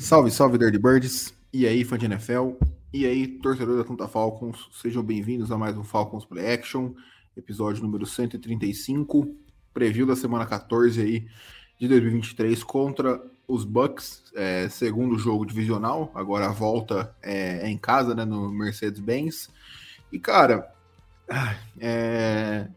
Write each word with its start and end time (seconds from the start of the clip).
Salve, 0.00 0.30
salve, 0.30 0.56
Dirty 0.56 0.78
Birds. 0.78 1.34
E 1.52 1.66
aí, 1.66 1.84
fã 1.84 1.98
de 1.98 2.06
NFL. 2.06 2.52
E 2.90 3.04
aí, 3.04 3.26
torcedor 3.26 3.76
da 3.76 3.82
Atlanta 3.82 4.08
Falcons. 4.08 4.70
Sejam 4.72 5.02
bem-vindos 5.02 5.52
a 5.52 5.58
mais 5.58 5.76
um 5.76 5.84
Falcons 5.84 6.24
Play 6.24 6.54
Action, 6.54 6.94
episódio 7.36 7.82
número 7.82 8.06
135, 8.06 9.36
preview 9.74 10.06
da 10.06 10.16
semana 10.16 10.46
14 10.46 11.02
aí 11.02 11.28
de 11.78 11.86
2023 11.86 12.64
contra 12.64 13.22
os 13.46 13.66
Bucks, 13.66 14.24
é, 14.34 14.70
segundo 14.70 15.18
jogo 15.18 15.44
divisional. 15.44 16.10
Agora 16.14 16.46
a 16.46 16.52
volta 16.52 17.14
é, 17.22 17.66
é 17.66 17.68
em 17.68 17.76
casa, 17.76 18.14
né, 18.14 18.24
no 18.24 18.50
Mercedes-Benz. 18.50 19.50
E, 20.10 20.18
cara, 20.18 20.72
é, 21.78 22.68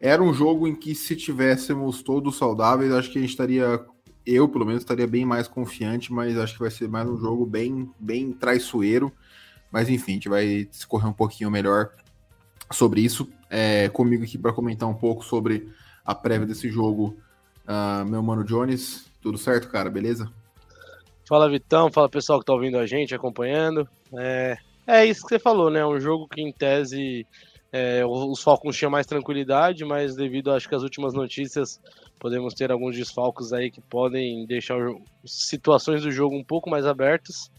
era 0.00 0.20
um 0.20 0.34
jogo 0.34 0.66
em 0.66 0.74
que 0.74 0.92
se 0.92 1.14
tivéssemos 1.14 2.02
todos 2.02 2.36
saudáveis, 2.36 2.92
acho 2.92 3.12
que 3.12 3.18
a 3.18 3.20
gente 3.20 3.30
estaria 3.30 3.86
eu, 4.34 4.48
pelo 4.48 4.66
menos, 4.66 4.82
estaria 4.82 5.06
bem 5.06 5.24
mais 5.24 5.48
confiante, 5.48 6.12
mas 6.12 6.36
acho 6.36 6.54
que 6.54 6.60
vai 6.60 6.70
ser 6.70 6.86
mais 6.86 7.08
um 7.08 7.16
jogo 7.16 7.46
bem, 7.46 7.90
bem 7.98 8.32
traiçoeiro. 8.32 9.10
Mas 9.72 9.88
enfim, 9.88 10.12
a 10.12 10.14
gente 10.14 10.28
vai 10.28 10.64
discorrer 10.64 11.08
um 11.08 11.12
pouquinho 11.12 11.50
melhor 11.50 11.90
sobre 12.70 13.00
isso. 13.00 13.28
É, 13.48 13.88
comigo 13.88 14.24
aqui 14.24 14.36
para 14.36 14.52
comentar 14.52 14.88
um 14.88 14.94
pouco 14.94 15.24
sobre 15.24 15.72
a 16.04 16.14
prévia 16.14 16.46
desse 16.46 16.70
jogo, 16.70 17.16
uh, 17.66 18.04
meu 18.04 18.22
mano 18.22 18.44
Jones. 18.44 19.10
Tudo 19.22 19.38
certo, 19.38 19.68
cara? 19.68 19.90
Beleza? 19.90 20.30
Fala 21.26 21.50
Vitão, 21.50 21.90
fala 21.90 22.08
pessoal 22.08 22.40
que 22.40 22.46
tá 22.46 22.52
ouvindo 22.52 22.78
a 22.78 22.86
gente, 22.86 23.14
acompanhando. 23.14 23.88
É, 24.14 24.56
é 24.86 25.06
isso 25.06 25.22
que 25.22 25.28
você 25.28 25.38
falou, 25.38 25.70
né? 25.70 25.84
Um 25.84 26.00
jogo 26.00 26.28
que 26.28 26.40
em 26.40 26.52
tese 26.52 27.26
é, 27.70 28.04
os 28.04 28.42
Falcons 28.42 28.76
tinham 28.76 28.90
mais 28.90 29.06
tranquilidade, 29.06 29.84
mas 29.84 30.16
devido 30.16 30.50
acho 30.52 30.68
que 30.68 30.74
às 30.74 30.82
últimas 30.82 31.12
notícias 31.12 31.80
podemos 32.18 32.54
ter 32.54 32.72
alguns 32.72 32.96
desfalcos 32.96 33.52
aí 33.52 33.70
que 33.70 33.80
podem 33.80 34.46
deixar 34.46 34.78
situações 35.24 36.02
do 36.02 36.10
jogo 36.10 36.34
um 36.34 36.44
pouco 36.44 36.70
mais 36.70 36.86
abertas. 36.86 37.50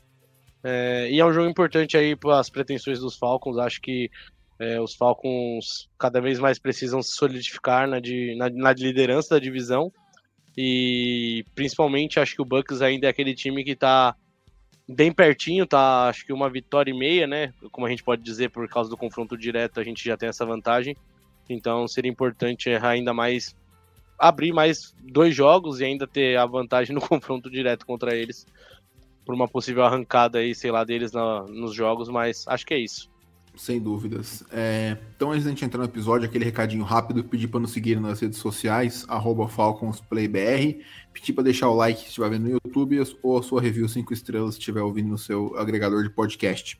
É, 0.63 1.09
e 1.09 1.19
é 1.19 1.25
um 1.25 1.31
jogo 1.31 1.49
importante 1.49 1.95
aí 1.95 2.15
para 2.15 2.39
as 2.39 2.49
pretensões 2.49 2.99
dos 2.99 3.15
Falcons. 3.15 3.57
Acho 3.57 3.79
que 3.81 4.09
é, 4.57 4.81
os 4.81 4.95
Falcons 4.95 5.87
cada 5.97 6.19
vez 6.19 6.39
mais 6.39 6.59
precisam 6.59 7.01
se 7.01 7.11
solidificar 7.11 7.87
na, 7.87 7.99
de, 7.99 8.35
na, 8.35 8.49
na, 8.49 8.73
liderança 8.73 9.35
da 9.35 9.39
divisão. 9.39 9.91
E 10.57 11.45
principalmente 11.55 12.19
acho 12.19 12.35
que 12.35 12.41
o 12.41 12.45
Bucks 12.45 12.81
ainda 12.81 13.07
é 13.07 13.09
aquele 13.09 13.33
time 13.33 13.63
que 13.63 13.71
está 13.71 14.15
bem 14.89 15.11
pertinho, 15.11 15.67
tá? 15.67 16.09
Acho 16.09 16.25
que 16.25 16.33
uma 16.33 16.49
vitória 16.49 16.91
e 16.91 16.97
meia, 16.97 17.27
né? 17.27 17.53
Como 17.71 17.85
a 17.85 17.89
gente 17.89 18.03
pode 18.03 18.23
dizer, 18.23 18.49
por 18.49 18.67
causa 18.67 18.89
do 18.89 18.97
confronto 18.97 19.37
direto, 19.37 19.79
a 19.79 19.83
gente 19.83 20.03
já 20.03 20.17
tem 20.17 20.27
essa 20.27 20.45
vantagem. 20.45 20.97
Então 21.47 21.87
seria 21.87 22.11
importante 22.11 22.69
ainda 22.69 23.13
mais 23.13 23.55
abrir 24.17 24.51
mais 24.51 24.93
dois 24.99 25.33
jogos 25.33 25.79
e 25.79 25.85
ainda 25.85 26.05
ter 26.07 26.37
a 26.37 26.45
vantagem 26.45 26.93
no 26.93 27.01
confronto 27.07 27.49
direto 27.49 27.85
contra 27.85 28.15
eles 28.15 28.45
por 29.25 29.35
uma 29.35 29.47
possível 29.47 29.83
arrancada 29.83 30.39
aí, 30.39 30.55
sei 30.55 30.71
lá, 30.71 30.83
deles 30.83 31.11
na, 31.11 31.43
nos 31.43 31.73
jogos, 31.73 32.09
mas 32.09 32.47
acho 32.47 32.65
que 32.65 32.73
é 32.73 32.79
isso. 32.79 33.09
Sem 33.55 33.79
dúvidas. 33.79 34.43
É, 34.51 34.97
então, 35.15 35.31
antes 35.31 35.43
da 35.43 35.49
gente 35.49 35.65
entrar 35.65 35.79
no 35.79 35.85
episódio, 35.85 36.27
aquele 36.27 36.45
recadinho 36.45 36.83
rápido, 36.83 37.23
pedir 37.23 37.47
para 37.47 37.59
nos 37.59 37.71
seguir 37.71 37.99
nas 37.99 38.19
redes 38.19 38.39
sociais, 38.39 39.05
FalconsPlayBR, 39.49 40.79
pedir 41.13 41.33
para 41.33 41.43
deixar 41.43 41.69
o 41.69 41.75
like 41.75 41.99
se 41.99 42.07
estiver 42.07 42.29
vendo 42.29 42.43
no 42.43 42.59
YouTube 42.63 43.01
ou 43.21 43.37
a 43.37 43.43
sua 43.43 43.61
review 43.61 43.87
5 43.87 44.13
estrelas 44.13 44.53
se 44.53 44.59
estiver 44.59 44.81
ouvindo 44.81 45.09
no 45.09 45.17
seu 45.17 45.57
agregador 45.57 46.03
de 46.03 46.09
podcast. 46.09 46.79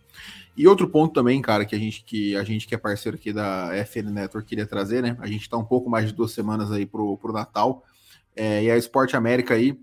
E 0.56 0.68
outro 0.68 0.88
ponto 0.88 1.14
também, 1.14 1.42
cara, 1.42 1.66
que 1.66 1.76
a 1.76 1.80
gente 1.80 2.04
que, 2.04 2.36
a 2.36 2.44
gente 2.44 2.68
que 2.68 2.74
é 2.74 2.78
parceiro 2.78 3.18
aqui 3.18 3.34
da 3.34 3.72
FN 3.86 4.10
Network 4.12 4.48
queria 4.48 4.66
trazer, 4.66 5.02
né? 5.02 5.18
A 5.20 5.28
gente 5.28 5.42
está 5.42 5.58
um 5.58 5.66
pouco 5.66 5.90
mais 5.90 6.08
de 6.08 6.14
duas 6.14 6.32
semanas 6.32 6.72
aí 6.72 6.86
pro, 6.86 7.18
pro 7.18 7.34
Natal, 7.34 7.84
é, 8.36 8.64
e 8.64 8.72
a 8.72 8.78
Esporte 8.78 9.16
América 9.16 9.54
aí 9.54 9.78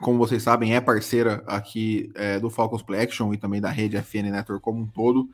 como 0.00 0.18
vocês 0.18 0.42
sabem, 0.42 0.74
é 0.74 0.80
parceira 0.80 1.42
aqui 1.46 2.10
é, 2.14 2.40
do 2.40 2.48
Falcons 2.48 2.82
Play 2.82 3.02
Action 3.02 3.32
e 3.34 3.36
também 3.36 3.60
da 3.60 3.70
rede 3.70 3.96
FN 3.98 4.30
Network 4.30 4.62
como 4.62 4.80
um 4.80 4.86
todo. 4.86 5.28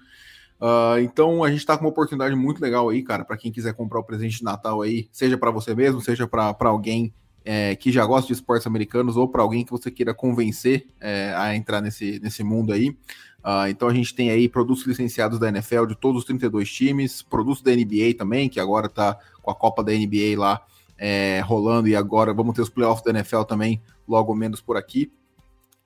Uh, 0.61 0.99
então 1.01 1.45
a 1.45 1.51
gente 1.51 1.61
está 1.61 1.77
com 1.77 1.85
uma 1.85 1.91
oportunidade 1.91 2.35
muito 2.35 2.61
legal 2.61 2.89
aí, 2.89 3.03
cara, 3.03 3.25
para 3.25 3.37
quem 3.37 3.53
quiser 3.53 3.75
comprar 3.75 4.01
o 4.01 4.05
presente 4.05 4.39
de 4.39 4.45
Natal 4.45 4.81
aí, 4.81 5.09
seja 5.13 5.37
para 5.37 5.51
você 5.51 5.75
mesmo, 5.75 6.01
seja 6.01 6.27
para 6.27 6.55
alguém 6.61 7.13
é, 7.45 7.77
que 7.77 7.93
já 7.93 8.05
gosta 8.05 8.27
de 8.27 8.33
esportes 8.33 8.67
americanos 8.67 9.17
ou 9.17 9.29
para 9.29 9.43
alguém 9.43 9.65
que 9.65 9.71
você 9.71 9.91
queira 9.91 10.13
convencer 10.15 10.87
é, 11.01 11.33
a 11.37 11.55
entrar 11.55 11.81
nesse, 11.81 12.19
nesse 12.21 12.43
mundo 12.43 12.73
aí. 12.73 12.89
Uh, 12.89 13.69
então 13.69 13.87
a 13.87 13.95
gente 13.95 14.13
tem 14.13 14.31
aí 14.31 14.49
produtos 14.49 14.85
licenciados 14.85 15.39
da 15.39 15.49
NFL 15.49 15.87
de 15.87 15.95
todos 15.95 16.23
os 16.23 16.25
32 16.25 16.69
times, 16.69 17.23
produtos 17.23 17.63
da 17.63 17.71
NBA 17.71 18.15
também, 18.19 18.49
que 18.49 18.59
agora 18.59 18.87
está 18.87 19.17
com 19.41 19.51
a 19.51 19.55
Copa 19.55 19.85
da 19.85 19.93
NBA 19.93 20.37
lá 20.37 20.61
é, 20.99 21.41
rolando 21.41 21.87
e 21.87 21.95
agora 21.95 22.33
vamos 22.33 22.55
ter 22.55 22.63
os 22.63 22.69
playoffs 22.71 23.05
da 23.05 23.11
NFL 23.11 23.43
também 23.43 23.81
logo 24.09 24.35
menos 24.35 24.61
por 24.61 24.77
aqui. 24.77 25.13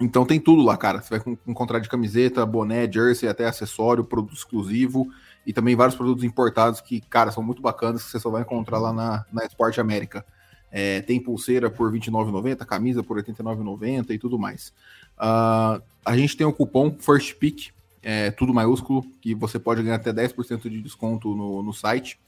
Então 0.00 0.24
tem 0.24 0.40
tudo 0.40 0.62
lá, 0.62 0.76
cara. 0.76 1.02
Você 1.02 1.18
vai 1.18 1.38
encontrar 1.46 1.78
de 1.78 1.88
camiseta, 1.88 2.46
boné, 2.46 2.90
jersey, 2.90 3.28
até 3.28 3.46
acessório, 3.46 4.02
produto 4.02 4.34
exclusivo 4.34 5.08
e 5.46 5.52
também 5.52 5.76
vários 5.76 5.94
produtos 5.94 6.24
importados 6.24 6.80
que, 6.80 7.00
cara, 7.02 7.30
são 7.30 7.42
muito 7.42 7.60
bacanas 7.60 8.02
que 8.02 8.10
você 8.10 8.18
só 8.18 8.30
vai 8.30 8.42
encontrar 8.42 8.78
lá 8.78 8.92
na, 8.92 9.26
na 9.30 9.44
Sport 9.44 9.78
América. 9.78 10.24
É, 10.72 11.00
tem 11.02 11.20
pulseira 11.20 11.68
por 11.68 11.92
R$29,90, 11.92 12.64
camisa 12.64 13.02
por 13.02 13.16
R$89,90 13.18 14.10
e 14.10 14.18
tudo 14.18 14.38
mais. 14.38 14.72
Uh, 15.18 15.82
a 16.04 16.16
gente 16.16 16.36
tem 16.36 16.46
o 16.46 16.52
cupom 16.52 16.96
First 16.98 17.34
Pick, 17.34 17.70
é, 18.02 18.30
tudo 18.30 18.54
maiúsculo, 18.54 19.04
que 19.20 19.34
você 19.34 19.58
pode 19.58 19.82
ganhar 19.82 19.96
até 19.96 20.12
10% 20.12 20.70
de 20.70 20.80
desconto 20.80 21.34
no, 21.34 21.62
no 21.62 21.72
site. 21.72 22.18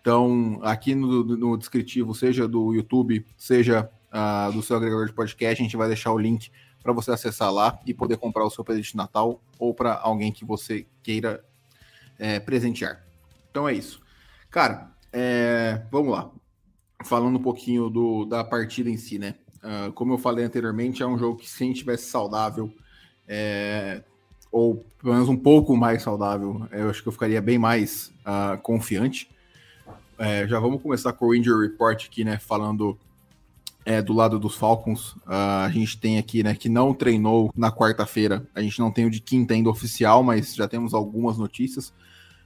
Então, 0.00 0.60
aqui 0.62 0.94
no, 0.94 1.24
no 1.24 1.58
descritivo, 1.58 2.14
seja 2.14 2.48
do 2.48 2.72
YouTube, 2.72 3.26
seja 3.36 3.90
uh, 4.12 4.52
do 4.52 4.62
seu 4.62 4.76
agregador 4.76 5.06
de 5.06 5.12
podcast, 5.12 5.60
a 5.60 5.64
gente 5.64 5.76
vai 5.76 5.88
deixar 5.88 6.12
o 6.12 6.18
link 6.18 6.50
para 6.82 6.92
você 6.92 7.10
acessar 7.10 7.52
lá 7.52 7.78
e 7.84 7.92
poder 7.92 8.16
comprar 8.16 8.44
o 8.44 8.50
seu 8.50 8.64
presente 8.64 8.92
de 8.92 8.96
Natal 8.96 9.40
ou 9.58 9.74
para 9.74 9.94
alguém 9.94 10.32
que 10.32 10.44
você 10.44 10.86
queira 11.02 11.44
é, 12.18 12.40
presentear. 12.40 13.04
Então 13.50 13.68
é 13.68 13.74
isso. 13.74 14.00
Cara, 14.50 14.90
é, 15.12 15.82
vamos 15.90 16.12
lá. 16.12 16.30
Falando 17.04 17.36
um 17.38 17.42
pouquinho 17.42 17.88
do, 17.88 18.24
da 18.24 18.42
partida 18.42 18.90
em 18.90 18.96
si, 18.96 19.18
né? 19.18 19.34
Uh, 19.58 19.92
como 19.92 20.14
eu 20.14 20.18
falei 20.18 20.44
anteriormente, 20.44 21.02
é 21.02 21.06
um 21.06 21.18
jogo 21.18 21.38
que 21.38 21.48
se 21.48 21.62
a 21.62 21.66
gente 21.66 21.80
tivesse 21.80 22.04
saudável, 22.04 22.72
é, 23.26 24.02
ou 24.50 24.84
pelo 25.00 25.14
menos 25.14 25.28
um 25.28 25.36
pouco 25.36 25.76
mais 25.76 26.02
saudável, 26.02 26.66
eu 26.72 26.88
acho 26.90 27.02
que 27.02 27.08
eu 27.08 27.12
ficaria 27.12 27.40
bem 27.40 27.58
mais 27.58 28.12
uh, 28.20 28.58
confiante. 28.62 29.30
É, 30.16 30.46
já 30.48 30.58
vamos 30.58 30.82
começar 30.82 31.12
com 31.12 31.26
o 31.26 31.34
Injury 31.34 31.68
Report 31.68 32.06
aqui, 32.06 32.24
né? 32.24 32.38
Falando 32.38 32.98
é, 33.88 34.02
do 34.02 34.12
lado 34.12 34.38
dos 34.38 34.54
Falcons. 34.54 35.12
Uh, 35.26 35.64
a 35.64 35.70
gente 35.70 35.98
tem 35.98 36.18
aqui, 36.18 36.42
né, 36.42 36.54
que 36.54 36.68
não 36.68 36.92
treinou 36.92 37.50
na 37.56 37.72
quarta-feira. 37.72 38.46
A 38.54 38.60
gente 38.60 38.78
não 38.78 38.90
tem 38.90 39.06
o 39.06 39.10
de 39.10 39.18
quinta 39.18 39.54
ainda 39.54 39.70
oficial, 39.70 40.22
mas 40.22 40.54
já 40.54 40.68
temos 40.68 40.92
algumas 40.92 41.38
notícias. 41.38 41.90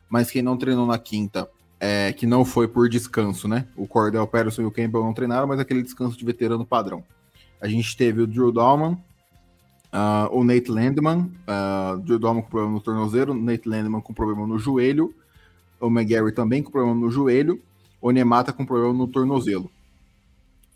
Mas 0.08 0.30
quem 0.30 0.40
não 0.40 0.56
treinou 0.56 0.86
na 0.86 1.00
quinta, 1.00 1.50
é, 1.80 2.12
que 2.12 2.26
não 2.26 2.44
foi 2.44 2.68
por 2.68 2.88
descanso, 2.88 3.48
né? 3.48 3.66
O 3.76 3.88
Cordell 3.88 4.24
Patterson 4.24 4.62
e 4.62 4.66
o 4.66 4.70
Campbell 4.70 5.02
não 5.02 5.12
treinaram, 5.12 5.48
mas 5.48 5.58
aquele 5.58 5.82
descanso 5.82 6.16
de 6.16 6.24
veterano 6.24 6.64
padrão. 6.64 7.02
A 7.60 7.66
gente 7.66 7.96
teve 7.96 8.22
o 8.22 8.26
Drew 8.26 8.52
Dalman, 8.52 8.92
uh, 8.92 10.28
o 10.30 10.44
Nate 10.44 10.70
Landman, 10.70 11.28
uh, 11.42 11.98
Drew 11.98 12.20
Dalman 12.20 12.42
com 12.42 12.50
problema 12.50 12.74
no 12.74 12.80
tornozelo, 12.80 13.34
Nate 13.34 13.68
Landman 13.68 14.00
com 14.00 14.14
problema 14.14 14.46
no 14.46 14.60
joelho, 14.60 15.12
o 15.80 15.88
McGarry 15.88 16.30
também 16.30 16.62
com 16.62 16.70
problema 16.70 16.94
no 16.94 17.10
joelho, 17.10 17.60
o 18.00 18.12
Nemata 18.12 18.52
com 18.52 18.64
problema 18.64 18.92
no 18.92 19.08
tornozelo 19.08 19.68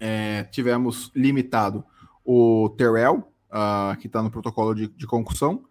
é, 0.00 0.44
tivemos 0.44 1.10
limitado 1.14 1.84
o 2.25 2.69
Terrell, 2.76 3.19
uh, 3.50 3.96
que 3.98 4.06
está 4.06 4.22
no 4.22 4.31
protocolo 4.31 4.75
de, 4.75 4.88
de 4.88 5.06
concussão, 5.06 5.64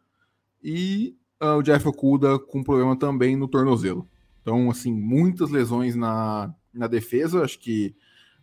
e 0.64 1.16
uh, 1.42 1.58
o 1.58 1.62
Jeff 1.62 1.88
Okuda 1.88 2.40
com 2.40 2.64
problema 2.64 2.96
também 2.96 3.36
no 3.36 3.48
tornozelo. 3.48 4.08
Então, 4.42 4.70
assim, 4.70 4.94
muitas 4.94 5.50
lesões 5.50 5.96
na, 5.96 6.54
na 6.74 6.88
defesa. 6.88 7.44
Acho 7.44 7.60
que 7.60 7.96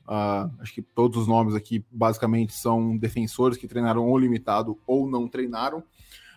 uh, 0.06 0.50
acho 0.60 0.74
que 0.74 0.82
todos 0.82 1.16
os 1.18 1.26
nomes 1.26 1.54
aqui 1.54 1.84
basicamente 1.90 2.52
são 2.54 2.96
defensores 2.96 3.56
que 3.56 3.68
treinaram 3.68 4.04
ou 4.04 4.18
limitado 4.18 4.78
ou 4.86 5.08
não 5.08 5.28
treinaram. 5.28 5.82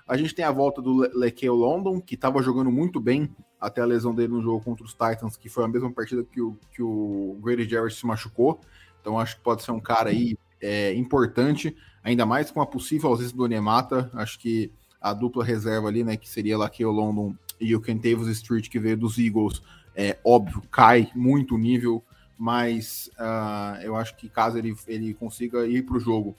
A 0.08 0.16
gente 0.16 0.36
tem 0.36 0.46
a 0.46 0.52
volta 0.52 0.84
do 0.84 0.98
Lekeo 1.18 1.56
London, 1.56 2.00
que 2.00 2.14
estava 2.14 2.42
jogando 2.44 2.72
muito 2.72 3.00
bem 3.00 3.36
até 3.60 3.82
a 3.82 3.86
lesão 3.86 4.14
dele 4.14 4.34
no 4.34 4.42
jogo 4.42 4.64
contra 4.64 4.86
os 4.86 4.92
Titans, 4.92 5.36
que 5.36 5.50
foi 5.50 5.64
a 5.64 5.68
mesma 5.68 5.92
partida 5.92 6.24
que 6.24 6.40
o, 6.40 6.56
que 6.72 6.84
o 6.84 7.40
Grady 7.42 7.68
Jarrett 7.68 7.96
se 7.96 8.06
machucou. 8.06 8.62
Então 9.06 9.20
acho 9.20 9.36
que 9.36 9.44
pode 9.44 9.62
ser 9.62 9.70
um 9.70 9.80
cara 9.80 10.10
aí 10.10 10.36
é, 10.60 10.92
importante. 10.96 11.78
ainda 12.04 12.26
mais 12.26 12.50
com 12.50 12.60
a 12.60 12.66
possível 12.66 13.12
ausência 13.12 13.38
do 13.38 13.44
Onemata, 13.44 14.10
acho 14.16 14.40
que 14.40 14.72
a 15.00 15.14
dupla 15.14 15.44
reserva 15.44 15.88
ali, 15.88 16.04
né, 16.04 16.18
que 16.18 16.28
seria 16.28 16.58
lá 16.58 16.68
que 16.68 16.84
o 16.84 16.92
London 16.92 17.36
e 17.62 17.76
o 17.76 17.82
Kentavious 17.82 18.28
Street, 18.30 18.68
que 18.68 18.80
veio 18.80 18.98
dos 18.98 19.20
Eagles, 19.20 19.62
é 19.96 20.18
óbvio, 20.26 20.64
cai 20.72 21.12
muito 21.14 21.54
o 21.54 21.58
nível, 21.60 22.04
mas 22.36 23.12
uh, 23.20 23.80
eu 23.84 23.96
acho 23.96 24.16
que 24.16 24.28
caso 24.28 24.58
ele, 24.58 24.76
ele 24.88 25.14
consiga 25.14 25.68
ir 25.68 25.84
para 25.84 25.98
o 25.98 26.00
jogo, 26.00 26.36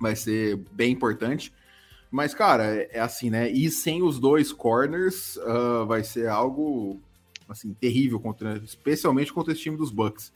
vai 0.00 0.16
ser 0.16 0.56
bem 0.72 0.90
importante. 0.90 1.52
Mas, 2.10 2.32
cara, 2.32 2.64
é 2.90 3.00
assim, 3.00 3.28
né? 3.28 3.50
E 3.50 3.70
sem 3.70 4.02
os 4.02 4.18
dois 4.18 4.52
corners, 4.52 5.36
uh, 5.36 5.84
vai 5.84 6.02
ser 6.02 6.28
algo 6.28 6.98
assim, 7.46 7.74
terrível, 7.74 8.18
contra, 8.18 8.56
especialmente 8.64 9.32
contra 9.32 9.52
esse 9.52 9.62
time 9.62 9.76
dos 9.76 9.90
Bucks. 9.90 10.32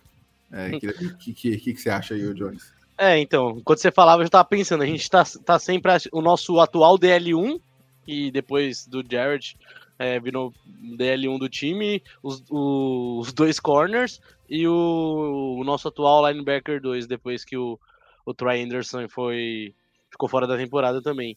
É, 0.52 0.68
o 0.68 0.80
que, 0.80 1.14
que, 1.14 1.32
que, 1.32 1.58
que, 1.58 1.76
você 1.76 1.90
acha 1.90 2.14
aí, 2.14 2.34
Jones? 2.34 2.72
É, 2.96 3.18
então, 3.18 3.60
quando 3.64 3.78
você 3.78 3.92
falava, 3.92 4.22
eu 4.22 4.26
já 4.26 4.30
tava 4.30 4.48
pensando, 4.48 4.82
a 4.82 4.86
gente 4.86 5.08
tá, 5.08 5.22
tá 5.44 5.58
sempre 5.58 5.92
o 6.12 6.20
nosso 6.20 6.58
atual 6.58 6.98
DL1 6.98 7.60
e 8.06 8.30
depois 8.30 8.86
do 8.86 9.04
Jared 9.08 9.56
é, 9.98 10.18
virou 10.18 10.52
DL1 10.96 11.38
do 11.38 11.48
time, 11.48 12.02
os, 12.22 12.42
os 12.48 13.32
dois 13.32 13.60
corners 13.60 14.20
e 14.48 14.66
o, 14.66 15.58
o, 15.60 15.64
nosso 15.64 15.88
atual 15.88 16.26
linebacker 16.26 16.80
2, 16.80 17.06
depois 17.06 17.44
que 17.44 17.56
o, 17.56 17.78
o 18.24 18.32
Troy 18.32 18.62
Anderson 18.62 19.08
foi 19.08 19.74
ficou 20.10 20.28
fora 20.28 20.46
da 20.46 20.56
temporada 20.56 21.02
também. 21.02 21.36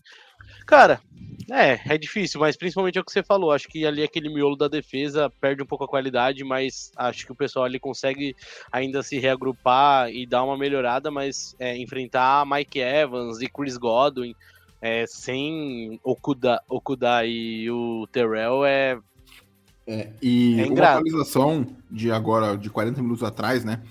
Cara, 0.66 1.02
é, 1.52 1.82
é 1.86 1.98
difícil, 1.98 2.40
mas 2.40 2.56
principalmente 2.56 2.98
é 2.98 3.02
o 3.02 3.04
que 3.04 3.12
você 3.12 3.22
falou. 3.22 3.52
Acho 3.52 3.68
que 3.68 3.86
ali 3.86 4.02
aquele 4.04 4.30
miolo 4.30 4.56
da 4.56 4.68
defesa 4.68 5.32
perde 5.42 5.62
um 5.62 5.66
pouco 5.66 5.84
a 5.84 5.88
qualidade, 5.88 6.44
mas 6.44 6.92
acho 6.96 7.26
que 7.26 7.32
o 7.32 7.36
pessoal 7.36 7.66
ali 7.66 7.80
consegue 7.80 8.36
ainda 8.72 9.04
se 9.04 9.20
reagrupar 9.20 10.10
e 10.10 10.26
dar 10.26 10.44
uma 10.44 10.58
melhorada, 10.58 11.12
mas 11.12 11.56
é, 11.60 11.78
enfrentar 11.78 12.46
Mike 12.46 12.80
Evans 12.80 13.42
e 13.42 13.48
Chris 13.48 13.78
Godwin 13.78 14.34
é, 14.82 15.06
sem 15.06 16.00
Okuda, 16.04 16.62
Okuda 16.68 17.26
e 17.26 17.70
o 17.70 18.08
Terrell 18.12 18.66
é. 18.66 18.98
é 19.86 20.10
e 20.22 20.60
é 20.60 20.66
uma 20.66 20.84
atualização 20.84 21.68
de 21.90 22.12
agora, 22.12 22.58
de 22.58 22.70
40 22.70 23.02
minutos 23.02 23.24
atrás, 23.24 23.64
né? 23.64 23.82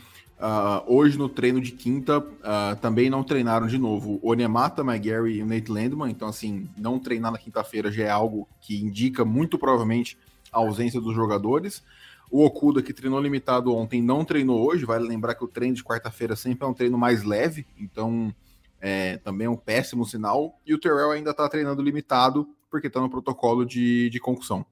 Uh, 0.41 0.83
hoje 0.87 1.19
no 1.19 1.29
treino 1.29 1.61
de 1.61 1.71
quinta 1.71 2.19
uh, 2.19 2.75
também 2.81 3.11
não 3.11 3.23
treinaram 3.23 3.67
de 3.67 3.77
novo 3.77 4.19
o 4.23 4.31
Onemata, 4.31 4.81
McGarry 4.81 5.35
e 5.35 5.43
o 5.43 5.47
Nate 5.47 5.71
Landman, 5.71 6.11
então 6.11 6.27
assim, 6.27 6.67
não 6.79 6.99
treinar 6.99 7.31
na 7.31 7.37
quinta-feira 7.37 7.93
já 7.93 8.05
é 8.05 8.11
algo 8.11 8.49
que 8.59 8.81
indica 8.83 9.23
muito 9.23 9.59
provavelmente 9.59 10.17
a 10.51 10.57
ausência 10.57 10.99
dos 10.99 11.15
jogadores. 11.15 11.83
O 12.31 12.43
Okuda, 12.43 12.83
que 12.83 12.95
treinou 12.95 13.21
limitado 13.21 13.75
ontem, 13.75 14.01
não 14.01 14.25
treinou 14.25 14.67
hoje, 14.67 14.87
vale 14.87 15.07
lembrar 15.07 15.35
que 15.35 15.45
o 15.45 15.49
treino 15.49 15.77
de 15.77 15.85
quarta-feira 15.85 16.35
sempre 16.35 16.65
é 16.65 16.69
um 16.69 16.75
treino 16.75 16.97
mais 16.97 17.23
leve, 17.23 17.67
então 17.79 18.35
é, 18.81 19.19
também 19.19 19.47
é 19.47 19.51
um 19.51 19.57
péssimo 19.57 20.07
sinal. 20.07 20.59
E 20.65 20.73
o 20.73 20.79
Terrell 20.79 21.11
ainda 21.11 21.33
está 21.33 21.47
treinando 21.51 21.83
limitado, 21.83 22.49
porque 22.71 22.87
está 22.87 22.99
no 22.99 23.11
protocolo 23.11 23.67
de, 23.67 24.09
de 24.09 24.19
concussão. 24.19 24.65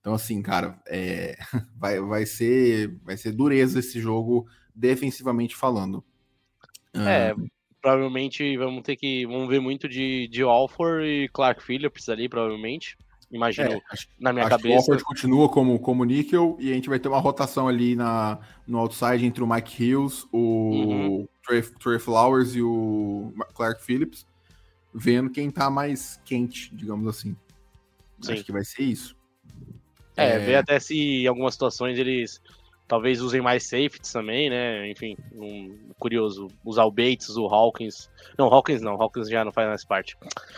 Então, 0.00 0.12
assim, 0.12 0.42
cara, 0.42 0.78
é, 0.86 1.38
vai, 1.78 1.98
vai, 2.00 2.26
ser, 2.26 2.98
vai 3.04 3.16
ser 3.16 3.32
dureza 3.32 3.78
esse 3.78 4.00
jogo 4.00 4.46
defensivamente 4.78 5.56
falando. 5.56 6.04
É, 6.94 7.34
uh... 7.34 7.50
provavelmente 7.82 8.56
vamos 8.56 8.82
ter 8.82 8.96
que. 8.96 9.26
Vamos 9.26 9.48
ver 9.48 9.60
muito 9.60 9.88
de, 9.88 10.28
de 10.28 10.42
Alford 10.42 11.04
e 11.06 11.28
Clark 11.28 11.62
Phillips 11.62 12.08
ali, 12.08 12.28
provavelmente. 12.28 12.96
Imagino 13.30 13.72
é, 13.72 13.82
acho, 13.90 14.08
na 14.18 14.32
minha 14.32 14.48
cabeça. 14.48 14.74
O 14.74 14.78
Alford 14.78 15.04
continua 15.04 15.48
como, 15.50 15.78
como 15.78 16.04
níquel 16.04 16.56
e 16.58 16.70
a 16.70 16.74
gente 16.74 16.88
vai 16.88 16.98
ter 16.98 17.08
uma 17.08 17.18
rotação 17.18 17.68
ali 17.68 17.94
na, 17.94 18.38
no 18.66 18.78
outside 18.78 19.24
entre 19.26 19.42
o 19.42 19.46
Mike 19.46 19.82
Hills, 19.82 20.26
o 20.32 20.38
uhum. 20.38 21.28
Trey, 21.46 21.60
Trey 21.62 21.98
Flowers 21.98 22.54
e 22.54 22.62
o 22.62 23.34
Clark 23.54 23.84
Phillips, 23.84 24.26
vendo 24.94 25.28
quem 25.28 25.50
tá 25.50 25.68
mais 25.68 26.18
quente, 26.24 26.74
digamos 26.74 27.06
assim. 27.06 27.36
Sim. 28.20 28.32
Acho 28.32 28.44
que 28.44 28.52
vai 28.52 28.64
ser 28.64 28.84
isso. 28.84 29.14
É, 30.16 30.30
é, 30.30 30.38
ver 30.38 30.56
até 30.56 30.80
se 30.80 30.96
em 30.96 31.26
algumas 31.26 31.52
situações 31.52 31.98
eles 31.98 32.40
Talvez 32.88 33.20
usem 33.20 33.42
mais 33.42 33.64
safeties 33.64 34.10
também, 34.10 34.48
né? 34.48 34.90
Enfim, 34.90 35.14
um, 35.34 35.76
curioso. 35.98 36.48
Usar 36.64 36.84
o 36.84 36.90
Bates, 36.90 37.36
o 37.36 37.46
Hawkins. 37.46 38.10
Não, 38.38 38.46
Hawkins 38.46 38.80
não, 38.80 39.00
Hawkins 39.00 39.28
já 39.28 39.44
não 39.44 39.52
faz 39.52 39.68
mais 39.68 39.84
parte. 39.84 40.16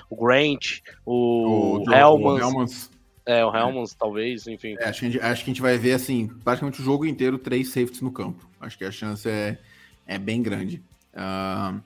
O 0.08 0.14
Grant, 0.14 0.78
o, 1.04 1.78
o 1.78 1.92
Helmans. 1.92 2.88
É, 3.26 3.44
o 3.44 3.54
Helmans, 3.54 3.92
é. 3.92 3.96
talvez, 3.98 4.46
enfim. 4.46 4.76
É, 4.78 4.88
acho, 4.88 5.00
que 5.00 5.10
gente, 5.10 5.20
acho, 5.20 5.44
que 5.44 5.50
a 5.50 5.52
gente 5.52 5.62
vai 5.62 5.76
ver, 5.76 5.92
assim, 5.92 6.28
praticamente 6.44 6.80
o 6.80 6.84
jogo 6.84 7.04
inteiro, 7.04 7.36
três 7.36 7.68
safeties 7.68 8.00
no 8.00 8.12
campo. 8.12 8.48
Acho 8.60 8.78
que 8.78 8.84
a 8.84 8.92
chance 8.92 9.28
é, 9.28 9.58
é 10.06 10.16
bem 10.16 10.40
grande. 10.40 10.80
Uh, 11.12 11.80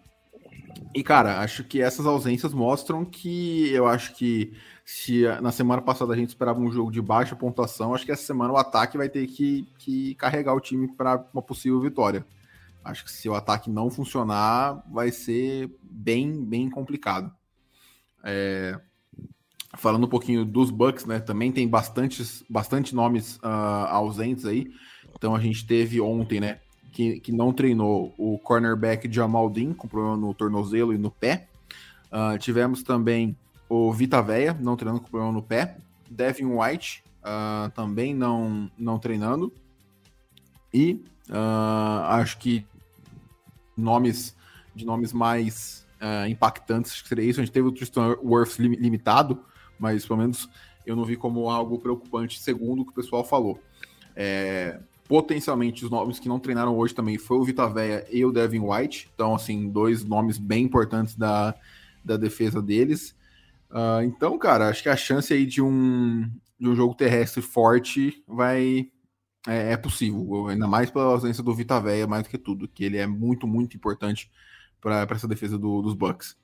e, 0.94 1.02
cara, 1.02 1.41
acho 1.41 1.64
que 1.64 1.81
essas 1.81 2.05
ausências 2.05 2.52
mostram 2.52 3.05
que 3.05 3.73
eu 3.73 3.87
acho 3.87 4.14
que 4.14 4.52
se 4.84 5.22
na 5.40 5.50
semana 5.50 5.81
passada 5.81 6.12
a 6.12 6.16
gente 6.16 6.28
esperava 6.28 6.60
um 6.60 6.70
jogo 6.70 6.92
de 6.92 7.00
baixa 7.00 7.34
pontuação, 7.34 7.94
acho 7.94 8.04
que 8.04 8.12
essa 8.12 8.25
semana 8.25 8.52
o 8.52 8.56
ataque 8.58 8.98
vai 8.98 9.08
ter 9.08 9.26
que, 9.26 9.66
que 9.78 10.14
carregar 10.16 10.54
o 10.54 10.60
time 10.60 10.88
para 10.88 11.25
uma 11.32 11.42
possível 11.42 11.81
vitória. 11.81 12.25
Acho 12.84 13.02
que 13.04 13.10
se 13.10 13.26
o 13.26 13.34
ataque 13.34 13.70
não 13.70 13.90
funcionar, 13.90 14.84
vai 14.92 15.10
ser 15.10 15.75
bem, 15.82 16.44
bem 16.44 16.69
complicado. 16.69 17.32
É... 18.22 18.78
Falando 19.76 20.04
um 20.04 20.08
pouquinho 20.08 20.44
dos 20.44 20.70
Bucks, 20.70 21.06
né? 21.06 21.19
Também 21.19 21.50
tem 21.50 21.66
bastantes, 21.66 22.44
bastante 22.48 22.94
nomes 22.94 23.36
uh, 23.38 23.88
ausentes 23.88 24.44
aí. 24.44 24.70
Então 25.16 25.34
a 25.34 25.40
gente 25.40 25.66
teve 25.66 26.00
ontem, 26.00 26.40
né? 26.40 26.60
Que, 26.92 27.19
que 27.19 27.32
não 27.32 27.52
treinou 27.52 28.14
o 28.16 28.38
cornerback 28.38 29.12
Jamal 29.12 29.50
Dean, 29.50 29.75
com 29.75 29.88
problema 29.88 30.16
no 30.16 30.32
tornozelo 30.32 30.92
e 30.92 30.98
no 30.98 31.10
pé. 31.10 31.48
Uh, 32.12 32.38
tivemos 32.38 32.84
também 32.84 33.36
o 33.75 33.93
Vita 33.93 34.23
Veia, 34.23 34.55
não 34.55 34.76
treinando 34.76 35.03
com 35.03 35.11
problema 35.11 35.32
no 35.32 35.43
pé. 35.43 35.76
Devin 36.09 36.47
White, 36.47 37.03
uh, 37.21 37.71
também 37.71 38.15
não, 38.15 38.71
não 38.79 38.99
treinando. 38.99 39.53
E 40.73 41.05
uh, 41.29 42.05
acho 42.06 42.38
que 42.38 42.65
nomes 43.76 44.37
de 44.75 44.85
nomes 44.85 45.12
mais 45.12 45.87
uh, 46.00 46.29
impactantes 46.29 47.03
seria 47.05 47.25
isso. 47.25 47.41
A 47.41 47.44
gente 47.44 47.53
teve 47.53 47.67
o 47.67 47.73
Tristan 47.73 48.17
Worth 48.23 48.59
limitado, 48.59 49.44
mas 49.79 50.06
pelo 50.06 50.20
menos 50.20 50.49
eu 50.87 50.94
não 50.94 51.05
vi 51.05 51.17
como 51.17 51.50
algo 51.50 51.79
preocupante, 51.79 52.41
segundo 52.41 52.82
o 52.82 52.85
que 52.85 52.93
o 52.93 52.94
pessoal 52.94 53.25
falou. 53.25 53.61
É, 54.15 54.81
potencialmente, 55.09 55.85
os 55.85 55.91
nomes 55.91 56.19
que 56.19 56.29
não 56.29 56.38
treinaram 56.38 56.77
hoje 56.77 56.94
também 56.94 57.19
foi 57.19 57.38
o 57.38 57.44
Vita 57.44 57.69
Veia 57.69 58.06
e 58.11 58.25
o 58.25 58.32
Devin 58.32 58.61
White. 58.61 59.11
Então, 59.15 59.35
assim, 59.35 59.69
dois 59.69 60.05
nomes 60.05 60.38
bem 60.38 60.65
importantes 60.65 61.15
da, 61.15 61.55
da 62.05 62.17
defesa 62.17 62.61
deles. 62.61 63.15
Uh, 63.70 64.02
então, 64.05 64.38
cara, 64.38 64.69
acho 64.69 64.82
que 64.82 64.88
a 64.88 64.96
chance 64.96 65.32
aí 65.32 65.44
de 65.46 65.60
um, 65.60 66.31
de 66.58 66.69
um 66.69 66.77
jogo 66.77 66.94
terrestre 66.94 67.43
forte 67.43 68.22
vai 68.27 68.89
é, 69.46 69.72
é 69.72 69.77
possível, 69.77 70.46
ainda 70.48 70.67
mais 70.67 70.91
pela 70.91 71.05
ausência 71.05 71.43
do 71.43 71.55
Vita 71.55 71.81
Veia, 71.81 72.06
mais 72.06 72.22
do 72.22 72.31
que 72.31 72.39
tudo, 72.39 72.69
que 72.69 72.84
ele 72.84 72.96
é 72.96 73.06
muito, 73.06 73.46
muito 73.46 73.77
importante 73.77 74.31
para 74.81 75.06
essa 75.10 75.29
defesa 75.29 75.58
do, 75.58 75.82
dos 75.82 75.94
Bucks. 75.94 76.36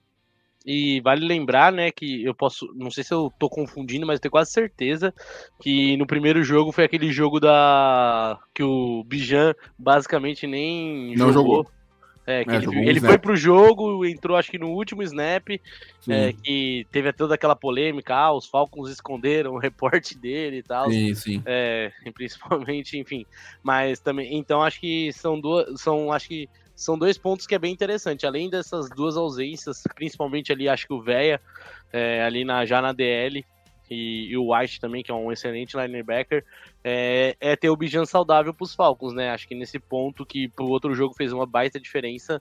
E 0.64 1.00
vale 1.00 1.26
lembrar, 1.26 1.72
né, 1.72 1.90
que 1.90 2.22
eu 2.22 2.34
posso, 2.34 2.70
não 2.74 2.90
sei 2.90 3.02
se 3.02 3.14
eu 3.14 3.32
tô 3.38 3.48
confundindo, 3.48 4.06
mas 4.06 4.16
eu 4.16 4.20
tenho 4.20 4.32
quase 4.32 4.52
certeza 4.52 5.14
que 5.58 5.96
no 5.96 6.06
primeiro 6.06 6.42
jogo 6.44 6.70
foi 6.70 6.84
aquele 6.84 7.10
jogo 7.10 7.40
da 7.40 8.38
que 8.54 8.62
o 8.62 9.02
Bijan 9.04 9.54
basicamente 9.78 10.46
nem 10.46 11.16
não 11.16 11.32
jogou. 11.32 11.64
jogou. 11.64 11.79
É, 12.30 12.44
que 12.44 12.50
é, 12.50 12.56
ele, 12.56 12.88
ele 12.88 13.00
foi 13.00 13.18
pro 13.18 13.34
jogo, 13.34 14.04
entrou 14.06 14.36
acho 14.36 14.50
que 14.50 14.58
no 14.58 14.68
último 14.68 15.02
snap, 15.02 15.48
é, 16.08 16.32
que 16.32 16.86
teve 16.92 17.12
toda 17.12 17.34
aquela 17.34 17.56
polêmica, 17.56 18.14
ah, 18.14 18.32
os 18.32 18.46
Falcons 18.46 18.88
esconderam 18.88 19.54
o 19.54 19.58
reporte 19.58 20.16
dele 20.16 20.58
e 20.58 20.62
tal. 20.62 20.88
Sim, 20.88 21.14
sim. 21.14 21.42
É, 21.44 21.90
principalmente, 22.14 22.96
enfim. 22.96 23.26
Mas 23.62 23.98
também, 23.98 24.36
então 24.36 24.62
acho 24.62 24.78
que 24.80 25.12
são 25.12 25.40
duas, 25.40 25.80
são, 25.80 26.12
acho 26.12 26.28
que 26.28 26.48
são 26.76 26.96
dois 26.96 27.18
pontos 27.18 27.48
que 27.48 27.54
é 27.54 27.58
bem 27.58 27.72
interessante. 27.72 28.24
Além 28.24 28.48
dessas 28.48 28.88
duas 28.90 29.16
ausências, 29.16 29.82
principalmente 29.94 30.52
ali, 30.52 30.68
acho 30.68 30.86
que 30.86 30.94
o 30.94 31.02
Véia, 31.02 31.40
é, 31.92 32.22
ali 32.22 32.44
na, 32.44 32.64
já 32.64 32.80
na 32.80 32.92
DL, 32.92 33.44
e, 33.90 34.28
e, 34.30 34.36
o 34.36 34.54
White 34.54 34.80
também, 34.80 35.02
que 35.02 35.10
é 35.10 35.14
um 35.14 35.32
excelente 35.32 35.76
linebacker, 35.76 36.44
é, 36.84 37.36
é 37.40 37.56
ter 37.56 37.68
o 37.68 37.76
Bijan 37.76 38.04
saudável 38.04 38.54
para 38.54 38.64
os 38.64 38.74
Falcons, 38.74 39.12
né? 39.12 39.30
Acho 39.30 39.48
que 39.48 39.54
nesse 39.54 39.80
ponto 39.80 40.24
que 40.24 40.48
pro 40.48 40.68
outro 40.68 40.94
jogo 40.94 41.14
fez 41.14 41.32
uma 41.32 41.44
baita 41.44 41.80
diferença. 41.80 42.40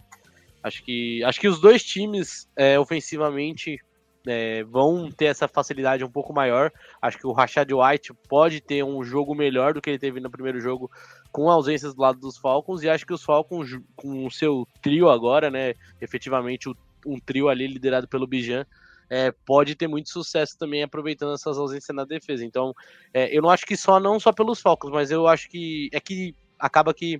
Acho 0.61 0.83
que, 0.83 1.23
acho 1.23 1.39
que 1.39 1.47
os 1.47 1.59
dois 1.59 1.83
times 1.83 2.47
é, 2.55 2.79
ofensivamente 2.79 3.79
é, 4.27 4.63
vão 4.63 5.09
ter 5.09 5.25
essa 5.25 5.47
facilidade 5.47 6.03
um 6.03 6.09
pouco 6.09 6.31
maior. 6.31 6.71
Acho 7.01 7.17
que 7.17 7.25
o 7.25 7.31
Rashad 7.31 7.71
White 7.71 8.13
pode 8.27 8.61
ter 8.61 8.83
um 8.83 9.03
jogo 9.03 9.33
melhor 9.33 9.73
do 9.73 9.81
que 9.81 9.89
ele 9.89 9.99
teve 9.99 10.19
no 10.19 10.29
primeiro 10.29 10.59
jogo 10.59 10.91
com 11.31 11.49
ausências 11.49 11.95
do 11.95 12.01
lado 12.01 12.19
dos 12.19 12.37
Falcons. 12.37 12.83
E 12.83 12.89
acho 12.89 13.05
que 13.07 13.13
os 13.13 13.23
Falcons, 13.23 13.79
com 13.95 14.25
o 14.25 14.31
seu 14.31 14.67
trio 14.81 15.09
agora, 15.09 15.49
né? 15.49 15.73
Efetivamente, 15.99 16.69
um 17.05 17.19
trio 17.19 17.49
ali 17.49 17.65
liderado 17.65 18.07
pelo 18.07 18.27
Bijan, 18.27 18.65
é, 19.09 19.31
pode 19.45 19.75
ter 19.75 19.87
muito 19.87 20.09
sucesso 20.09 20.57
também 20.57 20.83
aproveitando 20.83 21.33
essas 21.33 21.57
ausências 21.57 21.95
na 21.95 22.05
defesa. 22.05 22.45
Então, 22.45 22.73
é, 23.13 23.35
eu 23.35 23.41
não 23.41 23.49
acho 23.49 23.65
que 23.65 23.75
só 23.75 23.99
não 23.99 24.19
só 24.19 24.31
pelos 24.31 24.61
Falcons, 24.61 24.91
mas 24.91 25.11
eu 25.11 25.27
acho 25.27 25.49
que 25.49 25.89
é 25.91 25.99
que 25.99 26.35
acaba 26.59 26.93
que 26.93 27.19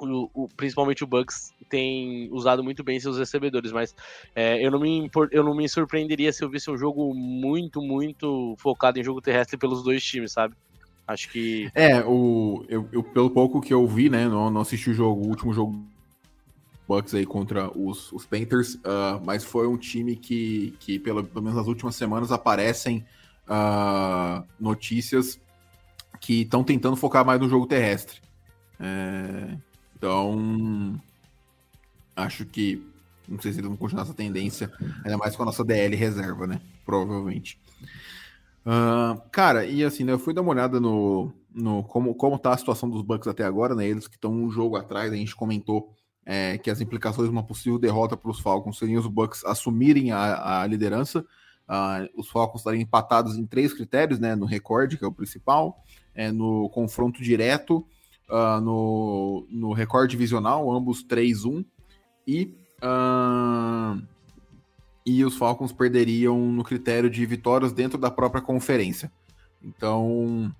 o, 0.00 0.30
o, 0.34 0.48
principalmente 0.56 1.02
o 1.02 1.06
Bucks 1.06 1.52
tem 1.68 2.28
usado 2.30 2.62
muito 2.62 2.84
bem 2.84 3.00
seus 3.00 3.18
recebedores, 3.18 3.72
mas 3.72 3.94
é, 4.34 4.64
eu, 4.64 4.70
não 4.70 4.78
me, 4.78 5.10
eu 5.32 5.42
não 5.42 5.54
me 5.54 5.68
surpreenderia 5.68 6.32
se 6.32 6.44
eu 6.44 6.50
visse 6.50 6.70
um 6.70 6.76
jogo 6.76 7.12
muito, 7.14 7.82
muito 7.82 8.54
focado 8.58 8.98
em 8.98 9.04
jogo 9.04 9.20
terrestre 9.20 9.56
pelos 9.56 9.82
dois 9.82 10.04
times, 10.04 10.32
sabe? 10.32 10.54
Acho 11.06 11.30
que. 11.30 11.70
É, 11.74 12.00
o, 12.04 12.64
eu, 12.68 12.86
eu 12.92 13.02
pelo 13.02 13.30
pouco 13.30 13.62
que 13.62 13.72
eu 13.72 13.86
vi, 13.86 14.10
né? 14.10 14.28
Não, 14.28 14.50
não 14.50 14.60
assisti 14.60 14.90
o 14.90 14.94
jogo, 14.94 15.22
o 15.22 15.28
último 15.28 15.54
jogo 15.54 15.82
Bucks 16.88 17.14
aí 17.14 17.26
contra 17.26 17.70
os, 17.78 18.10
os 18.12 18.24
Panthers, 18.24 18.76
uh, 18.76 19.22
mas 19.22 19.44
foi 19.44 19.68
um 19.68 19.76
time 19.76 20.16
que, 20.16 20.74
que 20.80 20.98
pelo, 20.98 21.22
pelo 21.22 21.42
menos 21.42 21.58
nas 21.58 21.66
últimas 21.66 21.94
semanas, 21.94 22.32
aparecem 22.32 23.04
uh, 23.46 24.42
notícias 24.58 25.38
que 26.18 26.42
estão 26.42 26.64
tentando 26.64 26.96
focar 26.96 27.26
mais 27.26 27.38
no 27.38 27.48
jogo 27.48 27.66
terrestre. 27.66 28.20
É, 28.80 29.56
então, 29.96 30.98
acho 32.16 32.46
que 32.46 32.82
não 33.28 33.40
sei 33.40 33.52
se 33.52 33.58
eles 33.58 33.68
vão 33.68 33.76
continuar 33.76 34.04
essa 34.04 34.14
tendência, 34.14 34.72
ainda 35.04 35.18
mais 35.18 35.36
com 35.36 35.42
a 35.42 35.46
nossa 35.46 35.62
DL 35.62 35.94
reserva, 35.94 36.46
né? 36.46 36.60
Provavelmente. 36.84 37.60
Uh, 38.64 39.20
cara, 39.30 39.66
e 39.66 39.84
assim, 39.84 40.02
né, 40.02 40.12
eu 40.12 40.18
fui 40.18 40.32
dar 40.32 40.40
uma 40.40 40.50
olhada 40.50 40.80
no, 40.80 41.30
no 41.54 41.82
como, 41.84 42.14
como 42.14 42.38
tá 42.38 42.52
a 42.52 42.56
situação 42.56 42.88
dos 42.88 43.02
Bucks 43.02 43.28
até 43.28 43.44
agora, 43.44 43.74
né? 43.74 43.86
Eles 43.86 44.08
que 44.08 44.16
estão 44.16 44.32
um 44.32 44.50
jogo 44.50 44.76
atrás, 44.76 45.12
a 45.12 45.16
gente 45.16 45.36
comentou 45.36 45.94
é, 46.30 46.58
que 46.58 46.70
as 46.70 46.82
implicações 46.82 47.26
de 47.26 47.32
uma 47.32 47.42
possível 47.42 47.78
derrota 47.78 48.14
para 48.14 48.30
os 48.30 48.38
Falcons 48.38 48.76
seriam 48.76 49.00
os 49.00 49.06
Bucks 49.06 49.42
assumirem 49.46 50.12
a, 50.12 50.60
a 50.60 50.66
liderança. 50.66 51.24
Uh, 51.66 52.20
os 52.20 52.28
Falcons 52.28 52.60
estariam 52.60 52.82
empatados 52.82 53.38
em 53.38 53.46
três 53.46 53.72
critérios, 53.72 54.18
né? 54.18 54.36
No 54.36 54.44
recorde, 54.44 54.98
que 54.98 55.04
é 55.04 55.08
o 55.08 55.12
principal, 55.12 55.82
é, 56.14 56.30
no 56.30 56.68
confronto 56.68 57.22
direto 57.22 57.78
uh, 58.28 58.60
no, 58.60 59.46
no 59.48 59.72
recorde 59.72 60.10
divisional, 60.10 60.70
ambos 60.70 61.02
3-1, 61.02 61.64
e, 62.26 62.54
uh, 62.82 64.02
e 65.06 65.24
os 65.24 65.34
Falcons 65.34 65.72
perderiam 65.72 66.38
no 66.52 66.62
critério 66.62 67.08
de 67.08 67.24
vitórias 67.24 67.72
dentro 67.72 67.96
da 67.96 68.10
própria 68.10 68.42
conferência. 68.42 69.10
Então, 69.62 70.54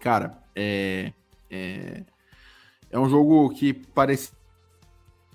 cara, 0.00 0.42
é, 0.56 1.12
é, 1.48 2.02
é 2.90 2.98
um 2.98 3.08
jogo 3.08 3.48
que 3.50 3.72
parece 3.72 4.32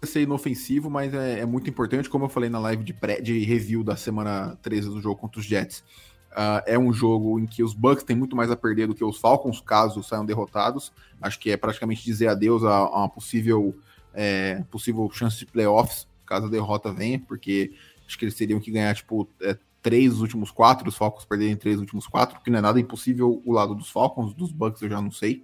ser 0.05 0.21
inofensivo, 0.21 0.89
mas 0.89 1.13
é, 1.13 1.39
é, 1.39 1.45
muito 1.45 1.69
importante, 1.69 2.09
como 2.09 2.25
eu 2.25 2.29
falei 2.29 2.49
na 2.49 2.59
live 2.59 2.83
de, 2.83 2.93
pré, 2.93 3.19
de 3.19 3.39
review 3.43 3.83
da 3.83 3.95
semana 3.95 4.57
13 4.61 4.89
do 4.89 5.01
jogo 5.01 5.19
contra 5.19 5.39
os 5.39 5.45
Jets. 5.45 5.83
Uh, 6.31 6.61
é 6.67 6.77
um 6.77 6.93
jogo 6.93 7.39
em 7.39 7.47
que 7.47 7.63
os 7.63 7.73
Bucks 7.73 8.03
têm 8.03 8.15
muito 8.15 8.35
mais 8.35 8.51
a 8.51 8.55
perder 8.55 8.87
do 8.87 8.93
que 8.93 9.03
os 9.03 9.17
Falcons, 9.17 9.59
caso 9.59 10.03
saiam 10.03 10.25
derrotados. 10.25 10.91
Acho 11.19 11.39
que 11.39 11.49
é 11.49 11.57
praticamente 11.57 12.03
dizer 12.03 12.27
adeus 12.27 12.63
a, 12.63 12.75
a 12.75 12.99
uma 12.99 13.09
possível, 13.09 13.75
é, 14.13 14.63
possível 14.69 15.09
chance 15.11 15.39
de 15.39 15.47
playoffs, 15.47 16.07
caso 16.27 16.45
a 16.45 16.49
derrota 16.49 16.91
venha, 16.91 17.19
porque 17.19 17.73
acho 18.05 18.19
que 18.19 18.25
eles 18.25 18.35
teriam 18.35 18.59
que 18.59 18.69
ganhar, 18.69 18.93
tipo, 18.93 19.27
é, 19.41 19.57
três 19.81 20.11
dos 20.11 20.21
últimos 20.21 20.51
quatro, 20.51 20.87
os 20.87 20.95
Falcons 20.95 21.25
perderem 21.25 21.55
três 21.55 21.77
dos 21.77 21.83
últimos 21.83 22.05
quatro, 22.05 22.39
que 22.41 22.51
não 22.51 22.59
é 22.59 22.61
nada 22.61 22.79
impossível 22.79 23.41
o 23.43 23.51
lado 23.51 23.73
dos 23.73 23.89
Falcons, 23.89 24.33
dos 24.33 24.51
Bucks 24.51 24.81
eu 24.81 24.89
já 24.89 25.01
não 25.01 25.11
sei. 25.11 25.43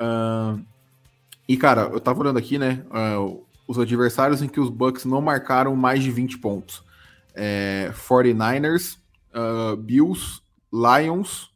Uh, 0.00 0.60
e, 1.48 1.56
cara, 1.56 1.90
eu 1.92 2.00
tava 2.00 2.20
olhando 2.20 2.38
aqui, 2.38 2.58
né, 2.58 2.84
uh, 2.90 3.44
os 3.66 3.78
adversários 3.78 4.42
em 4.42 4.48
que 4.48 4.60
os 4.60 4.70
Bucks 4.70 5.04
não 5.04 5.20
marcaram 5.20 5.74
mais 5.76 6.02
de 6.02 6.10
20 6.10 6.38
pontos. 6.38 6.82
É, 7.34 7.92
49ers, 7.94 8.96
uh, 9.34 9.76
Bills, 9.76 10.40
Lions, 10.72 11.50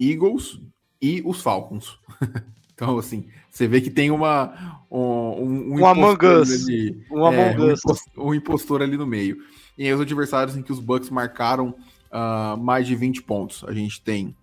Eagles 0.00 0.60
e 1.00 1.22
os 1.24 1.42
Falcons. 1.42 1.98
então, 2.72 2.98
assim, 2.98 3.26
você 3.50 3.66
vê 3.66 3.80
que 3.80 3.90
tem 3.90 4.10
uma 4.10 4.84
um, 4.90 5.00
um, 5.00 5.80
um 5.80 5.86
Among 5.86 6.26
Us. 6.26 6.64
Ali, 6.64 7.04
um, 7.10 7.26
é, 7.26 7.50
Among 7.50 7.72
Us. 7.72 7.80
Um, 8.16 8.34
impostor, 8.34 8.82
ali 8.82 8.96
no 8.96 9.06
meio. 9.06 9.38
E 9.76 9.84
aí 9.84 9.92
os 9.92 10.00
adversários 10.00 10.56
em 10.56 10.62
que 10.62 10.72
os 10.72 10.80
Bucks 10.80 11.10
marcaram 11.10 11.74
uh, 12.10 12.56
mais 12.56 12.86
de 12.86 12.94
20 12.94 13.22
pontos. 13.22 13.64
A 13.64 13.72
gente 13.72 14.00
tem 14.00 14.36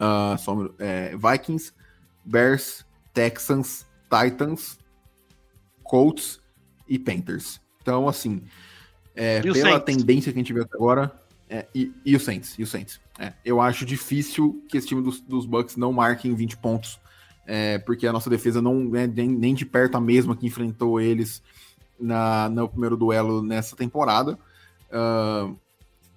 uh, 0.00 0.74
é, 0.78 1.16
Vikings, 1.16 1.72
Bears, 2.24 2.84
Texans, 3.20 3.86
Titans, 4.08 4.78
Colts 5.84 6.40
e 6.88 6.98
Panthers. 6.98 7.60
Então, 7.82 8.08
assim, 8.08 8.42
é, 9.14 9.42
pela 9.42 9.54
Saints? 9.54 9.84
tendência 9.84 10.32
que 10.32 10.38
a 10.38 10.40
gente 10.42 10.54
vê 10.54 10.62
até 10.62 10.74
agora, 10.74 11.12
é, 11.46 11.66
e, 11.74 11.92
e, 12.02 12.16
o 12.16 12.20
Saints, 12.20 12.58
e 12.58 12.62
o 12.62 12.66
Saints. 12.66 12.98
É, 13.18 13.34
eu 13.44 13.60
acho 13.60 13.84
difícil 13.84 14.64
que 14.70 14.78
esse 14.78 14.86
time 14.86 15.02
dos, 15.02 15.20
dos 15.20 15.44
Bucks 15.44 15.76
não 15.76 15.92
marque 15.92 16.28
em 16.28 16.34
20 16.34 16.56
pontos, 16.56 16.98
é, 17.46 17.78
porque 17.78 18.06
a 18.06 18.12
nossa 18.12 18.30
defesa 18.30 18.62
não 18.62 18.96
é 18.96 19.06
nem, 19.06 19.28
nem, 19.28 19.54
de 19.54 19.66
perto 19.66 19.96
a 19.96 20.00
mesma 20.00 20.34
que 20.34 20.46
enfrentou 20.46 20.98
eles 20.98 21.42
na, 21.98 22.48
no 22.48 22.70
primeiro 22.70 22.96
duelo 22.96 23.42
nessa 23.42 23.76
temporada. 23.76 24.38
Uh, 24.90 25.54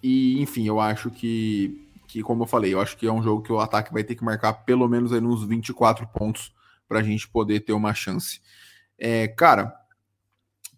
e, 0.01 0.41
enfim, 0.41 0.65
eu 0.65 0.79
acho 0.79 1.09
que, 1.09 1.85
que, 2.07 2.23
como 2.23 2.43
eu 2.43 2.47
falei, 2.47 2.73
eu 2.73 2.79
acho 2.79 2.95
que 2.95 3.05
é 3.05 3.11
um 3.11 3.21
jogo 3.21 3.41
que 3.41 3.51
o 3.51 3.59
ataque 3.59 3.91
vai 3.91 4.05
ter 4.05 4.15
que 4.15 4.23
marcar 4.23 4.53
pelo 4.53 4.87
menos 4.87 5.11
aí 5.11 5.19
uns 5.19 5.43
24 5.43 6.07
pontos 6.07 6.53
para 6.87 6.99
a 6.99 7.03
gente 7.03 7.27
poder 7.27 7.61
ter 7.61 7.73
uma 7.73 7.93
chance. 7.93 8.41
É, 8.97 9.27
cara, 9.27 9.73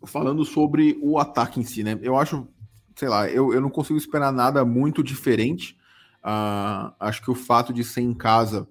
falando 0.06 0.46
sobre 0.46 0.98
o 1.02 1.18
ataque 1.18 1.60
em 1.60 1.64
si, 1.64 1.84
né? 1.84 2.00
Eu 2.02 2.18
acho 2.18 2.48
sei 2.96 3.10
lá, 3.10 3.30
eu, 3.30 3.54
eu 3.54 3.62
não 3.62 3.70
consigo 3.70 3.98
esperar 3.98 4.32
nada 4.32 4.64
muito 4.64 5.04
diferente. 5.04 5.78
Uh, 6.24 6.94
acho 7.00 7.22
que 7.22 7.30
o 7.30 7.36
fato 7.36 7.74
de 7.74 7.84
ser 7.84 8.02
em 8.02 8.14
casa 8.14 8.68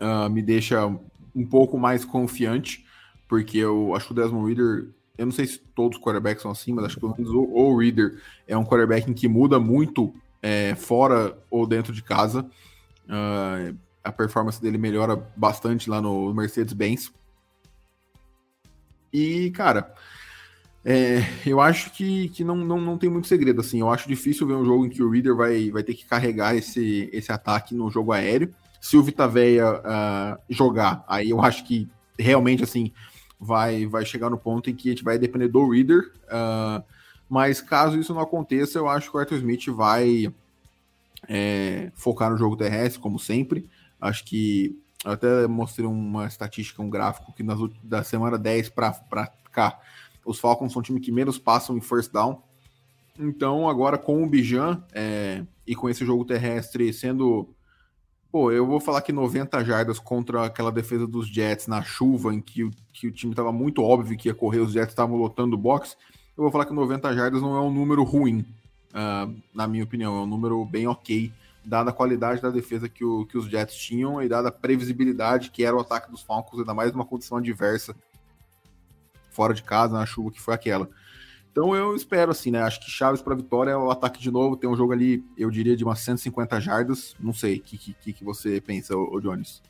uh, 0.00 0.28
me 0.30 0.42
deixa 0.42 0.86
um 1.34 1.46
pouco 1.46 1.78
mais 1.78 2.04
confiante, 2.04 2.84
porque 3.28 3.58
eu 3.58 3.94
acho 3.94 4.06
que 4.06 4.12
o 4.12 4.14
Desmond 4.14 4.48
Reader, 4.48 4.90
eu 5.16 5.26
não 5.26 5.32
sei 5.32 5.46
se 5.46 5.58
todos 5.58 5.98
os 5.98 6.04
quarterbacks 6.04 6.42
são 6.42 6.50
assim, 6.50 6.72
mas 6.72 6.86
acho 6.86 6.94
que 6.94 7.00
pelo 7.00 7.14
menos 7.16 7.30
o, 7.30 7.42
o 7.42 7.78
Reader 7.78 8.20
é 8.48 8.56
um 8.56 8.64
quarterback 8.64 9.08
em 9.08 9.14
que 9.14 9.28
muda 9.28 9.60
muito 9.60 10.12
é, 10.42 10.74
fora 10.74 11.38
ou 11.50 11.66
dentro 11.66 11.92
de 11.92 12.02
casa. 12.02 12.50
Uh, 13.04 13.76
a 14.02 14.10
performance 14.10 14.60
dele 14.60 14.78
melhora 14.78 15.16
bastante 15.36 15.88
lá 15.88 16.00
no 16.00 16.32
Mercedes-Benz. 16.32 17.12
E, 19.12 19.50
cara, 19.50 19.92
é, 20.84 21.22
eu 21.44 21.60
acho 21.60 21.90
que, 21.92 22.28
que 22.30 22.42
não, 22.42 22.56
não, 22.56 22.80
não 22.80 22.98
tem 22.98 23.10
muito 23.10 23.28
segredo, 23.28 23.60
assim. 23.60 23.80
Eu 23.80 23.90
acho 23.90 24.08
difícil 24.08 24.46
ver 24.46 24.54
um 24.54 24.64
jogo 24.64 24.86
em 24.86 24.88
que 24.88 25.02
o 25.02 25.10
Reader 25.10 25.34
vai, 25.34 25.70
vai 25.70 25.82
ter 25.82 25.94
que 25.94 26.06
carregar 26.06 26.54
esse, 26.56 27.10
esse 27.12 27.30
ataque 27.30 27.74
no 27.74 27.90
jogo 27.90 28.12
aéreo. 28.12 28.54
Se 28.80 28.96
o 28.96 29.02
Vitaveia 29.02 29.74
uh, 29.74 30.40
jogar, 30.48 31.04
aí 31.06 31.30
eu 31.30 31.40
acho 31.42 31.64
que 31.64 31.88
realmente, 32.18 32.64
assim, 32.64 32.92
vai, 33.38 33.86
vai 33.86 34.06
chegar 34.06 34.30
no 34.30 34.38
ponto 34.38 34.70
em 34.70 34.74
que 34.74 34.88
a 34.88 34.92
gente 34.92 35.04
vai 35.04 35.18
depender 35.18 35.48
do 35.48 35.68
Reader. 35.68 36.12
Uh, 36.24 36.82
mas 37.28 37.60
caso 37.60 37.98
isso 37.98 38.14
não 38.14 38.22
aconteça, 38.22 38.78
eu 38.78 38.88
acho 38.88 39.10
que 39.10 39.16
o 39.16 39.20
Arthur 39.20 39.36
Smith 39.36 39.66
vai 39.68 40.32
é, 41.28 41.92
focar 41.94 42.30
no 42.30 42.36
jogo 42.36 42.56
terrestre, 42.56 43.00
como 43.00 43.18
sempre. 43.18 43.68
Acho 44.00 44.24
que 44.24 44.78
até 45.04 45.46
mostrei 45.46 45.86
uma 45.86 46.26
estatística, 46.26 46.82
um 46.82 46.90
gráfico 46.90 47.32
que 47.32 47.42
nas, 47.42 47.58
da 47.82 48.02
semana 48.02 48.38
10 48.38 48.70
para 48.70 48.92
cá 49.52 49.80
os 50.24 50.38
Falcons 50.38 50.72
são 50.72 50.80
o 50.80 50.82
time 50.82 51.00
que 51.00 51.10
menos 51.10 51.38
passam 51.38 51.76
em 51.76 51.80
first 51.80 52.12
down. 52.12 52.42
Então, 53.18 53.68
agora 53.68 53.98
com 53.98 54.22
o 54.22 54.28
Bijan 54.28 54.82
é, 54.92 55.44
e 55.66 55.74
com 55.74 55.88
esse 55.88 56.04
jogo 56.04 56.24
terrestre 56.24 56.92
sendo. 56.92 57.48
Pô, 58.30 58.52
eu 58.52 58.64
vou 58.64 58.78
falar 58.78 59.02
que 59.02 59.12
90 59.12 59.64
jardas 59.64 59.98
contra 59.98 60.46
aquela 60.46 60.70
defesa 60.70 61.04
dos 61.04 61.26
Jets 61.26 61.66
na 61.66 61.82
chuva, 61.82 62.32
em 62.32 62.40
que 62.40 62.62
o, 62.62 62.70
que 62.92 63.08
o 63.08 63.12
time 63.12 63.32
estava 63.32 63.50
muito 63.50 63.82
óbvio 63.82 64.16
que 64.16 64.28
ia 64.28 64.34
correr, 64.34 64.60
os 64.60 64.72
Jets 64.72 64.92
estavam 64.92 65.16
lotando 65.16 65.56
o 65.56 65.58
box. 65.58 65.96
Eu 66.36 66.44
vou 66.44 66.52
falar 66.52 66.64
que 66.64 66.72
90 66.72 67.12
jardas 67.12 67.42
não 67.42 67.56
é 67.56 67.60
um 67.60 67.72
número 67.72 68.04
ruim, 68.04 68.46
uh, 68.90 69.34
na 69.52 69.66
minha 69.66 69.82
opinião, 69.82 70.16
é 70.16 70.20
um 70.20 70.26
número 70.26 70.64
bem 70.64 70.86
ok, 70.86 71.32
dada 71.70 71.90
a 71.90 71.92
qualidade 71.92 72.42
da 72.42 72.50
defesa 72.50 72.88
que, 72.88 73.04
o, 73.04 73.24
que 73.24 73.38
os 73.38 73.46
Jets 73.46 73.76
tinham 73.76 74.20
e 74.20 74.28
dada 74.28 74.48
a 74.48 74.52
previsibilidade 74.52 75.52
que 75.52 75.64
era 75.64 75.76
o 75.76 75.80
ataque 75.80 76.10
dos 76.10 76.20
Falcons, 76.20 76.58
ainda 76.58 76.74
mais 76.74 76.92
numa 76.92 77.06
condição 77.06 77.38
adversa 77.38 77.94
fora 79.30 79.54
de 79.54 79.62
casa, 79.62 79.96
na 79.96 80.04
chuva 80.04 80.32
que 80.32 80.40
foi 80.40 80.52
aquela. 80.52 80.90
Então 81.52 81.74
eu 81.74 81.94
espero 81.94 82.32
assim, 82.32 82.50
né? 82.50 82.60
Acho 82.60 82.80
que 82.80 82.90
Chaves 82.90 83.22
para 83.22 83.36
vitória 83.36 83.70
é 83.70 83.76
o 83.76 83.90
ataque 83.90 84.20
de 84.20 84.30
novo. 84.30 84.56
Tem 84.56 84.68
um 84.68 84.76
jogo 84.76 84.92
ali, 84.92 85.24
eu 85.38 85.48
diria, 85.48 85.76
de 85.76 85.84
umas 85.84 86.00
150 86.00 86.60
jardas. 86.60 87.14
Não 87.18 87.32
sei 87.32 87.56
o 87.56 87.60
que, 87.60 87.94
que, 87.94 88.12
que 88.12 88.24
você 88.24 88.60
pensa, 88.60 88.96
ô, 88.96 89.20
Jones. 89.20 89.62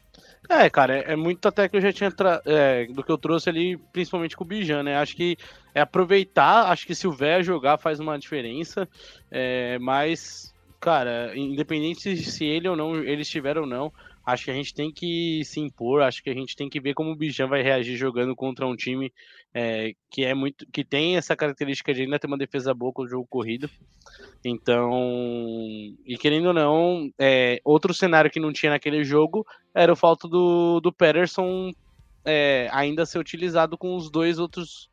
É, 0.49 0.69
cara, 0.69 0.99
é, 0.99 1.13
é 1.13 1.17
muito 1.17 1.47
até 1.47 1.69
que 1.69 1.77
eu 1.77 1.81
já 1.81 1.93
tinha 1.93 2.11
tra... 2.11 2.41
é, 2.45 2.87
do 2.87 3.05
que 3.05 3.13
eu 3.13 3.19
trouxe 3.19 3.49
ali, 3.49 3.77
principalmente 3.93 4.37
com 4.37 4.45
o 4.45 4.47
Bijan, 4.47 4.83
né? 4.83 4.97
Acho 4.97 5.15
que 5.15 5.37
é 5.75 5.81
aproveitar, 5.81 6.71
acho 6.71 6.87
que 6.87 6.95
se 6.95 7.07
o 7.07 7.13
Vé 7.13 7.43
jogar 7.43 7.79
faz 7.79 8.01
uma 8.01 8.19
diferença, 8.19 8.89
é, 9.31 9.79
mas, 9.79 10.55
cara, 10.81 11.37
independente 11.37 12.17
se 12.17 12.45
ele 12.45 12.69
ou 12.69 12.75
não, 12.75 12.97
ele 12.97 13.23
estiver 13.23 13.59
ou 13.59 13.67
não, 13.67 13.93
acho 14.25 14.47
que 14.47 14.51
a 14.51 14.55
gente 14.55 14.73
tem 14.73 14.91
que 14.91 15.43
se 15.45 15.61
impor, 15.61 16.03
acho 16.03 16.23
que 16.23 16.31
a 16.31 16.35
gente 16.35 16.57
tem 16.57 16.69
que 16.69 16.81
ver 16.81 16.95
como 16.95 17.11
o 17.11 17.17
Bijan 17.17 17.47
vai 17.47 17.63
reagir 17.63 17.97
jogando 17.97 18.35
contra 18.35 18.67
um 18.67 18.77
time 18.77 19.13
é, 19.53 19.93
que 20.11 20.25
é 20.25 20.35
muito 20.35 20.67
que 20.73 20.85
tem 20.85 21.17
essa 21.17 21.37
característica 21.37 21.93
de 21.93 22.03
ainda 22.03 22.19
ter 22.19 22.27
uma 22.27 22.39
defesa 22.39 22.73
boa 22.73 22.93
com 22.93 23.03
o 23.03 23.09
jogo 23.09 23.27
corrido. 23.29 23.69
Então, 24.45 24.91
e 26.07 26.17
querendo 26.19 26.47
ou 26.47 26.55
não, 26.55 27.11
é, 27.19 27.61
outro 27.65 27.93
cenário 27.93 28.31
que 28.31 28.41
não 28.41 28.53
tinha 28.53 28.71
naquele 28.71 29.05
jogo 29.05 29.47
era 29.75 29.93
o 29.93 29.97
fato 29.97 30.29
do, 30.29 30.81
do 30.81 30.93
Patterson 30.93 31.73
é, 32.25 32.69
ainda 32.73 33.07
ser 33.07 33.19
utilizado 33.19 33.77
com 33.77 33.97
os 33.97 34.11
dois 34.11 34.39
outros 34.39 34.89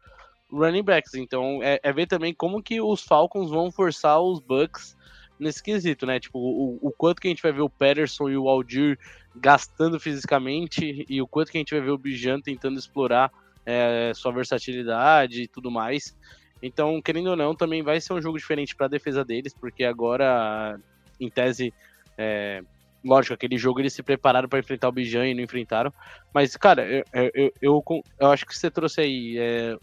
running 0.51 0.83
backs. 0.83 1.13
Então 1.13 1.61
é, 1.61 1.79
é, 1.81 1.93
ver 1.93 2.07
também 2.07 2.33
como 2.33 2.61
que 2.61 2.81
os 2.81 3.01
Falcons 3.01 3.49
vão 3.49 3.71
forçar 3.71 4.19
os 4.21 4.39
Bucks 4.39 4.97
nesse 5.39 5.61
quesito, 5.61 6.05
né? 6.05 6.19
Tipo, 6.19 6.39
o, 6.39 6.77
o 6.81 6.91
quanto 6.91 7.21
que 7.21 7.27
a 7.27 7.31
gente 7.31 7.41
vai 7.41 7.51
ver 7.51 7.61
o 7.61 7.69
Patterson 7.69 8.29
e 8.29 8.37
o 8.37 8.47
Aldir 8.47 8.97
gastando 9.35 9.99
fisicamente 9.99 11.05
e 11.07 11.21
o 11.21 11.27
quanto 11.27 11.51
que 11.51 11.57
a 11.57 11.61
gente 11.61 11.73
vai 11.73 11.81
ver 11.81 11.91
o 11.91 11.97
Bijan 11.97 12.39
tentando 12.41 12.79
explorar 12.79 13.31
é, 13.65 14.11
sua 14.15 14.31
versatilidade 14.31 15.43
e 15.43 15.47
tudo 15.47 15.69
mais. 15.69 16.15
Então, 16.61 17.01
querendo 17.01 17.29
ou 17.29 17.35
não, 17.35 17.55
também 17.55 17.83
vai 17.83 18.01
ser 18.01 18.13
um 18.13 18.21
jogo 18.21 18.37
diferente 18.37 18.75
para 18.75 18.87
a 18.87 18.89
defesa 18.89 19.23
deles, 19.23 19.53
porque 19.53 19.83
agora, 19.83 20.79
em 21.19 21.29
tese, 21.29 21.73
é, 22.17 22.61
lógico, 23.03 23.33
aquele 23.33 23.57
jogo 23.57 23.79
eles 23.79 23.93
se 23.93 24.01
prepararam 24.01 24.49
para 24.49 24.59
enfrentar 24.59 24.89
o 24.89 24.91
Bijan 24.91 25.27
e 25.27 25.33
não 25.33 25.43
enfrentaram. 25.43 25.93
Mas, 26.33 26.55
cara, 26.57 26.83
eu, 26.85 27.03
eu, 27.13 27.53
eu, 27.61 27.83
eu 28.19 28.27
acho 28.27 28.45
que 28.45 28.57
você 28.57 28.71
trouxe 28.71 29.01
aí 29.01 29.37
é, 29.37 29.77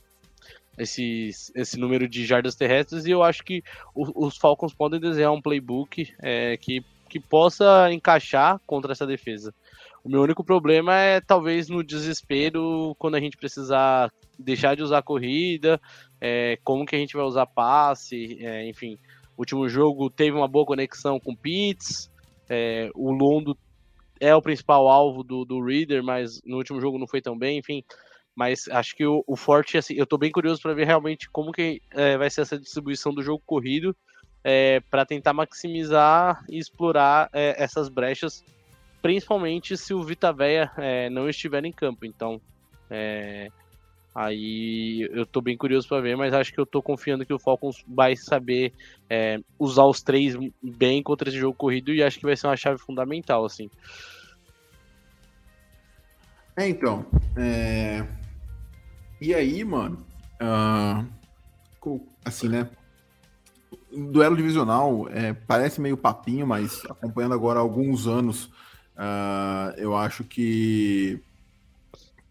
esse, 0.78 1.30
esse 1.54 1.78
número 1.78 2.08
de 2.08 2.24
jardas 2.24 2.54
terrestres 2.54 3.06
e 3.06 3.10
eu 3.10 3.22
acho 3.22 3.44
que 3.44 3.62
os 3.94 4.36
Falcons 4.36 4.74
podem 4.74 5.00
desenhar 5.00 5.32
um 5.32 5.42
playbook 5.42 6.12
é, 6.20 6.56
que, 6.56 6.84
que 7.08 7.20
possa 7.20 7.92
encaixar 7.92 8.60
contra 8.66 8.92
essa 8.92 9.06
defesa. 9.06 9.54
O 10.02 10.08
meu 10.08 10.22
único 10.22 10.44
problema 10.44 10.94
é 10.98 11.20
talvez 11.20 11.68
no 11.68 11.82
desespero 11.82 12.94
quando 12.98 13.14
a 13.14 13.20
gente 13.20 13.36
precisar 13.36 14.12
deixar 14.38 14.74
de 14.74 14.82
usar 14.82 15.02
corrida, 15.02 15.80
é, 16.20 16.58
como 16.62 16.84
que 16.84 16.94
a 16.94 16.98
gente 16.98 17.16
vai 17.16 17.24
usar 17.24 17.46
passe, 17.46 18.38
é, 18.40 18.68
enfim. 18.68 18.98
O 19.36 19.42
último 19.42 19.68
jogo 19.68 20.10
teve 20.10 20.36
uma 20.36 20.46
boa 20.46 20.66
conexão 20.66 21.18
com 21.18 21.32
o 21.32 21.36
Pitts, 21.36 22.10
é, 22.48 22.90
o 22.94 23.10
Londo 23.10 23.56
é 24.20 24.34
o 24.34 24.42
principal 24.42 24.88
alvo 24.88 25.22
do, 25.22 25.44
do 25.44 25.64
Reader, 25.64 26.02
mas 26.02 26.40
no 26.44 26.56
último 26.56 26.80
jogo 26.80 26.98
não 26.98 27.06
foi 27.06 27.20
tão 27.20 27.36
bem, 27.36 27.58
enfim. 27.58 27.82
Mas 28.34 28.68
acho 28.68 28.96
que 28.96 29.06
o, 29.06 29.22
o 29.26 29.36
forte, 29.36 29.78
assim, 29.78 29.94
eu 29.94 30.06
tô 30.06 30.18
bem 30.18 30.30
curioso 30.30 30.60
para 30.60 30.74
ver 30.74 30.86
realmente 30.86 31.30
como 31.30 31.52
que 31.52 31.80
é, 31.92 32.18
vai 32.18 32.28
ser 32.28 32.42
essa 32.42 32.58
distribuição 32.58 33.14
do 33.14 33.22
jogo 33.22 33.42
corrido 33.46 33.94
é, 34.44 34.80
para 34.90 35.06
tentar 35.06 35.32
maximizar 35.32 36.44
e 36.50 36.58
explorar 36.58 37.30
é, 37.32 37.62
essas 37.62 37.88
brechas, 37.88 38.44
principalmente 39.00 39.76
se 39.76 39.94
o 39.94 40.02
Vita 40.02 40.32
Veia 40.32 40.70
é, 40.76 41.08
não 41.08 41.28
estiver 41.28 41.64
em 41.64 41.72
campo. 41.72 42.04
Então, 42.04 42.40
é, 42.90 43.48
aí 44.14 45.08
eu 45.12 45.24
tô 45.24 45.40
bem 45.40 45.56
curioso 45.56 45.88
para 45.88 46.02
ver, 46.02 46.16
mas 46.16 46.34
acho 46.34 46.52
que 46.52 46.60
eu 46.60 46.66
tô 46.66 46.82
confiando 46.82 47.24
que 47.24 47.32
o 47.32 47.38
Falcons 47.38 47.82
vai 47.88 48.14
saber 48.16 48.72
é, 49.08 49.38
usar 49.58 49.84
os 49.84 50.02
três 50.02 50.36
bem 50.62 51.02
contra 51.02 51.28
esse 51.28 51.38
jogo 51.38 51.56
corrido 51.56 51.92
e 51.94 52.02
acho 52.02 52.18
que 52.18 52.26
vai 52.26 52.36
ser 52.36 52.48
uma 52.48 52.56
chave 52.56 52.78
fundamental, 52.78 53.44
assim. 53.44 53.70
É, 56.56 56.68
então, 56.68 57.04
é, 57.36 58.06
e 59.24 59.34
aí, 59.34 59.64
mano, 59.64 60.04
uh, 60.38 62.00
assim, 62.22 62.46
né? 62.46 62.68
Duelo 63.90 64.36
divisional 64.36 65.08
é, 65.08 65.32
parece 65.32 65.80
meio 65.80 65.96
papinho, 65.96 66.46
mas 66.46 66.84
acompanhando 66.84 67.32
agora 67.32 67.58
alguns 67.58 68.06
anos, 68.06 68.50
uh, 68.96 69.72
eu 69.78 69.96
acho 69.96 70.24
que, 70.24 71.22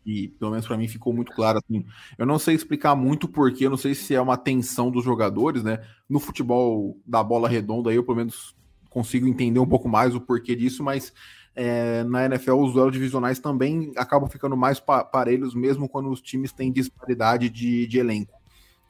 e 0.05 0.27
pelo 0.27 0.51
menos 0.51 0.67
para 0.67 0.77
mim 0.77 0.87
ficou 0.87 1.11
muito 1.11 1.31
claro 1.31 1.57
assim. 1.57 1.83
Eu 2.15 2.27
não 2.27 2.37
sei 2.37 2.53
explicar 2.53 2.95
muito 2.95 3.27
porque, 3.27 3.65
eu 3.65 3.71
não 3.71 3.77
sei 3.77 3.95
se 3.95 4.13
é 4.13 4.21
uma 4.21 4.37
tensão 4.37 4.91
dos 4.91 5.03
jogadores, 5.03 5.63
né? 5.63 5.83
No 6.07 6.19
futebol 6.19 6.95
da 7.07 7.23
bola 7.23 7.49
redonda, 7.49 7.91
eu 7.91 8.03
pelo 8.03 8.17
menos 8.17 8.55
consigo 8.87 9.27
entender 9.27 9.59
um 9.59 9.65
pouco 9.67 9.89
mais 9.89 10.13
o 10.13 10.21
porquê 10.21 10.55
disso, 10.55 10.83
mas 10.83 11.11
é, 11.55 12.03
na 12.03 12.25
NFL 12.25 12.53
os 12.53 12.73
duelos 12.73 12.93
divisionais 12.93 13.39
também 13.39 13.91
acabam 13.95 14.29
ficando 14.29 14.57
mais 14.57 14.79
pa 14.79 15.03
parelhos, 15.03 15.53
mesmo 15.53 15.87
quando 15.87 16.09
os 16.09 16.21
times 16.21 16.51
têm 16.51 16.71
disparidade 16.71 17.49
de, 17.49 17.87
de 17.87 17.99
elenco. 17.99 18.33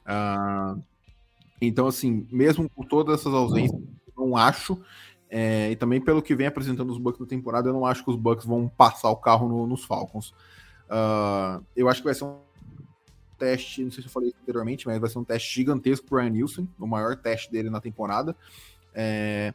Uh, 0.06 0.82
então, 1.60 1.86
assim, 1.86 2.26
mesmo 2.30 2.68
com 2.68 2.82
todas 2.82 3.20
essas 3.20 3.32
ausências, 3.32 3.80
não 4.16 4.36
acho, 4.36 4.80
é, 5.28 5.70
e 5.70 5.76
também 5.76 6.00
pelo 6.00 6.22
que 6.22 6.34
vem 6.34 6.46
apresentando 6.46 6.90
os 6.90 6.98
Bucks 6.98 7.20
na 7.20 7.26
temporada, 7.26 7.68
eu 7.68 7.72
não 7.72 7.84
acho 7.84 8.04
que 8.04 8.10
os 8.10 8.16
Bucks 8.16 8.46
vão 8.46 8.68
passar 8.68 9.10
o 9.10 9.16
carro 9.16 9.48
no, 9.48 9.66
nos 9.66 9.84
Falcons. 9.84 10.30
Uh, 10.88 11.64
eu 11.74 11.88
acho 11.88 12.00
que 12.00 12.04
vai 12.04 12.14
ser 12.14 12.24
um 12.24 12.38
teste, 13.38 13.82
não 13.82 13.90
sei 13.90 14.02
se 14.02 14.08
eu 14.08 14.12
falei 14.12 14.32
anteriormente, 14.42 14.86
mas 14.86 14.98
vai 14.98 15.10
ser 15.10 15.18
um 15.18 15.24
teste 15.24 15.52
gigantesco 15.54 16.06
para 16.06 16.16
o 16.16 16.20
Ryan 16.20 16.30
Nielsen, 16.30 16.68
o 16.78 16.86
maior 16.86 17.16
teste 17.16 17.50
dele 17.50 17.68
na 17.68 17.80
temporada. 17.80 18.36
É, 18.94 19.52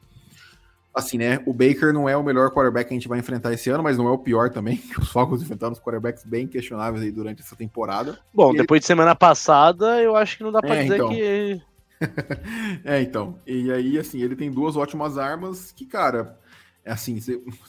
assim, 0.94 1.18
né? 1.18 1.42
O 1.46 1.54
Baker 1.54 1.94
não 1.94 2.08
é 2.08 2.16
o 2.16 2.24
melhor 2.24 2.50
quarterback 2.52 2.88
que 2.88 2.94
a 2.94 2.98
gente 2.98 3.08
vai 3.08 3.20
enfrentar 3.20 3.54
esse 3.54 3.70
ano, 3.70 3.84
mas 3.84 3.98
não 3.98 4.08
é 4.08 4.12
o 4.12 4.18
pior 4.18 4.50
também. 4.50 4.82
Os 5.00 5.10
Falcons 5.10 5.42
enfrentaram 5.42 5.74
os 5.74 5.80
quarterbacks 5.80 6.24
bem 6.24 6.48
questionáveis 6.48 7.04
aí 7.04 7.12
durante 7.12 7.42
essa 7.42 7.56
temporada. 7.56 8.20
Bom, 8.34 8.54
e 8.54 8.58
depois 8.58 8.80
ele... 8.80 8.82
de 8.82 8.88
semana 8.88 9.16
passada, 9.16 10.02
eu 10.02 10.16
acho 10.16 10.38
que 10.38 10.44
não 10.44 10.52
dá 10.52 10.60
pra 10.60 10.76
é, 10.76 10.84
dizer 10.84 10.96
então. 10.96 11.10
que. 11.10 11.62
é, 12.84 13.02
então. 13.02 13.40
E 13.46 13.72
aí, 13.72 13.98
assim, 13.98 14.22
ele 14.22 14.36
tem 14.36 14.52
duas 14.52 14.76
ótimas 14.76 15.18
armas 15.18 15.72
que, 15.72 15.86
cara, 15.86 16.38
é 16.84 16.92
assim, 16.92 17.20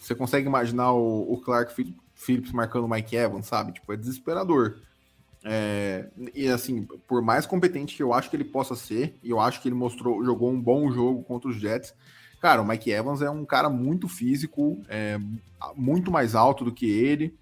você 0.00 0.14
consegue 0.14 0.46
imaginar 0.46 0.92
o, 0.92 1.32
o 1.32 1.40
Clark 1.40 1.74
Phillips 2.14 2.52
marcando 2.52 2.84
o 2.84 2.88
Mike 2.88 3.16
Evans, 3.16 3.46
sabe? 3.46 3.72
Tipo, 3.72 3.92
é 3.92 3.96
desesperador. 3.96 4.78
É, 5.42 6.06
e 6.34 6.48
assim, 6.48 6.86
por 7.08 7.22
mais 7.22 7.46
competente 7.46 7.96
que 7.96 8.02
eu 8.02 8.12
acho 8.12 8.28
que 8.28 8.36
ele 8.36 8.44
possa 8.44 8.74
ser, 8.74 9.18
e 9.22 9.30
eu 9.30 9.40
acho 9.40 9.60
que 9.62 9.68
ele 9.68 9.74
mostrou, 9.74 10.22
jogou 10.24 10.50
um 10.50 10.60
bom 10.60 10.92
jogo 10.92 11.22
contra 11.22 11.48
os 11.48 11.56
Jets, 11.56 11.94
Cara, 12.40 12.62
o 12.62 12.66
Mike 12.66 12.90
Evans 12.90 13.20
é 13.20 13.30
um 13.30 13.44
cara 13.44 13.68
muito 13.68 14.08
físico, 14.08 14.82
é, 14.88 15.18
muito 15.76 16.10
mais 16.10 16.34
alto 16.34 16.64
do 16.64 16.72
que 16.72 16.90
ele. 16.90 17.38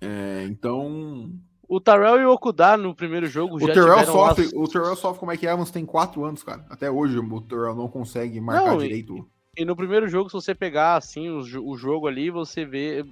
É, 0.00 0.44
então. 0.50 1.32
O 1.68 1.80
Terrell 1.80 2.20
e 2.20 2.24
o 2.24 2.32
Okudá 2.32 2.76
no 2.76 2.92
primeiro 2.92 3.28
jogo 3.28 3.54
o 3.54 3.60
já 3.60 3.72
Terrell 3.72 4.04
sofre. 4.04 4.50
O 4.54 4.66
Terrell 4.66 4.96
sofre 4.96 5.20
com 5.20 5.26
o 5.26 5.28
Mike 5.28 5.46
Evans 5.46 5.70
tem 5.70 5.86
quatro 5.86 6.24
anos, 6.24 6.42
cara. 6.42 6.66
Até 6.68 6.90
hoje 6.90 7.16
o 7.18 7.40
Terrell 7.40 7.76
não 7.76 7.86
consegue 7.86 8.40
marcar 8.40 8.72
não, 8.72 8.78
direito. 8.78 9.16
E 9.16 9.39
no 9.64 9.76
primeiro 9.76 10.08
jogo, 10.08 10.28
se 10.28 10.34
você 10.34 10.54
pegar 10.54 10.96
assim 10.96 11.28
o, 11.28 11.40
o, 11.68 11.76
jogo 11.76 12.06
ali, 12.06 12.30
você 12.30 12.64
vê 12.64 13.04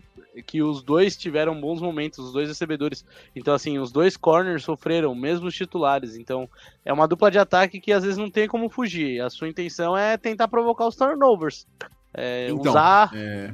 que 0.46 0.62
os 0.62 0.82
dois 0.82 1.16
tiveram 1.16 1.60
bons 1.60 1.80
momentos, 1.80 2.18
os 2.18 2.32
dois 2.32 2.48
recebedores. 2.48 3.04
Então, 3.34 3.54
assim, 3.54 3.78
os 3.78 3.90
dois 3.90 4.16
corners 4.16 4.64
sofreram, 4.64 5.14
mesmo 5.14 5.48
os 5.48 5.54
titulares. 5.54 6.16
Então, 6.16 6.48
é 6.84 6.92
uma 6.92 7.08
dupla 7.08 7.30
de 7.30 7.38
ataque 7.38 7.80
que 7.80 7.92
às 7.92 8.02
vezes 8.02 8.18
não 8.18 8.30
tem 8.30 8.46
como 8.46 8.68
fugir. 8.68 9.20
A 9.20 9.30
sua 9.30 9.48
intenção 9.48 9.96
é 9.96 10.16
tentar 10.16 10.48
provocar 10.48 10.86
os 10.86 10.96
turnovers. 10.96 11.66
É, 12.14 12.48
então, 12.50 12.70
usar 12.70 13.10
é... 13.14 13.52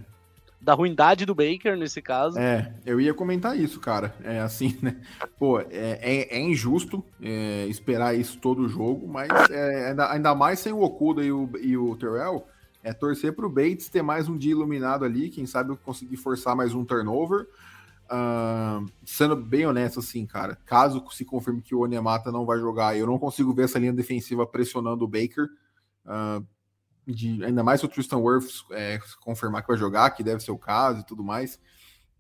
da 0.61 0.75
ruindade 0.75 1.27
do 1.27 1.35
Baker 1.35 1.77
nesse 1.77 2.01
caso. 2.01 2.39
É, 2.39 2.73
eu 2.87 3.01
ia 3.01 3.15
comentar 3.15 3.59
isso, 3.59 3.81
cara. 3.81 4.15
É 4.23 4.41
assim, 4.41 4.79
né? 4.83 4.97
Pô, 5.39 5.61
é, 5.61 5.67
é, 5.71 6.37
é 6.37 6.41
injusto 6.41 7.05
é, 7.23 7.67
esperar 7.67 8.15
isso 8.15 8.39
todo 8.39 8.63
o 8.63 8.69
jogo, 8.69 9.09
mas 9.09 9.29
é, 9.51 9.91
ainda, 9.91 10.13
ainda 10.13 10.35
mais 10.35 10.61
sem 10.61 10.73
o 10.73 10.83
Okuda 10.83 11.25
e 11.25 11.33
o, 11.33 11.51
e 11.61 11.77
o 11.77 11.97
Terrell 11.97 12.47
é 12.85 12.93
torcer 12.93 13.35
para 13.35 13.47
o 13.47 13.51
Bates 13.51 13.89
ter 13.89 14.03
mais 14.03 14.29
um 14.29 14.37
dia 14.37 14.53
iluminado 14.53 15.07
ali, 15.07 15.31
quem 15.31 15.47
sabe 15.47 15.75
conseguir 15.79 16.19
forçar 16.19 16.55
mais 16.55 16.75
um 16.75 16.85
turnover. 16.85 17.49
Uh, 18.05 18.87
sendo 19.07 19.35
bem 19.35 19.67
honesto, 19.67 20.01
assim, 20.01 20.27
cara, 20.27 20.59
caso 20.67 21.03
se 21.11 21.25
confirme 21.25 21.63
que 21.63 21.75
o 21.75 21.81
Onemata 21.81 22.31
não 22.31 22.45
vai 22.45 22.59
jogar, 22.59 22.95
eu 22.95 23.07
não 23.07 23.19
consigo 23.19 23.55
ver 23.55 23.65
essa 23.65 23.79
linha 23.79 23.93
defensiva 23.93 24.47
pressionando 24.47 25.03
o 25.03 25.09
Baker. 25.09 25.49
Uh, 26.05 26.47
de, 27.07 27.43
ainda 27.43 27.65
mais 27.65 27.81
se 27.81 27.87
o 27.87 27.89
Tristan 27.89 28.19
Wirfs 28.19 28.65
é, 28.71 28.99
confirmar 29.21 29.63
que 29.63 29.69
vai 29.69 29.79
jogar, 29.79 30.11
que 30.11 30.23
deve 30.23 30.43
ser 30.43 30.51
o 30.51 30.59
caso 30.59 31.01
e 31.01 31.05
tudo 31.05 31.25
mais. 31.25 31.59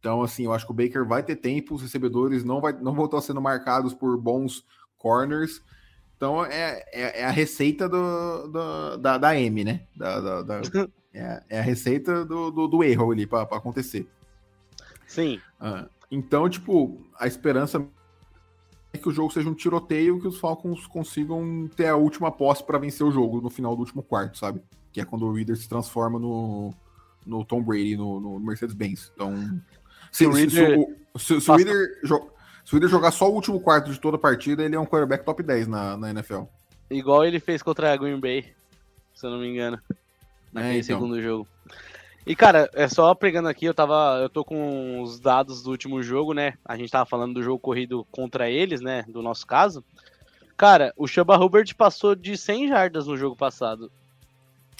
Então, 0.00 0.22
assim, 0.22 0.44
eu 0.44 0.52
acho 0.54 0.64
que 0.64 0.72
o 0.72 0.74
Baker 0.74 1.04
vai 1.06 1.22
ter 1.22 1.36
tempo, 1.36 1.74
os 1.74 1.82
recebedores 1.82 2.42
não, 2.42 2.60
vai, 2.60 2.72
não 2.72 2.94
vão 2.94 3.04
estar 3.04 3.20
sendo 3.20 3.40
marcados 3.40 3.92
por 3.92 4.16
bons 4.18 4.64
corners. 4.96 5.62
Então 6.16 6.44
é, 6.44 6.84
é, 6.92 7.20
é 7.20 7.24
a 7.24 7.30
receita 7.30 7.88
do, 7.88 8.48
do, 8.48 8.96
da, 8.98 9.18
da 9.18 9.38
M, 9.38 9.64
né? 9.64 9.82
Da, 9.96 10.20
da, 10.20 10.42
da 10.42 10.60
é, 11.12 11.42
é, 11.48 11.58
a 11.58 11.62
receita 11.62 12.24
do, 12.24 12.50
do, 12.50 12.66
do 12.66 12.84
erro 12.84 13.12
ali 13.12 13.26
para 13.26 13.42
acontecer. 13.42 14.06
Sim. 15.06 15.40
Ah, 15.60 15.86
então, 16.10 16.48
tipo, 16.48 17.00
a 17.18 17.26
esperança 17.26 17.86
é 18.92 18.98
que 18.98 19.08
o 19.08 19.12
jogo 19.12 19.32
seja 19.32 19.48
um 19.48 19.54
tiroteio 19.54 20.20
que 20.20 20.28
os 20.28 20.38
Falcons 20.38 20.86
consigam 20.86 21.68
ter 21.74 21.88
a 21.88 21.96
última 21.96 22.30
posse 22.30 22.64
para 22.64 22.78
vencer 22.78 23.04
o 23.06 23.10
jogo 23.10 23.40
no 23.40 23.50
final 23.50 23.74
do 23.74 23.80
último 23.80 24.02
quarto, 24.02 24.38
sabe? 24.38 24.62
Que 24.92 25.00
é 25.00 25.04
quando 25.04 25.26
o 25.26 25.32
Reader 25.32 25.56
se 25.56 25.68
transforma 25.68 26.18
no, 26.18 26.72
no 27.26 27.44
Tom 27.44 27.62
Brady, 27.62 27.96
no, 27.96 28.20
no 28.20 28.40
Mercedes-Benz. 28.40 29.10
Então, 29.14 29.60
se, 30.12 30.32
se, 30.32 30.50
se, 30.50 30.62
o, 30.62 31.18
se, 31.18 31.40
se 31.40 31.50
o 31.50 31.56
Reader 31.56 32.00
se 32.64 32.72
o 32.72 32.74
Reader 32.76 32.88
jogar 32.88 33.10
só 33.10 33.30
o 33.30 33.34
último 33.34 33.60
quarto 33.60 33.92
de 33.92 34.00
toda 34.00 34.16
a 34.16 34.20
partida, 34.20 34.62
ele 34.62 34.74
é 34.74 34.80
um 34.80 34.86
quarterback 34.86 35.24
top 35.24 35.42
10 35.42 35.66
na, 35.66 35.96
na 35.96 36.10
NFL. 36.10 36.42
Igual 36.90 37.24
ele 37.24 37.38
fez 37.38 37.62
contra 37.62 37.92
a 37.92 37.96
Green 37.96 38.18
Bay, 38.18 38.52
se 39.14 39.26
eu 39.26 39.30
não 39.30 39.38
me 39.38 39.48
engano. 39.48 39.78
Naquele 40.52 40.74
é, 40.74 40.78
então. 40.78 40.98
segundo 40.98 41.20
jogo. 41.20 41.46
E, 42.26 42.34
cara, 42.34 42.70
é 42.72 42.88
só 42.88 43.14
pegando 43.14 43.48
aqui, 43.48 43.66
eu 43.66 43.74
tava. 43.74 44.18
Eu 44.22 44.30
tô 44.30 44.44
com 44.44 45.02
os 45.02 45.20
dados 45.20 45.62
do 45.62 45.70
último 45.70 46.02
jogo, 46.02 46.32
né? 46.32 46.54
A 46.64 46.74
gente 46.76 46.90
tava 46.90 47.04
falando 47.04 47.34
do 47.34 47.42
jogo 47.42 47.58
corrido 47.58 48.06
contra 48.10 48.48
eles, 48.48 48.80
né? 48.80 49.04
Do 49.08 49.20
nosso 49.20 49.46
caso. 49.46 49.84
Cara, 50.56 50.94
o 50.96 51.06
Chuba 51.06 51.36
Hubbard 51.36 51.74
passou 51.74 52.14
de 52.14 52.36
100 52.36 52.68
jardas 52.68 53.06
no 53.06 53.16
jogo 53.16 53.36
passado. 53.36 53.90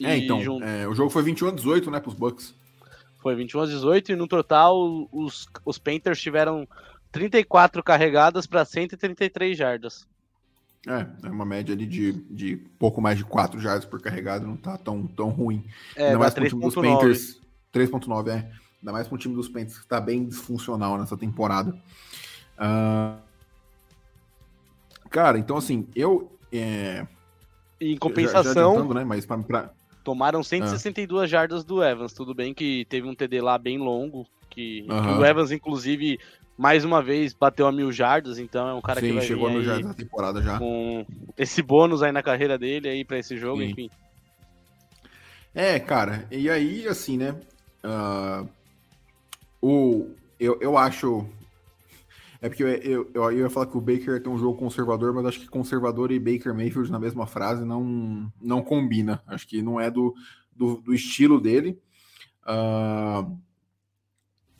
É, 0.02 0.16
então. 0.16 0.40
Junto... 0.40 0.64
É, 0.64 0.88
o 0.88 0.94
jogo 0.94 1.10
foi 1.10 1.22
21 1.22 1.48
a 1.48 1.52
18, 1.52 1.90
né, 1.90 2.00
pros 2.00 2.14
Bucks. 2.14 2.54
Foi 3.20 3.34
21 3.34 3.60
a 3.60 3.66
18 3.66 4.12
e 4.12 4.16
no 4.16 4.26
total 4.26 5.08
os, 5.10 5.46
os 5.64 5.78
Panthers 5.78 6.20
tiveram 6.20 6.68
34 7.14 7.82
carregadas 7.82 8.46
para 8.46 8.64
133 8.64 9.56
jardas. 9.56 10.06
É, 10.86 11.06
é 11.26 11.30
uma 11.30 11.44
média 11.46 11.74
ali 11.74 11.86
de, 11.86 12.12
de 12.12 12.56
pouco 12.78 13.00
mais 13.00 13.16
de 13.16 13.24
4 13.24 13.58
jardas 13.58 13.84
por 13.86 14.00
carregado, 14.02 14.46
não 14.46 14.56
tá 14.56 14.76
tão, 14.76 15.06
tão 15.06 15.30
ruim. 15.30 15.64
É, 15.96 16.08
Ainda 16.08 16.18
mais 16.18 16.34
pro 16.34 16.46
time 16.48 16.60
dos 16.60 16.74
3.9. 16.74 16.92
Panthers. 16.92 17.40
3.9, 17.72 18.28
é. 18.28 18.50
Ainda 18.80 18.92
mais 18.92 19.08
pro 19.08 19.16
time 19.16 19.34
dos 19.34 19.48
Panthers 19.48 19.78
que 19.78 19.86
tá 19.86 19.98
bem 20.00 20.26
disfuncional 20.26 20.98
nessa 20.98 21.16
temporada. 21.16 21.74
Ah, 22.58 23.16
cara, 25.10 25.38
então 25.38 25.56
assim, 25.56 25.86
eu. 25.94 26.30
É, 26.52 27.06
em 27.80 27.88
já- 27.88 27.94
já 27.94 27.98
compensação, 28.00 28.72
adiantando, 28.72 28.94
né, 28.94 29.04
mas 29.04 29.24
pra, 29.26 29.38
pra- 29.38 29.70
tomaram 30.04 30.40
Ah. 30.40 30.44
162 30.44 31.30
jardas 31.30 31.64
do 31.64 31.82
Evans. 31.82 32.12
Tudo 32.12 32.34
bem 32.34 32.52
que 32.52 32.84
teve 32.90 33.08
um 33.08 33.14
TD 33.14 33.40
lá 33.40 33.56
bem 33.58 33.78
longo, 33.78 34.26
que, 34.50 34.82
que 34.82 34.92
o 34.92 35.24
Evans, 35.24 35.50
inclusive, 35.50 36.18
mais 36.56 36.84
uma 36.84 37.02
vez 37.02 37.32
bateu 37.32 37.66
a 37.66 37.72
mil 37.72 37.90
jardas, 37.90 38.38
então 38.38 38.68
é 38.68 38.74
um 38.74 38.80
cara 38.80 39.00
que 39.00 39.08
sim, 39.08 39.14
vai 39.14 39.22
chegou 39.24 39.50
no 39.50 39.58
aí 39.58 39.64
jardas 39.64 39.86
da 39.86 39.94
temporada 39.94 40.42
já. 40.42 40.58
com 40.58 41.04
esse 41.36 41.62
bônus 41.62 42.02
aí 42.02 42.12
na 42.12 42.22
carreira 42.22 42.56
dele 42.56 42.88
aí 42.88 43.04
para 43.04 43.18
esse 43.18 43.36
jogo, 43.36 43.60
Sim. 43.60 43.70
enfim. 43.70 43.90
É, 45.54 45.78
cara, 45.78 46.26
e 46.30 46.50
aí, 46.50 46.86
assim, 46.88 47.16
né? 47.16 47.40
ah, 47.84 48.44
o, 49.60 50.10
eu, 50.38 50.58
eu 50.60 50.76
acho. 50.76 51.26
É 52.40 52.48
porque 52.48 52.62
eu, 52.62 52.68
eu, 52.68 53.10
eu, 53.14 53.22
eu 53.30 53.38
ia 53.38 53.50
falar 53.50 53.66
que 53.66 53.76
o 53.78 53.80
Baker 53.80 54.22
tem 54.22 54.30
um 54.30 54.38
jogo 54.38 54.58
conservador, 54.58 55.14
mas 55.14 55.24
acho 55.24 55.40
que 55.40 55.48
conservador 55.48 56.12
e 56.12 56.18
Baker 56.18 56.54
Mayfield 56.54 56.90
na 56.90 56.98
mesma 56.98 57.26
frase 57.26 57.64
não, 57.64 58.30
não 58.40 58.62
combina. 58.62 59.22
Acho 59.26 59.46
que 59.46 59.62
não 59.62 59.80
é 59.80 59.90
do, 59.90 60.14
do, 60.54 60.76
do 60.76 60.92
estilo 60.92 61.40
dele. 61.40 61.80
Ah, 62.44 63.26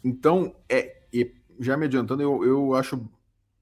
então, 0.03 0.55
é, 0.69 1.03
e 1.13 1.35
já 1.61 1.77
me 1.77 1.87
adiantando, 1.87 2.23
eu, 2.23 2.45
eu 2.45 2.75
acho 2.75 3.01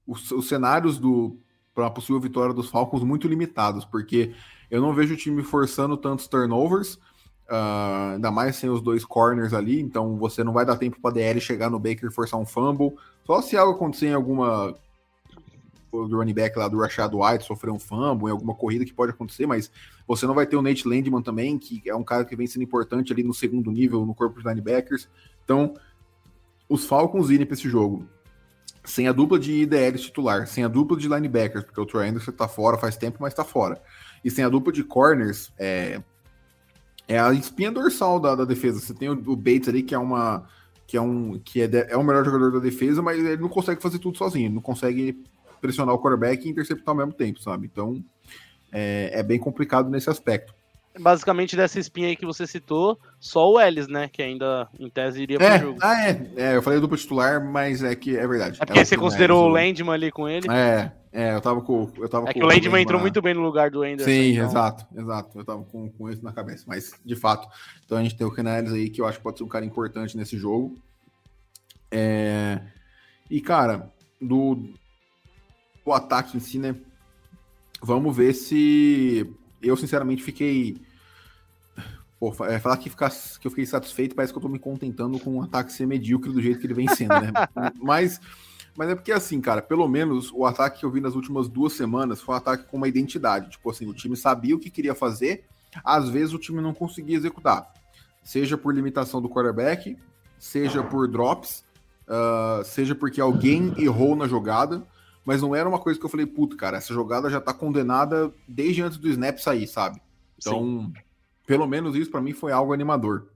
os, 0.07 0.31
os 0.31 0.47
cenários 0.47 0.97
do 0.97 1.37
para 1.73 1.89
possível 1.89 2.19
vitória 2.19 2.53
dos 2.53 2.69
Falcons 2.69 3.03
muito 3.03 3.27
limitados, 3.27 3.83
porque 3.83 4.33
eu 4.69 4.79
não 4.79 4.93
vejo 4.93 5.15
o 5.15 5.17
time 5.17 5.41
forçando 5.41 5.97
tantos 5.97 6.27
turnovers, 6.27 6.99
ah, 7.49 8.11
ainda 8.13 8.29
mais 8.29 8.55
sem 8.55 8.69
os 8.69 8.81
dois 8.81 9.03
corners 9.03 9.53
ali, 9.53 9.81
então 9.81 10.17
você 10.17 10.43
não 10.43 10.53
vai 10.53 10.65
dar 10.65 10.77
tempo 10.77 11.01
para 11.01 11.15
DL 11.15 11.41
chegar 11.41 11.69
no 11.69 11.79
Baker 11.79 12.09
e 12.09 12.13
forçar 12.13 12.39
um 12.39 12.45
fumble. 12.45 12.93
Só 13.25 13.41
se 13.41 13.57
algo 13.57 13.73
acontecer 13.73 14.07
em 14.07 14.13
alguma 14.13 14.75
do 15.91 16.17
running 16.17 16.33
back 16.33 16.57
lá 16.57 16.67
do 16.67 16.79
Rashad 16.79 17.13
White 17.13 17.45
sofrer 17.45 17.71
um 17.71 17.79
fumble, 17.79 18.27
em 18.27 18.31
alguma 18.31 18.55
corrida 18.55 18.83
que 18.83 18.93
pode 18.93 19.11
acontecer, 19.11 19.45
mas 19.45 19.71
você 20.07 20.25
não 20.25 20.33
vai 20.33 20.47
ter 20.47 20.55
o 20.55 20.61
Nate 20.61 20.87
Landman 20.87 21.21
também, 21.21 21.57
que 21.57 21.83
é 21.85 21.95
um 21.95 22.03
cara 22.03 22.25
que 22.25 22.35
vem 22.35 22.47
sendo 22.47 22.63
importante 22.63 23.13
ali 23.13 23.23
no 23.23 23.33
segundo 23.33 23.71
nível 23.71 24.05
no 24.05 24.15
corpo 24.15 24.41
de 24.41 24.47
linebackers. 24.47 25.07
Então, 25.43 25.75
os 26.67 26.85
Falcons 26.85 27.29
irem 27.29 27.45
para 27.45 27.55
esse 27.55 27.69
jogo 27.69 28.07
sem 28.83 29.07
a 29.07 29.13
dupla 29.13 29.39
de 29.39 29.61
IDL 29.61 29.97
titular, 29.97 30.45
sem 30.45 30.63
a 30.63 30.67
dupla 30.67 30.97
de 30.97 31.07
linebackers, 31.07 31.63
porque 31.63 31.79
o 31.79 31.85
Troy 31.85 32.07
Anderson 32.09 32.31
tá 32.31 32.47
fora 32.47 32.77
faz 32.77 32.97
tempo, 32.97 33.17
mas 33.21 33.33
tá 33.33 33.43
fora. 33.43 33.81
E 34.23 34.29
sem 34.29 34.43
a 34.43 34.49
dupla 34.49 34.73
de 34.73 34.83
corners, 34.83 35.51
é, 35.57 36.01
é 37.07 37.19
a 37.19 37.33
espinha 37.33 37.71
dorsal 37.71 38.19
da, 38.19 38.35
da 38.35 38.45
defesa. 38.45 38.79
Você 38.79 38.93
tem 38.93 39.09
o, 39.09 39.13
o 39.13 39.35
Bates 39.35 39.69
ali, 39.69 39.83
que 39.83 39.95
é 39.95 39.97
uma. 39.97 40.47
que 40.85 40.97
é 40.97 41.01
um. 41.01 41.39
que 41.39 41.61
é, 41.61 41.69
é 41.89 41.97
o 41.97 42.03
melhor 42.03 42.25
jogador 42.25 42.51
da 42.51 42.59
defesa, 42.59 43.01
mas 43.01 43.19
ele 43.19 43.41
não 43.41 43.49
consegue 43.49 43.81
fazer 43.81 43.99
tudo 43.99 44.17
sozinho, 44.17 44.47
ele 44.47 44.55
não 44.55 44.61
consegue 44.61 45.23
pressionar 45.61 45.95
o 45.95 45.99
quarterback 45.99 46.45
e 46.45 46.51
interceptar 46.51 46.89
ao 46.89 46.95
mesmo 46.95 47.13
tempo, 47.13 47.41
sabe? 47.41 47.69
Então 47.71 48.03
é, 48.71 49.11
é 49.13 49.23
bem 49.23 49.39
complicado 49.39 49.89
nesse 49.89 50.09
aspecto. 50.09 50.53
Basicamente, 50.99 51.55
dessa 51.55 51.79
espinha 51.79 52.07
aí 52.07 52.15
que 52.15 52.25
você 52.25 52.45
citou, 52.45 52.99
só 53.19 53.49
o 53.51 53.59
Ellis, 53.59 53.87
né? 53.87 54.07
Que 54.07 54.21
ainda, 54.21 54.67
em 54.79 54.89
tese, 54.89 55.23
iria 55.23 55.37
pro 55.39 55.47
É, 55.47 55.59
jogo. 55.59 55.79
ah, 55.81 56.07
é, 56.07 56.27
é, 56.35 56.55
eu 56.55 56.61
falei 56.61 56.79
dupla 56.79 56.95
titular, 56.97 57.43
mas 57.43 57.81
é 57.83 57.95
que 57.95 58.15
é 58.15 58.27
verdade. 58.27 58.57
É 58.61 58.65
porque 58.65 58.77
Ela 58.79 58.85
você 58.85 58.95
considerou 58.95 59.47
o 59.47 59.51
mais, 59.51 59.69
Landman 59.79 59.93
ali 59.95 60.11
com 60.11 60.29
ele. 60.29 60.47
É, 60.51 60.91
é, 61.11 61.33
eu 61.33 61.41
tava 61.41 61.61
com. 61.61 61.91
Eu 61.97 62.07
tava 62.07 62.29
É 62.29 62.33
com 62.33 62.39
que 62.39 62.45
o 62.45 62.47
Landman 62.47 62.83
entrou 62.83 63.01
muito 63.01 63.21
bem 63.23 63.33
no 63.33 63.41
lugar 63.41 63.71
do 63.71 63.81
Anderson. 63.81 64.05
Sim, 64.05 64.33
então. 64.33 64.45
exato, 64.45 64.85
exato. 64.95 65.39
Eu 65.39 65.43
tava 65.43 65.63
com, 65.63 65.89
com 65.89 66.09
isso 66.11 66.23
na 66.23 66.31
cabeça, 66.31 66.65
mas 66.67 66.93
de 67.03 67.15
fato. 67.15 67.47
Então 67.85 67.97
a 67.97 68.03
gente 68.03 68.15
tem 68.15 68.27
o 68.27 68.31
Canales 68.31 68.71
aí 68.71 68.87
que 68.89 69.01
eu 69.01 69.07
acho 69.07 69.17
que 69.17 69.23
pode 69.23 69.39
ser 69.39 69.43
um 69.43 69.47
cara 69.49 69.65
importante 69.65 70.15
nesse 70.15 70.37
jogo. 70.37 70.77
É, 71.91 72.59
E, 73.29 73.41
cara, 73.41 73.91
do 74.21 74.69
o 75.85 75.93
ataque 75.93 76.37
em 76.37 76.39
si, 76.39 76.59
né? 76.59 76.75
Vamos 77.81 78.15
ver 78.15 78.33
se. 78.33 79.27
Eu, 79.63 79.77
sinceramente, 79.77 80.21
fiquei. 80.21 80.77
Pô, 82.19 82.33
é, 82.45 82.59
falar 82.59 82.77
que, 82.77 82.89
ficar, 82.89 83.09
que 83.09 83.47
eu 83.47 83.51
fiquei 83.51 83.65
satisfeito, 83.65 84.15
parece 84.15 84.31
que 84.31 84.37
eu 84.37 84.41
tô 84.41 84.49
me 84.49 84.59
contentando 84.59 85.19
com 85.19 85.35
um 85.35 85.41
ataque 85.41 85.73
ser 85.73 85.85
medíocre 85.85 86.31
do 86.31 86.41
jeito 86.41 86.59
que 86.59 86.67
ele 86.67 86.73
vem 86.73 86.87
sendo, 86.87 87.09
né? 87.09 87.31
mas, 87.81 88.21
mas 88.77 88.89
é 88.89 88.95
porque, 88.95 89.11
assim, 89.11 89.41
cara, 89.41 89.61
pelo 89.61 89.87
menos 89.87 90.31
o 90.31 90.45
ataque 90.45 90.79
que 90.79 90.85
eu 90.85 90.91
vi 90.91 91.01
nas 91.01 91.15
últimas 91.15 91.49
duas 91.49 91.73
semanas 91.73 92.21
foi 92.21 92.35
um 92.35 92.37
ataque 92.37 92.65
com 92.65 92.77
uma 92.77 92.87
identidade. 92.87 93.51
Tipo 93.51 93.71
assim, 93.71 93.87
o 93.87 93.93
time 93.93 94.15
sabia 94.15 94.55
o 94.55 94.59
que 94.59 94.69
queria 94.69 94.95
fazer, 94.95 95.45
às 95.83 96.07
vezes 96.07 96.33
o 96.33 96.39
time 96.39 96.61
não 96.61 96.73
conseguia 96.73 97.17
executar. 97.17 97.73
Seja 98.23 98.57
por 98.57 98.73
limitação 98.73 99.21
do 99.21 99.29
quarterback, 99.29 99.97
seja 100.39 100.81
por 100.81 101.09
drops, 101.09 101.65
ah, 102.07 102.61
seja 102.63 102.93
porque 102.93 103.21
alguém 103.21 103.73
errou 103.77 104.15
na 104.15 104.27
jogada, 104.27 104.85
mas 105.25 105.41
não 105.41 105.55
era 105.55 105.67
uma 105.67 105.79
coisa 105.79 105.99
que 105.99 106.05
eu 106.05 106.09
falei, 106.09 106.25
puto, 106.25 106.57
cara, 106.57 106.77
essa 106.77 106.93
jogada 106.93 107.29
já 107.29 107.39
tá 107.39 107.53
condenada 107.53 108.31
desde 108.47 108.81
antes 108.81 108.97
do 108.97 109.07
snap 109.07 109.37
sair, 109.37 109.67
sabe? 109.67 110.01
Então, 110.37 110.91
pelo 111.45 111.67
menos 111.67 111.95
isso 111.95 112.11
pra 112.11 112.21
mim 112.21 112.33
foi 112.33 112.51
algo 112.51 112.73
animador. 112.73 113.29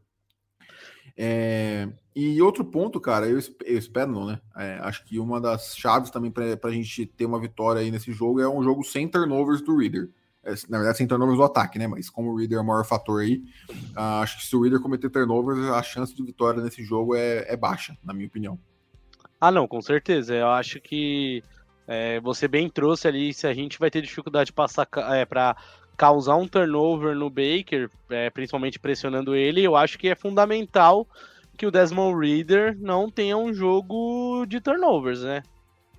É, 1.15 1.89
E 2.15 2.39
outro 2.41 2.63
ponto, 2.63 3.00
cara, 3.00 3.28
eu, 3.28 3.39
eu 3.65 3.78
espero 3.78 4.12
não, 4.12 4.26
né? 4.28 4.39
É, 4.56 4.80
acho 4.82 5.04
que 5.06 5.19
uma 5.19 5.41
das 5.41 5.76
chaves 5.76 6.12
também 6.12 6.30
pra, 6.30 6.56
pra 6.58 6.71
gente 6.71 7.06
ter 7.06 7.26
uma 7.26 7.39
vitória 7.39 7.82
aí 7.82 7.89
nesse 7.89 8.12
jogo 8.12 8.39
é 8.39 8.47
um 8.47 8.62
jogo 8.62 8.84
sem 8.84 9.08
turnovers 9.08 9.62
do 9.62 9.78
Reader. 9.78 10.10
É, 10.43 10.54
na 10.69 10.78
verdade, 10.78 10.97
sem 11.00 11.08
turnovers 11.08 11.38
do 11.38 11.43
ataque, 11.43 11.80
né? 11.80 11.88
Mas 11.88 12.10
como 12.10 12.32
o 12.32 12.38
Reader 12.38 12.60
é 12.60 12.62
o 12.62 12.65
maior 12.65 12.86
fator 12.86 13.21
aí, 13.21 13.43
ah, 13.95 14.21
acho 14.21 14.38
que 14.38 14.45
se 14.45 14.56
o 14.56 14.62
Reader 14.62 14.80
cometer 14.80 15.10
turnovers, 15.10 15.60
a 15.69 15.82
chance 15.82 16.15
de 16.15 16.23
vitória 16.23 16.62
nesse 16.62 16.84
jogo 16.84 17.15
é, 17.15 17.52
é 17.52 17.58
baixa, 17.58 17.97
na 18.04 18.13
minha 18.13 18.28
opinião. 18.28 18.60
Ah, 19.41 19.52
não, 19.52 19.67
com 19.67 19.82
certeza. 19.82 20.36
Eu 20.36 20.50
acho 20.50 20.80
que 20.80 21.43
é, 21.88 22.19
você 22.19 22.47
bem 22.47 22.69
trouxe 22.69 23.08
ali, 23.08 23.34
se 23.34 23.47
a 23.47 23.54
gente 23.54 23.80
vai 23.80 23.89
ter 23.89 24.02
dificuldade 24.02 24.52
para 24.52 24.67
é, 25.15 25.26
causar 25.95 26.36
um 26.36 26.47
turnover 26.47 27.15
no 27.15 27.30
Baker, 27.30 27.89
é, 28.10 28.30
principalmente 28.30 28.78
pressionando 28.78 29.36
ele, 29.36 29.63
eu 29.63 29.76
acho 29.76 29.97
que 29.97 30.10
é 30.10 30.15
fundamental 30.15 31.08
que 31.58 31.65
o 31.65 31.71
Desmond 31.71 32.19
Reader 32.19 32.78
não 32.80 33.10
tenha 33.10 33.36
um 33.36 33.52
jogo 33.52 34.45
de 34.45 34.62
turnovers, 34.62 35.23
né? 35.23 35.41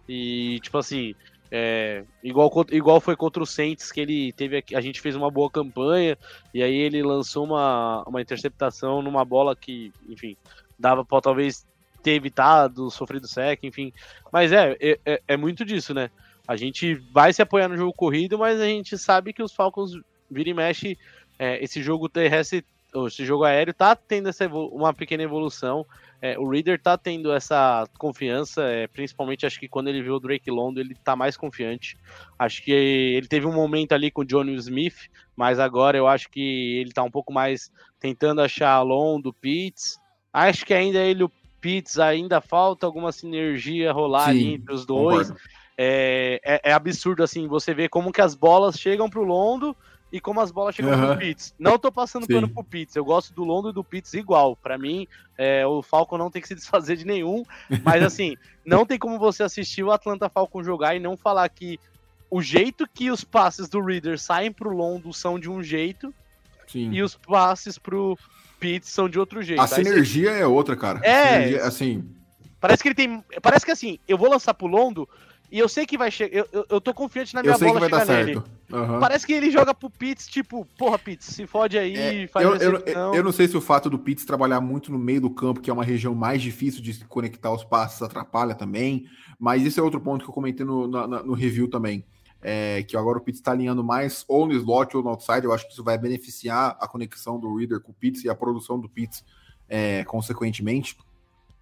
E, 0.09 0.61
tipo 0.61 0.79
assim, 0.79 1.15
é, 1.51 2.05
igual, 2.23 2.51
igual 2.71 3.01
foi 3.01 3.17
contra 3.17 3.43
o 3.43 3.47
Saints, 3.47 3.91
que 3.91 4.01
ele 4.01 4.33
teve 4.33 4.63
a 4.75 4.81
gente 4.81 5.01
fez 5.01 5.17
uma 5.17 5.31
boa 5.31 5.51
campanha, 5.51 6.17
e 6.55 6.63
aí 6.63 6.75
ele 6.75 7.03
lançou 7.03 7.45
uma, 7.45 8.05
uma 8.07 8.21
interceptação 8.21 9.03
numa 9.03 9.25
bola 9.25 9.57
que, 9.57 9.93
enfim, 10.09 10.37
dava 10.79 11.05
para 11.05 11.21
talvez 11.21 11.67
ter 12.09 12.15
evitado, 12.15 12.91
sofrido 12.91 13.29
sec, 13.29 13.63
enfim. 13.63 13.93
Mas 14.33 14.51
é, 14.51 14.77
é, 14.81 14.99
é- 15.05 15.23
é 15.29 15.37
muito 15.37 15.65
disso, 15.65 15.93
né? 15.93 16.11
A 16.47 16.57
gente 16.57 16.95
vai 17.13 17.33
se 17.33 17.43
apoiar 17.43 17.69
no 17.69 17.77
jogo 17.77 17.93
corrido, 17.93 18.39
mas 18.39 18.59
a 18.59 18.65
gente 18.65 18.97
sabe 18.97 19.35
que 19.35 19.43
os 19.43 19.53
Falcons 19.53 19.93
vira 20.31 20.49
e 20.49 20.55
mexe, 20.55 20.99
é, 21.39 21.63
esse 21.63 21.83
jogo 21.83 22.09
terrestre, 22.09 22.65
esse 23.07 23.25
jogo 23.27 23.45
aéreo 23.45 23.75
tá 23.75 23.95
tendo 23.95 24.31
essa 24.31 24.49
uma 24.49 24.95
pequena 24.95 25.23
evolução. 25.23 25.85
É, 26.23 26.39
o 26.39 26.49
Reader 26.49 26.81
tá 26.81 26.97
tendo 26.97 27.31
essa 27.33 27.87
confiança, 27.99 28.63
é, 28.63 28.87
principalmente 28.87 29.45
acho 29.45 29.61
que 29.61 29.69
quando 29.69 29.89
ele 29.89 30.03
viu 30.03 30.15
o 30.15 30.21
Drake 30.21 30.51
London, 30.51 30.81
ele 30.81 30.95
tá 30.95 31.15
mais 31.15 31.37
confiante. 31.37 31.97
Acho 32.39 32.63
que 32.63 32.73
ele 32.73 33.29
teve 33.29 33.47
um 33.47 33.53
momento 33.53 33.93
ali 33.93 34.11
com 34.11 34.23
o 34.23 34.25
Johnny 34.25 34.55
Smith, 34.55 35.11
mas 35.37 35.61
agora 35.61 35.99
eu 35.99 36.09
acho 36.09 36.31
que 36.31 36.79
ele 36.81 36.93
tá 36.93 37.03
um 37.03 37.11
pouco 37.11 37.33
mais 37.33 37.71
tentando 38.01 38.41
achar 38.41 38.81
Londo, 38.81 39.33
Pitts. 39.35 39.99
Acho 40.33 40.65
que 40.65 40.73
ainda 40.75 40.99
ele 40.99 41.25
o 41.25 41.31
Pitts 41.61 41.99
ainda 41.99 42.41
falta 42.41 42.87
alguma 42.87 43.13
sinergia 43.13 43.93
rolar 43.93 44.33
Sim, 44.33 44.55
entre 44.55 44.73
os 44.73 44.87
dois. 44.87 45.33
É, 45.77 46.41
é, 46.45 46.71
é 46.71 46.73
absurdo 46.73 47.23
assim, 47.23 47.47
você 47.47 47.73
vê 47.73 47.89
como 47.89 48.13
que 48.13 48.21
as 48.21 48.35
bolas 48.35 48.79
chegam 48.79 49.09
pro 49.09 49.23
Londo 49.23 49.77
e 50.13 50.21
como 50.21 50.41
as 50.41 50.51
bolas 50.51 50.75
chegam 50.75 50.93
Aham. 50.93 51.09
pro 51.09 51.19
Pitts. 51.19 51.55
Não 51.59 51.79
tô 51.79 51.93
passando 51.93 52.27
Sim. 52.27 52.33
pano 52.35 52.49
pro 52.49 52.65
Pitts, 52.65 52.97
eu 52.97 53.05
gosto 53.05 53.33
do 53.33 53.45
Londo 53.45 53.71
e 53.71 53.73
do 53.73 53.85
Pitts 53.85 54.15
igual. 54.15 54.57
Pra 54.57 54.79
mim, 54.79 55.07
é, 55.37 55.67
o 55.67 55.83
Falcon 55.83 56.19
não 56.19 56.31
tem 56.31 56.43
que 56.43 56.49
se 56.49 56.55
desfazer 56.57 56.97
de 56.97 57.05
nenhum, 57.05 57.45
mas 57.83 58.03
assim, 58.03 58.37
não 58.65 58.85
tem 58.85 58.99
como 58.99 59.19
você 59.19 59.43
assistir 59.43 59.83
o 59.83 59.93
Atlanta 59.93 60.29
Falcon 60.29 60.63
jogar 60.63 60.97
e 60.97 61.01
não 61.01 61.17
falar 61.17 61.49
que 61.49 61.79
o 62.31 62.43
jeito 62.43 62.87
que 62.93 63.11
os 63.11 63.25
passes 63.25 63.69
do 63.69 63.81
Reader 63.81 64.19
saem 64.19 64.53
pro 64.53 64.75
Londo 64.75 65.13
são 65.13 65.39
de 65.39 65.49
um 65.49 65.63
jeito 65.63 66.13
Sim. 66.69 66.91
e 66.93 67.03
os 67.03 67.17
passes 67.17 67.79
pro 67.79 68.17
Pitts 68.61 68.91
são 68.91 69.09
de 69.09 69.19
outro 69.19 69.43
jeito. 69.43 69.61
A 69.61 69.65
Aí 69.65 69.69
você- 69.69 69.85
sinergia 69.85 70.31
é 70.31 70.47
outra, 70.47 70.77
cara. 70.77 71.01
É. 71.03 71.33
sinergia, 71.33 71.65
assim, 71.65 72.05
Parece 72.61 72.83
que 72.83 72.89
ele 72.89 72.95
tem. 72.95 73.25
Parece 73.41 73.65
que 73.65 73.71
assim, 73.71 73.99
eu 74.07 74.19
vou 74.19 74.29
lançar 74.29 74.53
pro 74.53 74.67
Londo 74.67 75.09
E 75.51 75.59
eu 75.59 75.69
sei 75.69 75.87
que 75.87 75.97
vai 75.97 76.11
chegar. 76.11 76.37
Eu, 76.37 76.49
eu, 76.53 76.67
eu, 76.69 76.81
tô 76.81 76.93
confiante 76.93 77.35
na 77.35 77.43
minha 77.43 77.55
eu 77.55 77.59
sei 77.59 77.69
bola 77.69 77.81
que 77.81 77.95
vai 77.95 78.07
dar 78.07 78.25
nele. 78.25 78.37
Uhum. 78.37 79.01
Parece 79.01 79.27
que 79.27 79.33
ele 79.33 79.51
joga 79.51 79.73
pro 79.73 79.89
Pitts, 79.89 80.27
tipo, 80.27 80.67
porra, 80.77 80.99
Pitts, 80.99 81.27
se 81.29 81.47
fode 81.47 81.79
aí, 81.79 81.97
é, 81.97 82.27
faz 82.27 82.45
eu, 82.45 82.57
eu, 82.57 83.15
eu, 83.15 83.25
não 83.25 83.33
sei 83.33 83.49
se 83.49 83.57
o 83.57 83.61
fato 83.61 83.89
do 83.89 83.99
Pitts 83.99 84.27
trabalhar 84.27 84.61
muito 84.61 84.93
no 84.93 84.99
meio 84.99 85.23
do 85.23 85.31
campo, 85.31 85.61
que 85.61 85.71
é 85.71 85.73
uma 85.73 85.85
região 85.85 86.15
mais 86.15 86.43
difícil 86.43 86.83
de 86.83 87.03
conectar 87.07 87.51
os 87.51 87.65
passes, 87.65 88.03
atrapalha 88.03 88.55
também. 88.55 89.07
Mas 89.39 89.63
isso 89.63 89.81
é 89.81 89.83
outro 89.83 90.01
ponto 90.01 90.23
que 90.23 90.29
eu 90.29 90.35
comentei 90.35 90.67
no, 90.67 90.87
no, 90.87 91.07
no 91.07 91.33
review 91.33 91.71
também. 91.71 92.05
É, 92.41 92.85
que 92.85 92.97
agora 92.97 93.19
o 93.19 93.21
Pitts 93.21 93.41
está 93.41 93.51
alinhando 93.51 93.83
mais 93.83 94.25
ou 94.29 94.47
no 94.47 94.53
slot 94.53 94.97
ou 94.97 95.03
no 95.03 95.11
outside. 95.11 95.45
Eu 95.45 95.53
acho 95.53 95.67
que 95.67 95.73
isso 95.73 95.83
vai 95.83 95.99
beneficiar 95.99 96.77
a 96.81 96.87
conexão 96.87 97.39
do 97.39 97.57
Reader 97.57 97.81
com 97.81 97.91
o 97.91 97.95
Pitts 97.95 98.25
e 98.25 98.31
a 98.31 98.35
produção 98.35 98.79
do 98.79 98.89
Pitts, 98.89 99.25
é, 99.69 100.05
consequentemente. 100.05 100.97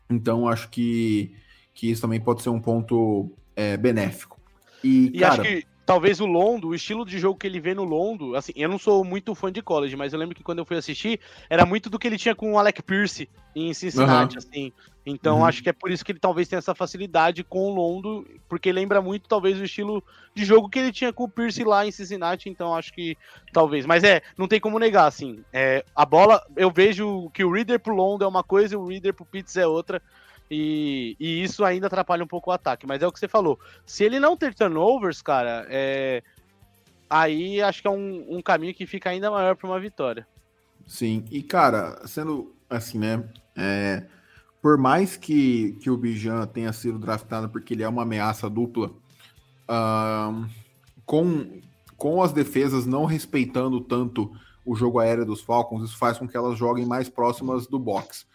Então, 0.09 0.47
acho 0.47 0.69
que, 0.69 1.35
que 1.73 1.91
isso 1.91 2.03
também 2.03 2.21
pode 2.21 2.43
ser 2.43 2.51
um 2.51 2.61
ponto 2.61 3.31
é, 3.55 3.77
benéfico. 3.77 4.39
E, 4.85 5.07
e 5.15 5.19
cara, 5.19 5.35
acho 5.35 5.43
que 5.43 5.67
talvez 5.87 6.21
o 6.21 6.27
Londo, 6.27 6.69
o 6.69 6.75
estilo 6.75 7.07
de 7.07 7.19
jogo 7.19 7.39
que 7.39 7.47
ele 7.47 7.61
vê 7.61 7.73
no 7.73 7.85
Londo, 7.85 8.35
assim, 8.35 8.53
eu 8.57 8.69
não 8.69 8.79
sou 8.79 9.05
muito 9.05 9.35
fã 9.35 9.51
de 9.51 9.63
college, 9.63 9.97
mas 9.97 10.13
eu 10.13 10.19
lembro 10.19 10.35
que 10.35 10.43
quando 10.43 10.59
eu 10.59 10.67
fui 10.67 10.77
assistir, 10.77 11.21
era 11.49 11.65
muito 11.65 11.89
do 11.89 11.99
que 11.99 12.07
ele 12.09 12.19
tinha 12.19 12.35
com 12.35 12.53
o 12.53 12.59
Alec 12.59 12.83
Pierce 12.83 13.29
em 13.55 13.73
Cincinnati, 13.73 14.37
uhum. 14.37 14.39
assim. 14.39 14.73
Então 15.07 15.39
uhum. 15.39 15.45
acho 15.47 15.63
que 15.63 15.69
é 15.69 15.73
por 15.73 15.89
isso 15.89 16.05
que 16.05 16.11
ele 16.11 16.19
talvez 16.19 16.49
tenha 16.49 16.59
essa 16.59 16.75
facilidade 16.75 17.45
com 17.45 17.71
o 17.71 17.75
Londo, 17.75 18.27
porque 18.49 18.73
lembra 18.73 19.01
muito 19.01 19.29
talvez 19.29 19.57
o 19.61 19.63
estilo 19.63 20.03
de 20.35 20.45
jogo 20.45 20.69
que 20.69 20.81
ele 20.81 20.93
tinha 20.93 21.13
com 21.13 21.25
o 21.25 21.29
Pierce 21.29 21.63
lá 21.63 21.87
em 21.87 21.93
Cincinnati, 21.93 22.49
então 22.49 22.75
acho 22.75 22.93
que 22.93 23.17
talvez. 23.53 23.87
Mas 23.87 24.03
é, 24.03 24.21
não 24.37 24.49
tem 24.49 24.59
como 24.59 24.81
negar, 24.81 25.07
assim. 25.07 25.45
É, 25.53 25.85
a 25.95 26.05
bola, 26.05 26.45
eu 26.57 26.73
vejo 26.73 27.31
que 27.31 27.45
o 27.45 27.53
Reader 27.53 27.79
pro 27.79 27.95
Londo 27.95 28.25
é 28.25 28.27
uma 28.27 28.43
coisa 28.43 28.75
e 28.75 28.77
o 28.77 28.85
Reader 28.85 29.15
pro 29.15 29.25
Pitts 29.25 29.57
é 29.57 29.67
outra. 29.67 30.03
E, 30.51 31.17
e, 31.21 31.43
isso 31.43 31.65
ainda 31.65 31.87
atrapalha 31.87 32.25
um 32.25 32.29
pouco 32.29 32.51
o 32.51 32.53
ataque. 32.53 32.87
Mas 32.87 33.01
é 33.01 33.07
o 33.07 33.13
que 33.13 33.21
você 33.21 33.29
falou. 33.29 33.61
Se 33.85 34.03
ele 34.03 34.19
não 34.19 34.37
ter 34.37 34.55
turnovers, 34.55 35.23
cara, 35.23 35.67
é... 35.69 36.23
aí 37.09 37.63
acho 37.63 37.81
que 37.81 37.89
é 37.89 37.91
um, 37.91 38.27
um 38.29 38.43
caminho 38.43 38.75
que 38.75 38.87
fica 38.87 39.11
ainda 39.11 39.31
maior 39.31 39.55
para 39.55 39.69
uma 39.69 39.79
vitória. 39.79 40.27
Sim, 40.85 41.25
e 41.31 41.43
cara, 41.43 42.01
sendo 42.07 42.55
assim, 42.69 42.99
né? 42.99 43.25
É... 43.57 44.03
Por 44.67 44.77
mais 44.77 45.17
que, 45.17 45.77
que 45.79 45.89
o 45.89 45.97
Bijan 45.97 46.45
tenha 46.45 46.73
sido 46.73 46.99
draftado 46.99 47.49
porque 47.49 47.73
ele 47.73 47.85
é 47.85 47.89
uma 47.89 48.03
ameaça 48.03 48.51
dupla, 48.51 48.89
uh, 49.71 50.45
com, 51.05 51.61
com 51.97 52.21
as 52.21 52.33
defesas 52.33 52.85
não 52.85 53.05
respeitando 53.05 53.81
tanto 53.81 54.33
o 54.65 54.75
jogo 54.75 54.99
aéreo 54.99 55.25
dos 55.25 55.41
Falcons, 55.41 55.85
isso 55.85 55.97
faz 55.97 56.19
com 56.19 56.27
que 56.27 56.37
elas 56.37 56.59
joguem 56.59 56.85
mais 56.85 57.09
próximas 57.09 57.69
do 57.69 57.79
box. 57.79 58.27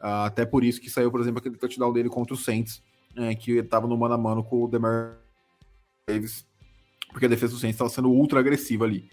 Uh, 0.00 0.26
até 0.26 0.46
por 0.46 0.62
isso 0.62 0.80
que 0.80 0.88
saiu, 0.88 1.10
por 1.10 1.20
exemplo, 1.20 1.40
aquele 1.40 1.56
touchdown 1.56 1.92
dele 1.92 2.08
contra 2.08 2.34
o 2.34 2.38
Saints, 2.38 2.80
é, 3.16 3.34
que 3.34 3.54
estava 3.54 3.88
no 3.88 3.96
mano 3.96 4.14
a 4.14 4.18
mano 4.18 4.44
com 4.44 4.62
o 4.62 4.68
Demar 4.68 5.18
Davis, 6.08 6.46
porque 7.08 7.26
a 7.26 7.28
defesa 7.28 7.54
do 7.54 7.58
Saints 7.58 7.74
estava 7.74 7.90
sendo 7.90 8.12
ultra 8.12 8.38
agressiva 8.38 8.84
ali. 8.84 9.10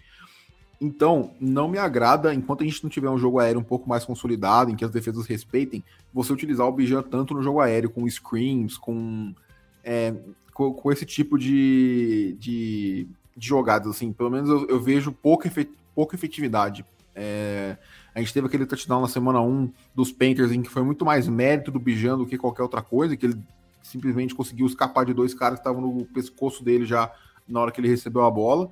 Então, 0.80 1.34
não 1.40 1.68
me 1.68 1.76
agrada, 1.76 2.32
enquanto 2.32 2.62
a 2.62 2.66
gente 2.66 2.82
não 2.84 2.90
tiver 2.90 3.10
um 3.10 3.18
jogo 3.18 3.40
aéreo 3.40 3.60
um 3.60 3.64
pouco 3.64 3.88
mais 3.88 4.04
consolidado, 4.04 4.70
em 4.70 4.76
que 4.76 4.84
as 4.84 4.90
defesas 4.90 5.26
respeitem, 5.26 5.82
você 6.14 6.32
utilizar 6.32 6.66
o 6.66 6.72
Bijan 6.72 7.02
tanto 7.02 7.34
no 7.34 7.42
jogo 7.42 7.60
aéreo, 7.60 7.90
com 7.90 8.08
screens, 8.08 8.78
com, 8.78 9.34
é, 9.82 10.14
com, 10.54 10.72
com, 10.72 10.92
esse 10.92 11.04
tipo 11.04 11.36
de, 11.36 12.36
de, 12.38 13.08
de, 13.36 13.48
jogadas, 13.48 13.88
assim. 13.88 14.12
Pelo 14.12 14.30
menos 14.30 14.48
eu, 14.48 14.68
eu 14.68 14.80
vejo 14.80 15.10
pouca, 15.10 15.48
efet, 15.48 15.68
pouca 15.96 16.14
efetividade. 16.14 16.84
É, 17.12 17.76
a 18.14 18.20
gente 18.20 18.32
teve 18.32 18.46
aquele 18.46 18.64
touchdown 18.64 19.00
na 19.00 19.08
semana 19.08 19.40
1 19.40 19.72
dos 19.92 20.12
Panthers, 20.12 20.52
em 20.52 20.62
que 20.62 20.70
foi 20.70 20.84
muito 20.84 21.04
mais 21.04 21.26
mérito 21.26 21.72
do 21.72 21.80
Bijan 21.80 22.16
do 22.16 22.26
que 22.26 22.38
qualquer 22.38 22.62
outra 22.62 22.82
coisa, 22.82 23.16
que 23.16 23.26
ele 23.26 23.42
simplesmente 23.82 24.34
conseguiu 24.34 24.66
escapar 24.66 25.04
de 25.04 25.12
dois 25.12 25.34
caras 25.34 25.58
que 25.58 25.60
estavam 25.60 25.80
no 25.80 26.04
pescoço 26.04 26.62
dele 26.62 26.84
já 26.84 27.12
na 27.48 27.60
hora 27.60 27.72
que 27.72 27.80
ele 27.80 27.88
recebeu 27.88 28.22
a 28.24 28.30
bola. 28.30 28.70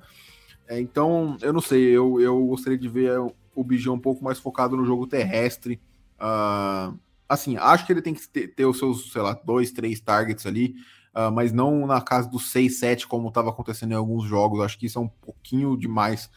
É, 0.67 0.79
então, 0.79 1.37
eu 1.41 1.53
não 1.53 1.61
sei, 1.61 1.85
eu, 1.85 2.19
eu 2.19 2.45
gostaria 2.47 2.77
de 2.77 2.89
ver 2.89 3.17
o 3.55 3.63
Bijan 3.63 3.93
um 3.93 3.99
pouco 3.99 4.23
mais 4.23 4.37
focado 4.37 4.75
no 4.75 4.85
jogo 4.85 5.07
terrestre. 5.07 5.81
Uh, 6.19 6.97
assim, 7.27 7.57
acho 7.57 7.85
que 7.85 7.93
ele 7.93 8.01
tem 8.01 8.13
que 8.13 8.27
ter, 8.27 8.49
ter, 8.49 8.65
os 8.65 8.77
seus, 8.77 9.11
sei 9.11 9.21
lá, 9.21 9.33
dois, 9.33 9.71
três 9.71 9.99
targets 9.99 10.45
ali, 10.45 10.75
uh, 11.15 11.31
mas 11.31 11.51
não 11.51 11.87
na 11.87 12.01
casa 12.01 12.29
dos 12.29 12.51
6, 12.51 12.77
7, 12.77 13.07
como 13.07 13.29
estava 13.29 13.49
acontecendo 13.49 13.93
em 13.93 13.95
alguns 13.95 14.25
jogos. 14.25 14.59
Acho 14.59 14.77
que 14.77 14.85
isso 14.85 14.99
é 14.99 15.01
um 15.01 15.07
pouquinho 15.07 15.77
demais. 15.77 16.29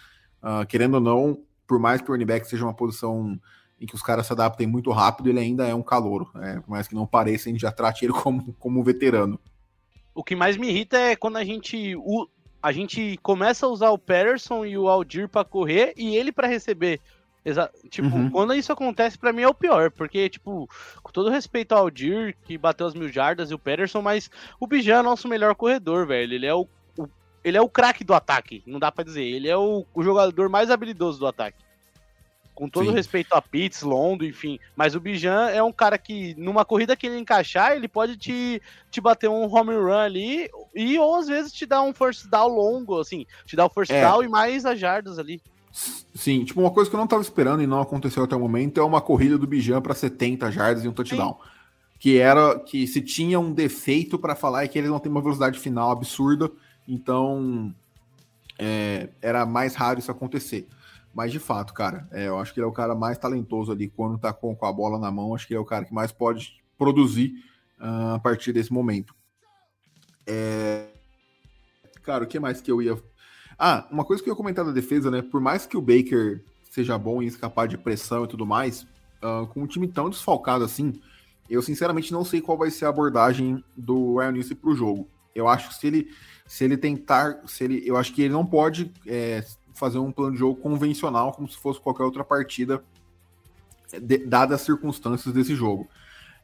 Uh, 0.42 0.64
querendo 0.66 0.94
ou 0.94 1.00
não, 1.00 1.42
por 1.66 1.78
mais 1.78 2.00
que 2.00 2.10
o 2.10 2.12
running 2.12 2.26
back 2.26 2.46
seja 2.46 2.64
uma 2.64 2.74
posição 2.74 3.38
em 3.80 3.86
que 3.86 3.94
os 3.94 4.02
caras 4.02 4.26
se 4.26 4.32
adaptem 4.32 4.66
muito 4.66 4.90
rápido, 4.90 5.30
ele 5.30 5.40
ainda 5.40 5.66
é 5.66 5.74
um 5.74 5.82
calouro. 5.82 6.30
É, 6.36 6.60
por 6.60 6.70
mais 6.70 6.86
que 6.86 6.94
não 6.94 7.06
pareça, 7.06 7.48
a 7.48 7.52
gente 7.52 7.62
já 7.62 7.72
trate 7.72 8.04
ele 8.04 8.12
como, 8.12 8.52
como 8.54 8.84
veterano. 8.84 9.40
O 10.14 10.22
que 10.22 10.36
mais 10.36 10.56
me 10.56 10.68
irrita 10.68 10.98
é 10.98 11.16
quando 11.16 11.38
a 11.38 11.44
gente, 11.44 11.96
a 12.62 12.72
gente 12.72 13.18
começa 13.22 13.66
a 13.66 13.68
usar 13.68 13.90
o 13.90 13.98
Patterson 13.98 14.64
e 14.64 14.76
o 14.76 14.88
Aldir 14.88 15.28
para 15.28 15.44
correr 15.44 15.94
e 15.96 16.16
ele 16.16 16.32
para 16.32 16.48
receber. 16.48 17.00
Exa 17.44 17.70
tipo, 17.88 18.08
uhum. 18.08 18.30
quando 18.30 18.54
isso 18.54 18.70
acontece, 18.70 19.16
para 19.16 19.32
mim 19.32 19.42
é 19.42 19.48
o 19.48 19.54
pior, 19.54 19.90
porque, 19.90 20.28
tipo, 20.28 20.68
com 21.02 21.10
todo 21.10 21.30
respeito 21.30 21.72
ao 21.72 21.84
Aldir, 21.84 22.36
que 22.44 22.58
bateu 22.58 22.86
as 22.86 22.94
mil 22.94 23.08
jardas, 23.08 23.50
e 23.50 23.54
o 23.54 23.58
Patterson, 23.58 24.02
mas 24.02 24.30
o 24.58 24.66
Bijan 24.66 24.98
é 24.98 25.02
nosso 25.02 25.26
melhor 25.26 25.54
corredor, 25.54 26.06
velho. 26.06 26.34
Ele 26.34 26.46
é 26.46 26.54
o 26.54 26.66
ele 27.42 27.56
é 27.56 27.60
o 27.60 27.68
craque 27.68 28.04
do 28.04 28.12
ataque, 28.12 28.62
não 28.66 28.78
dá 28.78 28.92
para 28.92 29.04
dizer. 29.04 29.24
Ele 29.24 29.48
é 29.48 29.56
o, 29.56 29.86
o, 29.94 30.02
jogador 30.02 30.50
mais 30.50 30.70
habilidoso 30.70 31.18
do 31.18 31.26
ataque. 31.26 31.56
Com 32.60 32.68
todo 32.68 32.90
respeito 32.92 33.32
a 33.32 33.40
Pitts, 33.40 33.80
Londo, 33.80 34.22
enfim. 34.22 34.58
Mas 34.76 34.94
o 34.94 35.00
Bijan 35.00 35.48
é 35.48 35.62
um 35.62 35.72
cara 35.72 35.96
que, 35.96 36.34
numa 36.36 36.62
corrida 36.62 36.94
que 36.94 37.06
ele 37.06 37.18
encaixar, 37.18 37.72
ele 37.72 37.88
pode 37.88 38.18
te, 38.18 38.60
te 38.90 39.00
bater 39.00 39.30
um 39.30 39.50
home 39.50 39.74
run 39.74 39.96
ali 39.96 40.46
e 40.74 40.98
ou 40.98 41.16
às 41.16 41.26
vezes 41.26 41.52
te 41.52 41.64
dar 41.64 41.80
um 41.80 41.94
first 41.94 42.28
down 42.28 42.48
longo, 42.48 43.00
assim. 43.00 43.24
Te 43.46 43.56
dar 43.56 43.64
o 43.64 43.70
first 43.70 43.90
é. 43.90 44.02
down 44.02 44.22
e 44.22 44.28
mais 44.28 44.66
as 44.66 44.78
jardas 44.78 45.18
ali. 45.18 45.40
Sim, 45.72 46.44
tipo, 46.44 46.60
uma 46.60 46.70
coisa 46.70 46.90
que 46.90 46.94
eu 46.94 47.00
não 47.00 47.06
tava 47.06 47.22
esperando 47.22 47.62
e 47.62 47.66
não 47.66 47.80
aconteceu 47.80 48.24
até 48.24 48.36
o 48.36 48.40
momento 48.40 48.78
é 48.78 48.84
uma 48.84 49.00
corrida 49.00 49.38
do 49.38 49.46
Bijan 49.46 49.80
para 49.80 49.94
70 49.94 50.52
jardas 50.52 50.84
e 50.84 50.88
um 50.88 50.92
touchdown. 50.92 51.32
Sim. 51.32 51.48
Que 51.98 52.18
era 52.18 52.58
que 52.60 52.86
se 52.86 53.00
tinha 53.00 53.40
um 53.40 53.54
defeito 53.54 54.18
para 54.18 54.34
falar 54.34 54.64
é 54.64 54.68
que 54.68 54.78
ele 54.78 54.88
não 54.88 54.98
tem 54.98 55.10
uma 55.10 55.22
velocidade 55.22 55.58
final 55.58 55.90
absurda 55.90 56.52
então, 56.86 57.74
é, 58.58 59.08
era 59.22 59.46
mais 59.46 59.74
raro 59.74 59.98
isso 59.98 60.10
acontecer. 60.10 60.66
Mas 61.12 61.32
de 61.32 61.38
fato, 61.38 61.74
cara, 61.74 62.08
é, 62.12 62.28
eu 62.28 62.38
acho 62.38 62.54
que 62.54 62.60
ele 62.60 62.66
é 62.66 62.68
o 62.68 62.72
cara 62.72 62.94
mais 62.94 63.18
talentoso 63.18 63.72
ali 63.72 63.88
quando 63.88 64.18
tá 64.18 64.32
com, 64.32 64.54
com 64.54 64.66
a 64.66 64.72
bola 64.72 64.98
na 64.98 65.10
mão. 65.10 65.34
Acho 65.34 65.46
que 65.46 65.52
ele 65.52 65.58
é 65.58 65.62
o 65.62 65.66
cara 65.66 65.84
que 65.84 65.92
mais 65.92 66.12
pode 66.12 66.60
produzir 66.78 67.34
uh, 67.80 68.14
a 68.14 68.18
partir 68.18 68.52
desse 68.52 68.72
momento. 68.72 69.14
É... 70.26 70.86
Cara, 72.02 72.24
o 72.24 72.26
que 72.26 72.38
mais 72.38 72.60
que 72.60 72.70
eu 72.70 72.80
ia. 72.80 72.96
Ah, 73.58 73.86
uma 73.90 74.04
coisa 74.04 74.22
que 74.22 74.30
eu 74.30 74.32
ia 74.32 74.36
comentar 74.36 74.64
da 74.64 74.72
defesa, 74.72 75.10
né? 75.10 75.20
Por 75.20 75.40
mais 75.40 75.66
que 75.66 75.76
o 75.76 75.82
Baker 75.82 76.42
seja 76.70 76.96
bom 76.96 77.20
em 77.20 77.26
escapar 77.26 77.66
de 77.66 77.76
pressão 77.76 78.24
e 78.24 78.28
tudo 78.28 78.46
mais, 78.46 78.82
uh, 79.22 79.46
com 79.48 79.62
um 79.62 79.66
time 79.66 79.88
tão 79.88 80.08
desfalcado 80.08 80.64
assim, 80.64 81.00
eu 81.48 81.60
sinceramente 81.60 82.12
não 82.12 82.24
sei 82.24 82.40
qual 82.40 82.56
vai 82.56 82.70
ser 82.70 82.86
a 82.86 82.88
abordagem 82.88 83.62
do 83.76 84.18
Ryan 84.18 84.32
Nilsson 84.32 84.54
pro 84.54 84.74
jogo. 84.74 85.08
Eu 85.34 85.48
acho 85.48 85.68
que 85.68 85.74
se 85.74 85.86
ele 85.88 86.10
se 86.46 86.64
ele 86.64 86.76
tentar, 86.76 87.42
se 87.46 87.62
ele, 87.62 87.80
eu 87.86 87.96
acho 87.96 88.12
que 88.12 88.22
ele 88.22 88.32
não 88.32 88.44
pode 88.44 88.90
é, 89.06 89.44
fazer 89.74 89.98
um 89.98 90.12
plano 90.12 90.32
de 90.32 90.38
jogo 90.38 90.60
convencional 90.60 91.32
como 91.32 91.48
se 91.48 91.56
fosse 91.56 91.80
qualquer 91.80 92.04
outra 92.04 92.24
partida, 92.24 92.82
de, 94.00 94.18
dadas 94.18 94.60
as 94.60 94.66
circunstâncias 94.66 95.34
desse 95.34 95.54
jogo. 95.54 95.88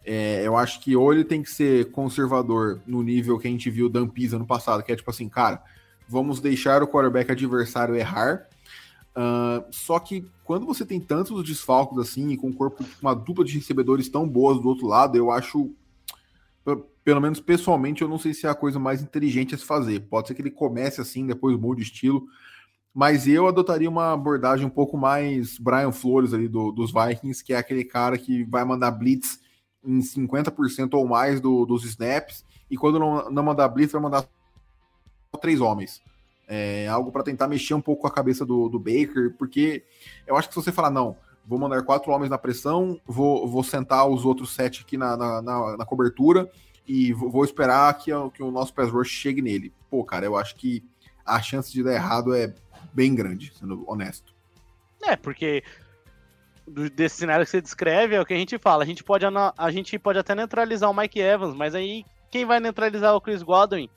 É, 0.05 0.47
eu 0.47 0.57
acho 0.57 0.81
que 0.81 0.95
ou 0.95 1.13
ele 1.13 1.25
tem 1.25 1.43
que 1.43 1.51
ser 1.51 1.91
conservador 1.91 2.81
no 2.87 3.03
nível 3.03 3.39
que 3.39 3.49
a 3.49 3.51
gente 3.51 3.69
viu 3.69 3.89
Dan 3.89 4.07
Pisa 4.07 4.39
no 4.39 4.47
passado, 4.47 4.83
que 4.83 4.93
é 4.93 4.97
tipo 4.97 5.11
assim, 5.11 5.29
cara, 5.29 5.63
vamos 6.09 6.41
deixar 6.41 6.83
o 6.83 6.87
quarterback 6.87 7.31
adversário 7.33 7.97
errar. 7.97 8.47
Uh, 9.17 9.65
só 9.71 9.99
que 9.99 10.25
quando 10.45 10.67
você 10.67 10.85
tem 10.85 11.01
tantos 11.01 11.43
desfalcos 11.43 11.99
assim, 11.99 12.31
e 12.31 12.37
com 12.37 12.49
um 12.49 12.53
corpo, 12.53 12.85
uma 13.01 13.15
dupla 13.15 13.45
de 13.45 13.55
recebedores 13.55 14.09
tão 14.09 14.29
boas 14.29 14.61
do 14.61 14.69
outro 14.69 14.87
lado, 14.87 15.17
eu 15.17 15.31
acho 15.31 15.75
pelo 17.07 17.21
menos 17.21 17.39
pessoalmente, 17.39 18.03
eu 18.03 18.09
não 18.09 18.19
sei 18.19 18.35
se 18.35 18.47
é 18.47 18.51
a 18.51 18.55
coisa 18.55 18.81
mais 18.81 19.01
inteligente 19.01 19.55
a 19.55 19.59
se 19.59 19.65
fazer. 19.65 20.01
Pode 20.01 20.27
ser 20.27 20.35
que 20.35 20.43
ele 20.43 20.51
comece 20.51 21.01
assim, 21.01 21.25
depois 21.25 21.57
mude 21.57 21.81
estilo. 21.81 22.27
Mas 22.97 23.29
eu 23.29 23.47
adotaria 23.47 23.91
uma 23.91 24.15
abordagem 24.15 24.65
um 24.65 24.71
pouco 24.71 24.97
mais 24.97 25.59
Brian 25.59 25.93
Flores 25.93 26.33
ali 26.33 26.49
do, 26.49 26.73
dos 26.73 26.91
Vikings, 26.91 27.45
que 27.45 27.53
é 27.53 27.59
aquele 27.59 27.85
cara 27.85 28.17
que 28.17 28.43
vai 28.45 28.65
mandar 28.65 28.91
blitz 28.91 29.39
em 29.85 29.99
50% 29.99 30.95
ou 30.95 31.07
mais 31.07 31.39
do, 31.39 31.67
dos 31.67 31.85
snaps, 31.85 32.43
e 32.71 32.77
quando 32.79 32.99
não, 32.99 33.31
não 33.31 33.43
mandar 33.43 33.69
blitz, 33.69 33.93
vai 33.93 34.01
mandar 34.01 34.25
três 35.39 35.61
homens. 35.61 36.01
É 36.49 36.89
algo 36.89 37.13
para 37.13 37.23
tentar 37.23 37.49
mexer 37.49 37.75
um 37.75 37.83
pouco 37.83 38.01
com 38.01 38.09
a 38.09 38.11
cabeça 38.11 38.47
do, 38.47 38.67
do 38.67 38.79
Baker, 38.79 39.35
porque 39.37 39.85
eu 40.27 40.35
acho 40.35 40.49
que 40.49 40.55
se 40.55 40.65
você 40.65 40.73
falar, 40.73 40.89
não, 40.89 41.19
vou 41.47 41.59
mandar 41.59 41.83
quatro 41.83 42.11
homens 42.11 42.31
na 42.31 42.39
pressão, 42.39 42.99
vou, 43.05 43.47
vou 43.47 43.63
sentar 43.63 44.09
os 44.09 44.25
outros 44.25 44.55
sete 44.55 44.81
aqui 44.81 44.97
na, 44.97 45.19
na, 45.19 45.43
na, 45.43 45.77
na 45.77 45.85
cobertura, 45.85 46.51
e 46.89 47.13
vou 47.13 47.45
esperar 47.45 47.93
que, 47.99 48.11
que 48.33 48.43
o 48.43 48.51
nosso 48.51 48.73
pass 48.73 48.91
rush 48.91 49.11
chegue 49.11 49.43
nele. 49.43 49.71
Pô, 49.91 50.03
cara, 50.03 50.25
eu 50.25 50.35
acho 50.35 50.57
que 50.57 50.83
a 51.27 51.43
chance 51.43 51.73
de 51.73 51.83
dar 51.83 51.93
errado 51.93 52.33
é 52.33 52.55
bem 52.97 53.15
grande, 53.15 53.53
sendo 53.55 53.85
honesto. 53.87 54.35
É, 55.03 55.15
porque 55.15 55.63
desse 56.95 57.17
cenário 57.17 57.45
que 57.45 57.51
você 57.51 57.61
descreve 57.61 58.15
é 58.15 58.21
o 58.21 58.25
que 58.25 58.33
a 58.33 58.39
gente 58.39 58.59
fala. 58.59 58.83
A 58.83 58.87
gente 58.87 59.05
pode, 59.05 59.25
a 59.27 59.71
gente 59.71 59.99
pode 59.99 60.19
até 60.19 60.35
neutralizar 60.35 60.91
o 60.91 60.97
Mike 60.97 61.21
Evans, 61.21 61.55
mas 61.55 61.75
aí 61.75 62.05
quem 62.31 62.47
vai 62.47 62.59
neutralizar 62.59 63.15
o 63.15 63.21
Chris 63.21 63.43
Godwin? 63.43 63.91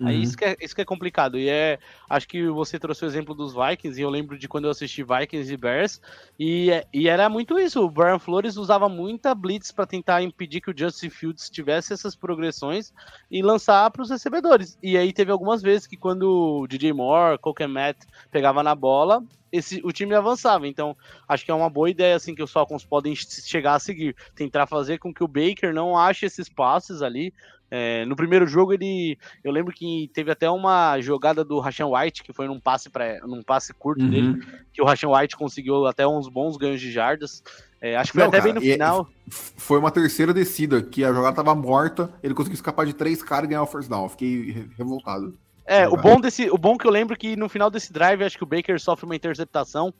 Aí 0.00 0.16
uhum. 0.16 0.22
isso, 0.22 0.36
que 0.36 0.44
é, 0.44 0.56
isso 0.60 0.74
que 0.74 0.80
é 0.80 0.84
complicado. 0.84 1.38
E 1.38 1.48
é. 1.48 1.78
Acho 2.08 2.28
que 2.28 2.46
você 2.48 2.78
trouxe 2.78 3.04
o 3.04 3.06
exemplo 3.06 3.34
dos 3.34 3.52
Vikings, 3.52 4.00
e 4.00 4.02
eu 4.02 4.10
lembro 4.10 4.38
de 4.38 4.48
quando 4.48 4.64
eu 4.64 4.70
assisti 4.70 5.02
Vikings 5.02 5.52
e 5.52 5.56
Bears, 5.56 6.00
e, 6.38 6.70
e 6.92 7.08
era 7.08 7.28
muito 7.28 7.58
isso. 7.58 7.84
O 7.84 7.90
Brian 7.90 8.18
Flores 8.18 8.56
usava 8.56 8.88
muita 8.88 9.34
blitz 9.34 9.72
para 9.72 9.86
tentar 9.86 10.22
impedir 10.22 10.60
que 10.60 10.70
o 10.70 10.74
Justin 10.76 11.10
Fields 11.10 11.50
tivesse 11.50 11.92
essas 11.92 12.14
progressões 12.14 12.92
e 13.30 13.42
lançar 13.42 13.90
para 13.90 14.02
os 14.02 14.10
recebedores. 14.10 14.78
E 14.82 14.96
aí 14.96 15.12
teve 15.12 15.32
algumas 15.32 15.60
vezes 15.62 15.86
que 15.86 15.96
quando 15.96 16.62
o 16.62 16.66
DJ 16.66 16.92
Moore, 16.92 17.38
Coke 17.38 17.66
Matt 17.66 17.98
pegava 18.30 18.62
na 18.62 18.74
bola, 18.74 19.22
esse, 19.50 19.80
o 19.84 19.92
time 19.92 20.14
avançava. 20.14 20.66
Então, 20.68 20.96
acho 21.26 21.44
que 21.44 21.50
é 21.50 21.54
uma 21.54 21.70
boa 21.70 21.90
ideia 21.90 22.16
assim 22.16 22.34
que 22.34 22.42
os 22.42 22.52
Falcons 22.52 22.84
podem 22.84 23.14
chegar 23.16 23.74
a 23.74 23.78
seguir. 23.78 24.14
Tentar 24.34 24.66
fazer 24.66 24.98
com 24.98 25.12
que 25.12 25.24
o 25.24 25.28
Baker 25.28 25.72
não 25.72 25.96
ache 25.96 26.26
esses 26.26 26.48
passes 26.48 27.02
ali, 27.02 27.32
é, 27.70 28.04
no 28.06 28.16
primeiro 28.16 28.46
jogo 28.46 28.72
ele, 28.72 29.18
eu 29.44 29.52
lembro 29.52 29.74
que 29.74 30.10
teve 30.14 30.30
até 30.30 30.50
uma 30.50 30.98
jogada 31.00 31.44
do 31.44 31.58
Rashan 31.58 31.88
White 31.88 32.22
que 32.22 32.32
foi 32.32 32.46
num 32.46 32.58
passe 32.58 32.88
para 32.88 33.20
num 33.26 33.42
passe 33.42 33.74
curto 33.74 34.02
uhum. 34.02 34.10
dele, 34.10 34.42
que 34.72 34.80
o 34.80 34.86
Rashan 34.86 35.10
White 35.10 35.36
conseguiu 35.36 35.86
até 35.86 36.06
uns 36.06 36.28
bons 36.28 36.56
ganhos 36.56 36.80
de 36.80 36.90
jardas. 36.90 37.42
É, 37.80 37.96
acho 37.96 38.10
que 38.10 38.18
foi 38.18 38.22
Não, 38.22 38.28
até 38.28 38.38
cara, 38.38 38.52
bem 38.52 38.54
no 38.54 38.60
final. 38.60 39.08
Foi 39.28 39.78
uma 39.78 39.90
terceira 39.90 40.32
descida 40.32 40.82
que 40.82 41.04
a 41.04 41.12
jogada 41.12 41.36
tava 41.36 41.54
morta, 41.54 42.10
ele 42.22 42.34
conseguiu 42.34 42.54
escapar 42.54 42.86
de 42.86 42.94
três 42.94 43.22
caras 43.22 43.44
e 43.44 43.48
ganhar 43.48 43.62
o 43.62 43.66
first 43.66 43.88
down. 43.88 44.08
Fiquei 44.08 44.66
revoltado. 44.76 45.36
É, 45.66 45.86
o 45.86 45.96
bom 45.96 46.18
desse, 46.18 46.50
o 46.50 46.56
bom 46.56 46.78
que 46.78 46.86
eu 46.86 46.90
lembro 46.90 47.14
que 47.14 47.36
no 47.36 47.46
final 47.48 47.70
desse 47.70 47.92
drive 47.92 48.24
acho 48.24 48.38
que 48.38 48.42
o 48.42 48.46
Baker 48.46 48.80
sofre 48.80 49.04
uma 49.04 49.14
interceptação. 49.14 49.92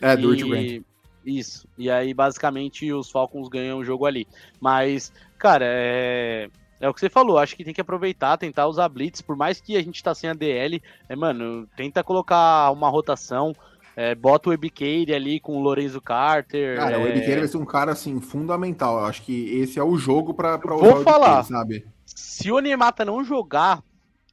É, 0.00 0.16
do 0.16 0.34
e... 0.34 0.84
Isso. 1.24 1.68
E 1.78 1.88
aí 1.88 2.12
basicamente 2.12 2.92
os 2.92 3.08
Falcons 3.10 3.48
ganham 3.48 3.78
o 3.78 3.84
jogo 3.84 4.04
ali. 4.04 4.26
Mas, 4.60 5.12
cara, 5.38 5.64
é 5.66 6.50
é 6.84 6.88
o 6.88 6.92
que 6.92 7.00
você 7.00 7.08
falou, 7.08 7.38
acho 7.38 7.56
que 7.56 7.64
tem 7.64 7.72
que 7.72 7.80
aproveitar, 7.80 8.36
tentar 8.36 8.66
usar 8.66 8.90
blitz, 8.90 9.22
por 9.22 9.34
mais 9.34 9.58
que 9.58 9.74
a 9.74 9.82
gente 9.82 10.02
tá 10.02 10.14
sem 10.14 10.28
a 10.28 10.34
DL, 10.34 10.82
é, 11.08 11.16
mano, 11.16 11.66
tenta 11.74 12.04
colocar 12.04 12.70
uma 12.72 12.90
rotação, 12.90 13.56
é, 13.96 14.14
bota 14.14 14.50
o 14.50 14.52
Ebiqueire 14.52 15.14
ali 15.14 15.40
com 15.40 15.56
o 15.56 15.62
Lorenzo 15.62 15.98
Carter. 15.98 16.76
Cara, 16.76 16.96
é... 16.96 16.98
o 16.98 17.08
Ebiqueire 17.08 17.40
vai 17.40 17.48
ser 17.48 17.56
um 17.56 17.64
cara, 17.64 17.92
assim, 17.92 18.20
fundamental, 18.20 18.98
eu 18.98 19.06
acho 19.06 19.22
que 19.22 19.58
esse 19.58 19.78
é 19.78 19.82
o 19.82 19.96
jogo 19.96 20.34
pra, 20.34 20.58
pra 20.58 20.76
Vou 20.76 21.02
falar, 21.02 21.42
sabe? 21.44 21.86
Se 22.04 22.52
o 22.52 22.58
Nemata 22.58 23.02
não 23.02 23.24
jogar, 23.24 23.82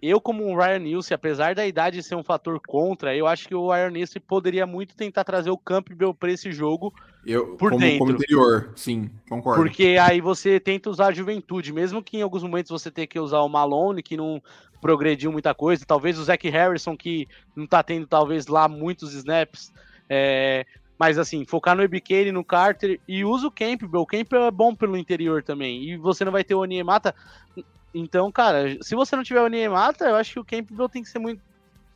eu, 0.02 0.20
como 0.20 0.46
um 0.46 0.58
Ryan 0.58 0.80
Nilsson, 0.80 1.14
apesar 1.14 1.56
da 1.56 1.66
idade 1.66 2.04
ser 2.04 2.16
um 2.16 2.24
fator 2.24 2.60
contra, 2.68 3.16
eu 3.16 3.28
acho 3.28 3.48
que 3.48 3.56
o 3.56 3.72
Ryan 3.72 3.92
Nilsson 3.92 4.20
poderia 4.28 4.66
muito 4.68 4.94
tentar 4.94 5.24
trazer 5.24 5.52
o 5.52 5.58
Campbell 5.58 6.14
para 6.14 6.34
esse 6.34 6.52
jogo 6.52 6.94
eu, 7.26 7.56
por 7.56 7.72
como, 7.72 7.82
dentro. 7.82 8.00
Como 8.00 8.12
interior, 8.12 8.72
sim, 8.76 9.10
concordo. 9.30 9.62
Porque 9.62 9.98
aí 10.02 10.22
você 10.22 10.60
tenta 10.60 10.90
usar 10.90 11.08
a 11.08 11.14
juventude, 11.14 11.72
mesmo 11.72 12.02
que 12.02 12.18
em 12.18 12.22
alguns 12.22 12.44
momentos 12.44 12.72
você 12.72 12.90
tenha 12.90 13.08
que 13.08 13.20
usar 13.20 13.40
o 13.42 13.50
Malone, 13.50 14.02
que 14.02 14.18
não 14.18 14.42
progrediu 14.82 15.32
muita 15.32 15.54
coisa, 15.54 15.86
talvez 15.86 16.18
o 16.18 16.24
Zach 16.24 16.50
Harrison, 16.50 16.98
que 16.98 17.28
não 17.56 17.68
tá 17.68 17.84
tendo 17.84 18.08
talvez 18.08 18.48
lá 18.48 18.68
muitos 18.68 19.14
snaps, 19.14 19.72
é, 20.10 20.66
mas 21.02 21.18
assim, 21.18 21.46
focar 21.46 21.76
no 21.76 21.82
Ebiqueire, 21.82 22.32
no 22.32 22.44
Carter 22.44 23.00
e 23.08 23.26
usa 23.26 23.48
o 23.48 23.52
Campbell. 23.52 24.02
O 24.02 24.06
Campbell 24.06 24.44
é 24.44 24.52
bom 24.52 24.76
pelo 24.76 24.96
interior 24.96 25.42
também. 25.42 25.84
E 25.84 25.98
você 25.98 26.24
não 26.24 26.32
vai 26.32 26.44
ter 26.44 26.54
o 26.54 26.60
Oniemata. 26.60 27.16
Então, 27.94 28.32
cara, 28.32 28.78
se 28.82 28.94
você 28.94 29.16
não 29.16 29.24
tiver 29.24 29.42
o 29.42 29.48
Niemata, 29.48 30.06
eu 30.06 30.16
acho 30.16 30.34
que 30.34 30.40
o 30.40 30.46
Campbell 30.46 30.88
tem 30.88 31.02
que 31.02 31.10
ser 31.10 31.18
muito. 31.18 31.42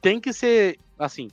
Tem 0.02 0.20
que 0.20 0.34
ser. 0.34 0.80
Assim. 0.98 1.30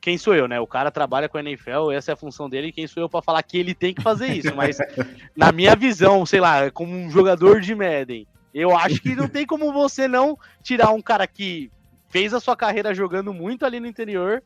Quem 0.00 0.16
sou 0.16 0.34
eu, 0.34 0.46
né? 0.46 0.60
O 0.60 0.66
cara 0.66 0.90
trabalha 0.90 1.28
com 1.28 1.38
a 1.38 1.40
NFL, 1.40 1.90
essa 1.92 2.12
é 2.12 2.14
a 2.14 2.16
função 2.16 2.48
dele, 2.48 2.72
quem 2.72 2.86
sou 2.86 3.02
eu 3.02 3.08
para 3.08 3.22
falar 3.22 3.42
que 3.42 3.58
ele 3.58 3.74
tem 3.74 3.92
que 3.92 4.02
fazer 4.02 4.28
isso? 4.28 4.54
Mas, 4.54 4.78
na 5.36 5.50
minha 5.52 5.74
visão, 5.74 6.24
sei 6.24 6.40
lá, 6.40 6.70
como 6.70 6.92
um 6.92 7.10
jogador 7.10 7.60
de 7.60 7.74
Madden, 7.74 8.26
eu 8.54 8.76
acho 8.76 9.00
que 9.00 9.14
não 9.14 9.28
tem 9.28 9.44
como 9.44 9.72
você 9.72 10.08
não 10.08 10.38
tirar 10.62 10.90
um 10.90 11.02
cara 11.02 11.26
que 11.26 11.70
fez 12.08 12.32
a 12.32 12.40
sua 12.40 12.56
carreira 12.56 12.94
jogando 12.94 13.34
muito 13.34 13.66
ali 13.66 13.80
no 13.80 13.86
interior, 13.86 14.42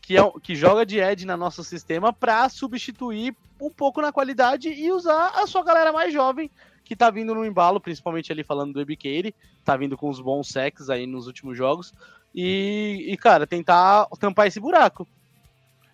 que, 0.00 0.16
é, 0.16 0.32
que 0.42 0.54
joga 0.54 0.84
de 0.84 0.98
Ed 0.98 1.24
no 1.24 1.36
nosso 1.36 1.62
sistema, 1.62 2.12
para 2.12 2.48
substituir 2.48 3.34
um 3.60 3.70
pouco 3.70 4.00
na 4.00 4.12
qualidade 4.12 4.68
e 4.68 4.90
usar 4.90 5.32
a 5.36 5.46
sua 5.46 5.62
galera 5.62 5.92
mais 5.92 6.12
jovem 6.12 6.50
que 6.84 6.96
tá 6.96 7.08
vindo 7.08 7.34
no 7.34 7.44
embalo, 7.44 7.80
principalmente 7.80 8.32
ali 8.32 8.42
falando 8.42 8.72
do 8.72 8.80
Ebiqueire, 8.80 9.34
tá 9.64 9.76
vindo 9.76 9.96
com 9.96 10.08
os 10.08 10.20
bons 10.20 10.48
sacks 10.48 10.90
aí 10.90 11.06
nos 11.06 11.28
últimos 11.28 11.56
jogos. 11.56 11.94
E, 12.34 13.06
e, 13.08 13.16
cara, 13.16 13.46
tentar 13.46 14.06
tampar 14.18 14.46
esse 14.46 14.60
buraco. 14.60 15.06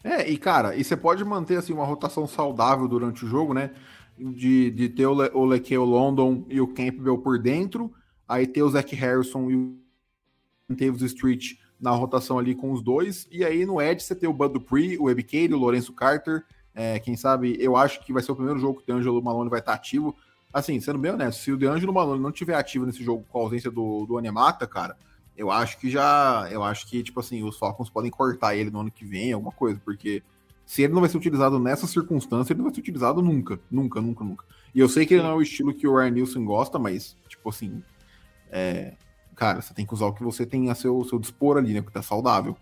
É, 0.04 0.28
e 0.28 0.36
cara, 0.36 0.76
e 0.76 0.84
você 0.84 0.96
pode 0.96 1.24
manter 1.24 1.56
assim 1.56 1.72
uma 1.72 1.84
rotação 1.84 2.26
saudável 2.26 2.86
durante 2.86 3.24
o 3.24 3.28
jogo, 3.28 3.52
né? 3.52 3.72
De, 4.16 4.70
de 4.70 4.88
ter 4.88 5.06
o, 5.06 5.14
Le, 5.14 5.30
o 5.34 5.44
Lequeu 5.44 5.84
London 5.84 6.44
e 6.48 6.60
o 6.60 6.68
Campbell 6.68 7.18
por 7.18 7.38
dentro, 7.38 7.92
aí 8.28 8.46
ter 8.46 8.62
o 8.62 8.70
Zach 8.70 8.94
Harrison 8.94 9.50
e 9.50 9.56
o 9.56 9.76
Davis 10.70 11.02
Street 11.02 11.54
na 11.80 11.90
rotação 11.90 12.38
ali 12.38 12.54
com 12.54 12.72
os 12.72 12.82
dois, 12.82 13.28
e 13.30 13.44
aí 13.44 13.66
no 13.66 13.80
Edge 13.80 14.02
você 14.02 14.14
ter 14.14 14.26
o 14.26 14.32
Bud 14.32 14.54
Dupree, 14.54 14.96
o 14.98 15.10
Ebiqueire, 15.10 15.52
o 15.52 15.58
Lourenço 15.58 15.92
Carter, 15.92 16.44
é, 16.74 16.98
quem 16.98 17.16
sabe, 17.16 17.56
eu 17.58 17.76
acho 17.76 18.04
que 18.04 18.12
vai 18.12 18.22
ser 18.22 18.32
o 18.32 18.36
primeiro 18.36 18.58
jogo 18.58 18.80
que 18.80 18.90
o 18.90 18.94
Angelo 18.94 19.22
Malone 19.22 19.50
vai 19.50 19.60
estar 19.60 19.74
ativo, 19.74 20.16
assim, 20.52 20.80
sendo 20.80 20.98
bem 20.98 21.12
honesto, 21.12 21.42
se 21.42 21.52
o 21.52 21.56
DeAngelo 21.56 21.92
Malone 21.92 22.22
não 22.22 22.32
tiver 22.32 22.54
ativo 22.54 22.86
nesse 22.86 23.02
jogo 23.02 23.26
com 23.28 23.38
a 23.38 23.42
ausência 23.42 23.70
do, 23.70 24.06
do 24.06 24.16
Anemata, 24.16 24.66
cara, 24.66 24.96
eu 25.36 25.50
acho 25.50 25.78
que 25.78 25.90
já. 25.90 26.48
Eu 26.50 26.62
acho 26.64 26.86
que, 26.88 27.02
tipo 27.02 27.20
assim, 27.20 27.42
os 27.42 27.58
Falcons 27.58 27.90
podem 27.90 28.10
cortar 28.10 28.56
ele 28.56 28.70
no 28.70 28.80
ano 28.80 28.90
que 28.90 29.04
vem, 29.04 29.32
alguma 29.32 29.52
coisa, 29.52 29.80
porque 29.84 30.22
se 30.64 30.82
ele 30.82 30.92
não 30.92 31.00
vai 31.00 31.10
ser 31.10 31.16
utilizado 31.16 31.58
nessa 31.58 31.86
circunstância, 31.86 32.52
ele 32.52 32.58
não 32.58 32.64
vai 32.64 32.74
ser 32.74 32.80
utilizado 32.80 33.22
nunca. 33.22 33.60
Nunca, 33.70 34.00
nunca, 34.00 34.24
nunca. 34.24 34.44
E 34.74 34.80
eu 34.80 34.88
sei 34.88 35.06
que 35.06 35.14
ele 35.14 35.22
não 35.22 35.30
é 35.30 35.34
o 35.34 35.42
estilo 35.42 35.74
que 35.74 35.86
o 35.86 35.96
Ryan 35.96 36.10
Nielsen 36.10 36.44
gosta, 36.44 36.78
mas, 36.78 37.16
tipo 37.28 37.48
assim. 37.48 37.82
É, 38.50 38.94
cara, 39.34 39.60
você 39.60 39.74
tem 39.74 39.86
que 39.86 39.94
usar 39.94 40.06
o 40.06 40.12
que 40.12 40.24
você 40.24 40.46
tem 40.46 40.70
a 40.70 40.74
seu, 40.74 41.04
seu 41.04 41.18
dispor 41.18 41.58
ali, 41.58 41.74
né? 41.74 41.82
Que 41.82 41.92
tá 41.92 42.02
saudável. 42.02 42.56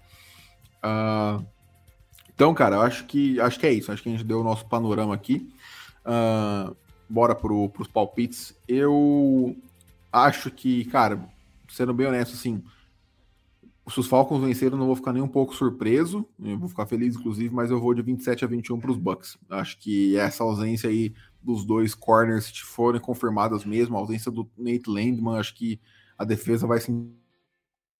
Uh, 0.85 1.45
então, 2.35 2.53
cara, 2.53 2.77
eu 2.77 2.83
acho 2.83 3.05
que 3.07 3.41
acho 3.41 3.59
que 3.59 3.67
é 3.67 3.73
isso. 3.73 3.93
Acho 3.93 4.03
que 4.03 4.09
a 4.09 4.13
gente 4.13 4.25
deu 4.25 4.41
o 4.41 4.45
nosso 4.45 4.67
panorama 4.67 5.15
aqui. 5.15 5.49
Uh, 6.05 6.77
bora 7.09 7.35
pro, 7.35 7.69
pros 7.69 7.89
palpites. 7.89 8.55
Eu 8.67 9.57
acho 10.13 10.51
que, 10.51 10.85
cara, 10.87 11.29
sendo 11.75 11.95
bem 11.95 12.07
honesto, 12.07 12.35
assim, 12.35 12.63
se 13.89 14.01
os 14.01 14.07
Falcons 14.07 14.41
venceram, 14.41 14.79
não 14.79 14.87
vou 14.87 14.97
ficar 14.97 15.13
nem 15.13 15.23
um 15.23 15.29
pouco 15.29 15.55
surpreso. 15.55 16.27
Eu 16.43 16.59
vou 16.59 16.69
ficar 16.69 16.87
feliz, 16.87 17.17
inclusive, 17.17 17.55
mas 17.55 17.71
eu 17.71 17.79
vou 17.79 17.93
de 17.93 18.03
27 18.03 18.45
a 18.45 18.49
21 18.49 18.81
para 18.81 18.91
os 18.91 18.97
Bucks. 18.97 19.37
Acho 19.51 19.79
que 19.79 20.17
essa 20.17 20.43
ausência 20.43 20.89
aí 20.89 21.13
dos 21.43 21.65
dois 21.65 21.95
corners, 21.95 22.47
se 22.47 22.63
forem 22.63 23.01
confirmadas 23.01 23.65
mesmo, 23.65 23.97
a 23.97 24.01
ausência 24.01 24.31
do 24.31 24.49
Nate 24.57 24.89
Landman, 24.89 25.39
acho 25.39 25.55
que 25.55 25.79
a 26.17 26.25
defesa 26.25 26.67
vai 26.67 26.81
ser 26.81 26.93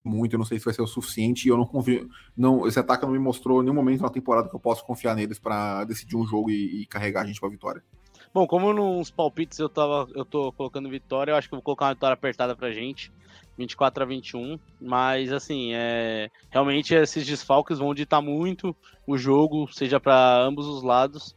muito. 0.03 0.35
Eu 0.35 0.39
não 0.39 0.47
sei 0.47 0.59
se 0.59 0.65
vai 0.65 0.73
ser 0.73 0.81
o 0.81 0.87
suficiente. 0.87 1.47
E 1.47 1.51
eu 1.51 1.57
não 1.59 1.67
confio. 1.67 2.09
Não, 2.35 2.67
esse 2.67 2.79
ataque 2.79 3.05
não 3.05 3.13
me 3.13 3.19
mostrou 3.19 3.61
em 3.61 3.65
nenhum 3.65 3.77
momento 3.77 4.01
na 4.01 4.09
temporada 4.09 4.49
que 4.49 4.57
eu 4.57 4.61
posso 4.61 4.85
confiar 4.87 5.15
neles 5.15 5.39
para 5.39 5.85
decidir 5.85 6.17
um 6.17 6.27
jogo 6.27 6.51
e, 6.51 6.83
e 6.83 6.87
carregar 6.87 7.23
a 7.23 7.27
gente 7.27 7.39
para 7.39 7.51
vitória. 7.51 7.85
Bom, 8.33 8.47
como 8.47 8.73
nos 8.73 9.11
palpites 9.11 9.59
eu, 9.59 9.69
tava, 9.69 10.09
eu 10.15 10.25
tô 10.25 10.51
colocando 10.53 10.89
vitória, 10.89 11.31
eu 11.31 11.37
acho 11.37 11.49
que 11.49 11.55
eu 11.55 11.59
vou 11.59 11.63
colocar 11.63 11.87
uma 11.87 11.95
vitória 11.95 12.15
apertada 12.15 12.57
pra 12.57 12.73
gente. 12.73 13.13
24 13.57 14.03
a 14.03 14.07
21. 14.07 14.59
Mas, 14.81 15.33
assim, 15.33 15.71
é, 15.73 16.31
realmente 16.51 16.95
esses 16.95 17.27
desfalques 17.27 17.79
vão 17.79 17.95
ditar 17.95 18.21
muito 18.21 18.75
o 19.07 19.17
jogo, 19.17 19.69
seja 19.73 20.01
para 20.01 20.41
ambos 20.43 20.67
os 20.67 20.83
lados. 20.83 21.35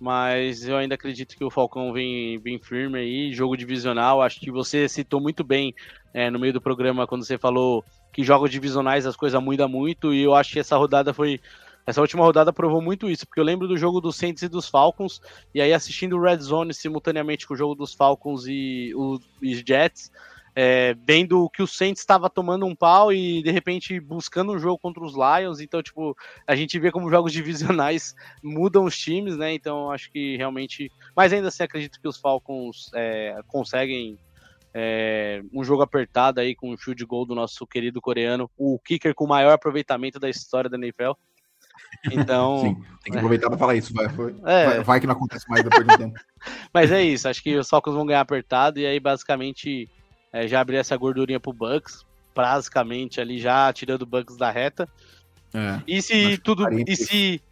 Mas 0.00 0.66
eu 0.68 0.76
ainda 0.76 0.94
acredito 0.94 1.36
que 1.36 1.44
o 1.44 1.50
Falcão 1.50 1.92
vem, 1.92 2.38
vem 2.38 2.58
firme 2.58 2.98
aí, 2.98 3.32
jogo 3.32 3.56
divisional. 3.56 4.22
Acho 4.22 4.38
que 4.38 4.50
você 4.50 4.88
citou 4.88 5.20
muito 5.20 5.42
bem 5.42 5.74
é, 6.14 6.30
no 6.30 6.38
meio 6.38 6.52
do 6.52 6.60
programa 6.60 7.06
quando 7.06 7.24
você 7.24 7.36
falou 7.36 7.84
que 8.12 8.22
jogos 8.22 8.50
divisionais 8.50 9.06
as 9.06 9.16
coisas 9.16 9.42
mudam 9.42 9.68
muito. 9.68 10.14
E 10.14 10.22
eu 10.22 10.34
acho 10.34 10.52
que 10.52 10.60
essa 10.60 10.76
rodada 10.76 11.12
foi 11.12 11.40
essa 11.88 12.02
última 12.02 12.22
rodada 12.22 12.52
provou 12.52 12.82
muito 12.82 13.08
isso, 13.08 13.26
porque 13.26 13.40
eu 13.40 13.44
lembro 13.44 13.66
do 13.66 13.74
jogo 13.78 13.98
dos 13.98 14.14
Saints 14.14 14.42
e 14.42 14.48
dos 14.48 14.68
Falcons, 14.68 15.22
e 15.54 15.60
aí 15.62 15.72
assistindo 15.72 16.18
o 16.18 16.20
Red 16.20 16.36
Zone 16.40 16.74
simultaneamente 16.74 17.46
com 17.46 17.54
o 17.54 17.56
jogo 17.56 17.74
dos 17.74 17.94
Falcons 17.94 18.44
e 18.46 18.92
os 18.94 19.22
Jets, 19.66 20.12
é, 20.60 20.92
vendo 21.06 21.48
que 21.50 21.62
o 21.62 21.68
Saints 21.68 22.02
estava 22.02 22.28
tomando 22.28 22.66
um 22.66 22.74
pau 22.74 23.12
e 23.12 23.40
de 23.44 23.50
repente 23.52 24.00
buscando 24.00 24.50
um 24.50 24.58
jogo 24.58 24.76
contra 24.76 25.04
os 25.04 25.14
Lions, 25.14 25.60
então 25.60 25.80
tipo, 25.80 26.16
a 26.48 26.56
gente 26.56 26.76
vê 26.80 26.90
como 26.90 27.08
jogos 27.08 27.30
divisionais 27.32 28.12
mudam 28.42 28.82
os 28.82 28.98
times, 28.98 29.36
né? 29.36 29.54
Então 29.54 29.88
acho 29.92 30.10
que 30.10 30.36
realmente, 30.36 30.90
mas 31.14 31.32
ainda 31.32 31.46
assim 31.46 31.62
acredito 31.62 32.00
que 32.00 32.08
os 32.08 32.18
Falcons 32.18 32.90
é, 32.92 33.38
conseguem 33.46 34.18
é, 34.74 35.42
um 35.52 35.62
jogo 35.62 35.82
apertado 35.82 36.40
aí 36.40 36.56
com 36.56 36.72
o 36.72 36.76
chute 36.76 36.98
de 36.98 37.04
gol 37.04 37.24
do 37.24 37.36
nosso 37.36 37.64
querido 37.64 38.00
coreano, 38.00 38.50
o 38.58 38.80
kicker 38.80 39.14
com 39.14 39.26
o 39.26 39.28
maior 39.28 39.52
aproveitamento 39.52 40.18
da 40.18 40.28
história 40.28 40.68
da 40.68 40.76
NFL. 40.76 41.12
Então. 42.10 42.62
Sim, 42.66 42.74
tem 43.04 43.12
que 43.12 43.18
aproveitar 43.18 43.48
para 43.48 43.58
falar 43.58 43.76
isso. 43.76 43.94
Vai, 43.94 44.06
é. 44.06 44.66
vai, 44.66 44.80
vai, 44.82 45.00
que 45.00 45.06
não 45.06 45.14
acontece 45.14 45.48
mais 45.48 45.62
depois 45.62 45.86
de 45.86 45.94
um 45.94 45.96
tempo. 45.98 46.20
Mas 46.74 46.90
é 46.90 47.00
isso, 47.00 47.28
acho 47.28 47.40
que 47.40 47.56
os 47.56 47.68
Falcons 47.68 47.94
vão 47.94 48.04
ganhar 48.04 48.22
apertado 48.22 48.80
e 48.80 48.86
aí 48.86 48.98
basicamente 48.98 49.88
é, 50.32 50.46
já 50.46 50.60
abrir 50.60 50.76
essa 50.76 50.96
gordurinha 50.96 51.40
pro 51.40 51.52
Bucks, 51.52 52.04
basicamente 52.34 53.20
ali 53.20 53.38
já 53.38 53.72
tirando 53.72 54.02
o 54.02 54.06
Bucks 54.06 54.36
da 54.36 54.50
reta. 54.50 54.88
É, 55.52 55.80
e 55.86 56.02
se 56.02 56.38
tudo. 56.38 56.66
E 56.86 56.96
se 56.96 57.42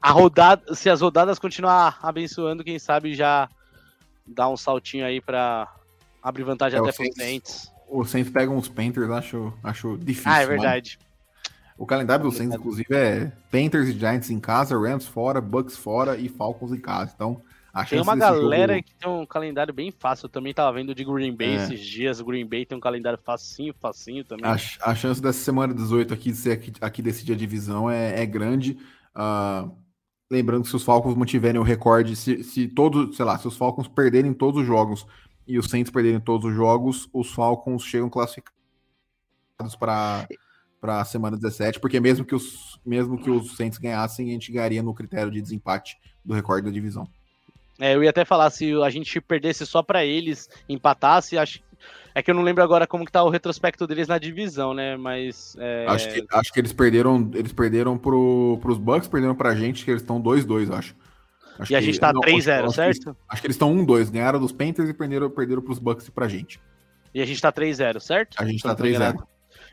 a 0.00 0.10
rodada, 0.10 0.74
se 0.74 0.90
as 0.90 1.00
rodadas 1.00 1.38
continuar 1.38 1.98
abençoando, 2.02 2.64
quem 2.64 2.78
sabe 2.78 3.14
já 3.14 3.48
dá 4.26 4.48
um 4.48 4.56
saltinho 4.56 5.04
aí 5.04 5.20
para 5.20 5.68
abrir 6.22 6.44
vantagem 6.44 6.78
é, 6.78 6.82
até 6.82 6.92
para 6.92 7.04
os 7.04 7.72
O 7.88 8.04
Saints 8.04 8.32
pegam 8.32 8.56
os 8.56 8.68
Panthers, 8.68 9.10
acho, 9.10 9.52
acho 9.62 9.98
difícil. 9.98 10.30
Ah, 10.30 10.42
é 10.42 10.46
mano. 10.46 10.60
verdade. 10.60 10.98
O 11.76 11.86
calendário 11.86 12.24
do 12.24 12.32
Saints, 12.32 12.56
inclusive, 12.56 12.94
é 12.94 13.32
Panthers 13.50 13.88
e 13.88 13.92
Giants 13.92 14.30
em 14.30 14.38
casa, 14.38 14.78
Rams 14.78 15.06
fora, 15.06 15.40
Bucks 15.40 15.76
fora 15.76 16.16
e 16.16 16.28
Falcons 16.28 16.72
em 16.72 16.80
casa. 16.80 17.12
Então, 17.14 17.42
a 17.72 17.84
Tem 17.84 18.00
uma 18.00 18.14
galera 18.16 18.74
jogo- 18.74 18.84
que 18.86 18.94
tem 18.94 19.08
um 19.10 19.24
calendário 19.26 19.72
bem 19.72 19.90
fácil. 19.90 20.26
Eu 20.26 20.30
também 20.30 20.52
tava 20.52 20.72
vendo 20.72 20.94
de 20.94 21.04
Green 21.04 21.34
Bay 21.34 21.50
É. 21.50 21.54
esses 21.56 21.80
dias. 21.80 22.20
O 22.20 22.24
Green 22.24 22.46
Bay 22.46 22.66
tem 22.66 22.76
um 22.76 22.80
calendário 22.80 23.18
facinho, 23.24 23.74
facinho 23.80 24.24
também. 24.24 24.44
A, 24.44 24.56
a 24.82 24.94
chance 24.94 25.20
dessa 25.22 25.38
semana 25.40 25.72
18 25.72 26.12
aqui 26.12 26.30
de 26.30 26.36
ser 26.36 26.52
aqui, 26.52 26.72
aqui 26.80 27.00
decidir 27.02 27.32
a 27.32 27.36
divisão 27.36 27.90
é, 27.90 28.20
é 28.22 28.26
grande. 28.26 28.76
Ah, 29.14 29.68
lembrando 30.30 30.62
que 30.64 30.68
se 30.70 30.76
os 30.76 30.82
Falcons 30.84 31.14
mantiverem 31.14 31.60
o 31.60 31.64
recorde, 31.64 32.14
se, 32.16 32.42
se 32.44 32.68
todos, 32.68 33.16
sei 33.16 33.24
lá, 33.24 33.38
se 33.38 33.46
os 33.48 33.56
Falcons 33.56 33.88
perderem 33.88 34.32
todos 34.34 34.60
os 34.62 34.66
jogos 34.66 35.06
e 35.46 35.58
os 35.58 35.66
Saints 35.70 35.90
perderem 35.90 36.20
todos 36.20 36.50
os 36.50 36.54
jogos, 36.54 37.08
os 37.12 37.32
Falcons 37.32 37.82
chegam 37.84 38.08
classificados 38.10 38.52
para 39.78 40.26
para 40.80 41.00
a 41.00 41.04
semana 41.04 41.36
17, 41.36 41.78
porque 41.78 42.00
mesmo 42.00 42.24
que 42.24 42.34
os 42.34 42.80
mesmo 42.84 43.16
que 43.16 43.30
os 43.30 43.54
Saints 43.56 43.78
ganhassem, 43.78 44.28
a 44.30 44.32
gente 44.32 44.50
ganharia 44.50 44.82
no 44.82 44.92
critério 44.92 45.30
de 45.30 45.40
desempate 45.40 45.96
do 46.24 46.34
recorde 46.34 46.66
da 46.66 46.72
divisão. 46.72 47.06
É, 47.84 47.94
eu 47.96 48.04
ia 48.04 48.10
até 48.10 48.24
falar, 48.24 48.48
se 48.50 48.72
a 48.80 48.88
gente 48.90 49.20
perdesse 49.20 49.66
só 49.66 49.82
pra 49.82 50.04
eles, 50.04 50.48
empatasse, 50.68 51.36
acho. 51.36 51.58
É 52.14 52.22
que 52.22 52.30
eu 52.30 52.34
não 52.34 52.42
lembro 52.42 52.62
agora 52.62 52.86
como 52.86 53.04
que 53.04 53.10
tá 53.10 53.24
o 53.24 53.28
retrospecto 53.30 53.86
deles 53.86 54.06
na 54.06 54.18
divisão, 54.18 54.72
né? 54.72 54.96
Mas. 54.96 55.56
é, 55.58 55.86
Acho, 55.88 56.08
que, 56.12 56.24
acho 56.30 56.52
que 56.52 56.60
eles 56.60 56.72
perderam, 56.72 57.28
eles 57.34 57.52
perderam 57.52 57.98
pro, 57.98 58.56
pros 58.62 58.78
Bucks, 58.78 59.08
perderam 59.08 59.34
pra 59.34 59.54
gente, 59.56 59.84
que 59.84 59.90
eles 59.90 60.02
estão 60.02 60.20
2-2, 60.22 60.68
eu 60.68 60.74
acho. 60.76 60.94
Acho 61.58 61.72
E 61.72 61.74
a 61.74 61.80
que- 61.80 61.86
gente 61.86 61.98
tá 61.98 62.12
não, 62.12 62.20
3-0, 62.20 62.68
acho- 62.68 62.80
acho 62.80 62.98
que 63.00 63.04
certo? 63.04 63.16
Acho 63.28 63.40
que 63.42 63.46
eles 63.46 63.56
estão 63.56 63.74
1-2, 63.74 64.10
ganharam 64.10 64.38
dos 64.38 64.52
Panthers 64.52 64.88
e 64.88 64.94
perderam, 64.94 65.28
perderam 65.28 65.60
pros 65.62 65.78
Bucks 65.80 66.06
e 66.06 66.10
pra 66.12 66.28
gente. 66.28 66.60
E 67.12 67.20
a 67.20 67.26
gente 67.26 67.40
tá 67.42 67.50
3-0, 67.50 67.98
certo? 67.98 68.36
A 68.38 68.44
gente 68.46 68.62
tá 68.62 68.68
não 68.70 68.76
tô 68.76 68.86
enganado. 68.86 69.18
3-0. 69.18 69.26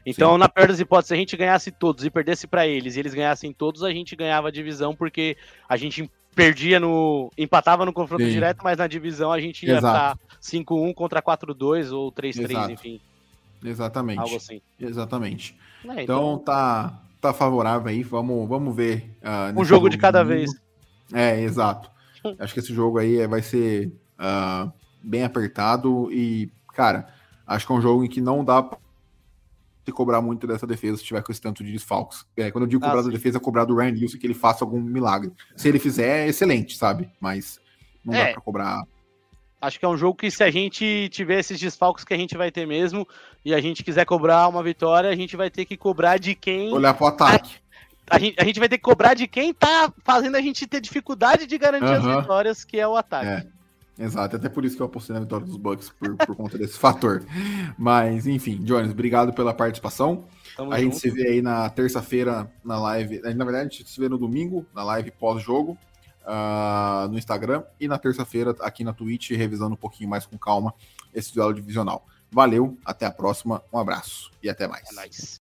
Então, 0.06 0.38
na 0.38 0.50
pior 0.50 0.68
das 0.68 0.80
hipóteses, 0.80 1.10
se 1.10 1.14
a 1.14 1.18
gente 1.18 1.38
ganhasse 1.38 1.72
todos 1.72 2.04
e 2.06 2.10
perdesse 2.10 2.48
pra 2.48 2.66
eles 2.66 2.96
e 2.96 3.00
eles 3.00 3.14
ganhassem 3.14 3.54
todos, 3.54 3.84
a 3.84 3.92
gente 3.92 4.16
ganhava 4.16 4.48
a 4.48 4.52
divisão, 4.52 4.96
porque 4.96 5.38
a 5.68 5.78
gente 5.78 6.10
perdia 6.36 6.80
no. 6.80 7.32
empatava 7.38 7.86
no 7.86 7.94
confronto 7.94 8.24
Sim. 8.24 8.32
direto, 8.32 8.60
mas 8.64 8.78
na 8.78 8.88
divisão 8.88 9.32
a 9.32 9.40
gente 9.40 9.66
ia 9.66 9.76
estar 9.76 10.18
5-1 10.42 10.94
contra 10.94 11.22
4-2 11.22 11.92
ou 11.92 12.12
3-3, 12.12 12.50
Exato. 12.52 12.72
enfim, 12.72 13.00
Exatamente. 13.64 14.20
algo 14.20 14.36
assim. 14.36 14.62
Exatamente. 14.80 15.56
É, 15.88 16.04
Então 16.04 16.38
tá, 16.40 17.00
tá 17.22 17.34
favorável 17.34 17.88
aí, 17.90 18.04
vamos, 18.04 18.48
vamos 18.48 18.76
ver. 18.76 19.10
ah, 19.24 19.52
um 19.56 19.66
jogo 19.66 19.90
de 19.90 19.98
cada 19.98 20.24
domingo. 20.24 20.52
vez. 20.52 20.62
É, 21.14 21.42
exato. 21.42 21.90
Acho 22.40 22.54
que 22.54 22.60
esse 22.60 22.74
jogo 22.74 22.98
aí 23.00 23.20
é- 23.20 23.28
vai 23.28 23.42
ser 23.42 23.92
ah, 24.18 24.70
bem 25.02 25.24
apertado 25.24 26.12
e, 26.12 26.52
cara, 26.74 27.08
acho 27.48 27.66
que 27.66 27.72
é 27.72 27.76
um 27.76 27.82
jogo 27.82 28.04
em 28.04 28.10
que 28.10 28.20
não 28.22 28.44
dá 28.44 28.62
se 29.90 29.96
cobrar 29.96 30.22
muito 30.22 30.46
dessa 30.48 30.66
defesa 30.68 30.98
se 30.98 31.04
tiver 31.04 31.22
com 31.24 31.32
esse 31.32 31.42
tanto 31.42 31.64
de 31.64 31.72
desfalques. 31.72 32.26
É, 32.38 32.52
quando 32.52 32.64
eu 32.64 32.68
digo 32.70 32.84
Ah, 32.86 32.90
cobrar 32.90 33.02
da 33.02 33.08
sim. 33.08 33.14
defesa, 33.14 33.38
é 33.38 33.42
cobrar 33.42 33.66
do 33.66 33.76
Ryan 33.76 33.92
Wilson 33.94 34.18
que 34.18 34.28
ele 34.28 34.34
faça 34.34 34.64
algum 34.64 34.80
milagre. 34.80 35.32
Se 35.56 35.68
ele 35.68 35.80
fizer, 35.80 36.26
é 36.26 36.28
excelente, 36.30 36.78
sabe? 36.78 37.10
Mas 37.20 37.60
não 38.06 38.14
É. 38.14 38.28
dá 38.28 38.34
pra 38.34 38.42
cobrar. 38.42 38.84
Acho 39.62 39.78
que 39.78 39.84
é 39.86 39.90
um 39.90 39.98
jogo 39.98 40.18
que 40.18 40.32
se 40.32 40.42
a 40.42 40.50
gente 40.50 41.10
tiver 41.12 41.40
esses 41.40 41.60
desfalques 41.60 42.06
que 42.06 42.14
a 42.14 42.18
gente 42.18 42.38
vai 42.38 42.50
ter 42.50 42.66
mesmo 42.66 43.06
e 43.44 43.54
a 43.54 43.60
gente 43.60 43.84
quiser 43.84 44.06
cobrar 44.06 44.48
uma 44.48 44.64
vitória, 44.64 45.10
a 45.10 45.16
gente 45.16 45.36
vai 45.36 45.50
ter 45.50 45.66
que 45.66 45.76
cobrar 45.76 46.18
de 46.18 46.34
quem. 46.34 46.72
Olhar 46.72 46.94
pro 46.94 47.08
ataque. 47.08 47.56
A 48.10 48.18
gente, 48.18 48.36
a 48.40 48.44
gente 48.46 48.58
vai 48.60 48.70
ter 48.70 48.78
que 48.78 48.84
cobrar 48.84 49.14
de 49.14 49.28
quem 49.28 49.54
tá 49.54 49.92
fazendo 50.04 50.36
a 50.38 50.42
gente 50.42 50.66
ter 50.66 50.80
dificuldade 50.80 51.46
de 51.46 51.58
garantir 51.58 51.86
Aham. 51.94 52.16
as 52.16 52.22
vitórias, 52.22 52.64
que 52.64 52.80
é 52.80 52.88
o 52.88 52.96
ataque. 52.96 53.28
É. 53.28 53.59
Exato, 54.00 54.38
até 54.38 54.48
por 54.48 54.64
isso 54.64 54.78
que 54.78 54.82
eu 54.82 54.86
apostei 54.86 55.14
na 55.14 55.20
vitória 55.20 55.46
dos 55.46 55.58
Bucks, 55.58 55.90
por, 55.90 56.16
por 56.16 56.36
conta 56.36 56.58
desse 56.58 56.78
fator. 56.80 57.22
Mas, 57.78 58.26
enfim, 58.26 58.58
Jones, 58.64 58.92
obrigado 58.92 59.34
pela 59.34 59.54
participação. 59.54 60.24
Tamo 60.56 60.72
A 60.72 60.80
gente 60.80 60.94
junto. 60.94 61.02
se 61.02 61.10
vê 61.12 61.28
aí 61.28 61.42
na 61.42 61.70
terça-feira 61.70 62.50
na 62.64 62.80
live. 62.80 63.22
Na 63.22 63.44
verdade, 63.44 63.58
a 63.58 63.64
gente 63.64 63.90
se 63.90 64.00
vê 64.00 64.08
no 64.08 64.18
domingo, 64.18 64.66
na 64.74 64.84
live 64.84 65.12
pós-jogo, 65.12 65.78
ah, 66.26 67.08
no 67.12 67.18
Instagram, 67.18 67.64
e 67.80 67.88
na 67.88 67.98
terça-feira 67.98 68.56
aqui 68.62 68.84
na 68.86 68.94
Twitch, 68.94 69.32
revisando 69.32 69.74
um 69.74 69.78
pouquinho 69.78 70.10
mais 70.10 70.26
com 70.26 70.38
calma 70.38 70.74
esse 71.14 71.34
duelo 71.34 71.54
divisional. 71.54 72.06
Valeu, 72.32 72.78
até 72.86 73.06
a 73.06 73.12
próxima, 73.12 73.62
um 73.74 73.80
abraço 73.80 74.32
e 74.42 74.50
até 74.50 74.68
mais. 74.68 74.90
É 74.92 74.96
nóis. 74.96 75.38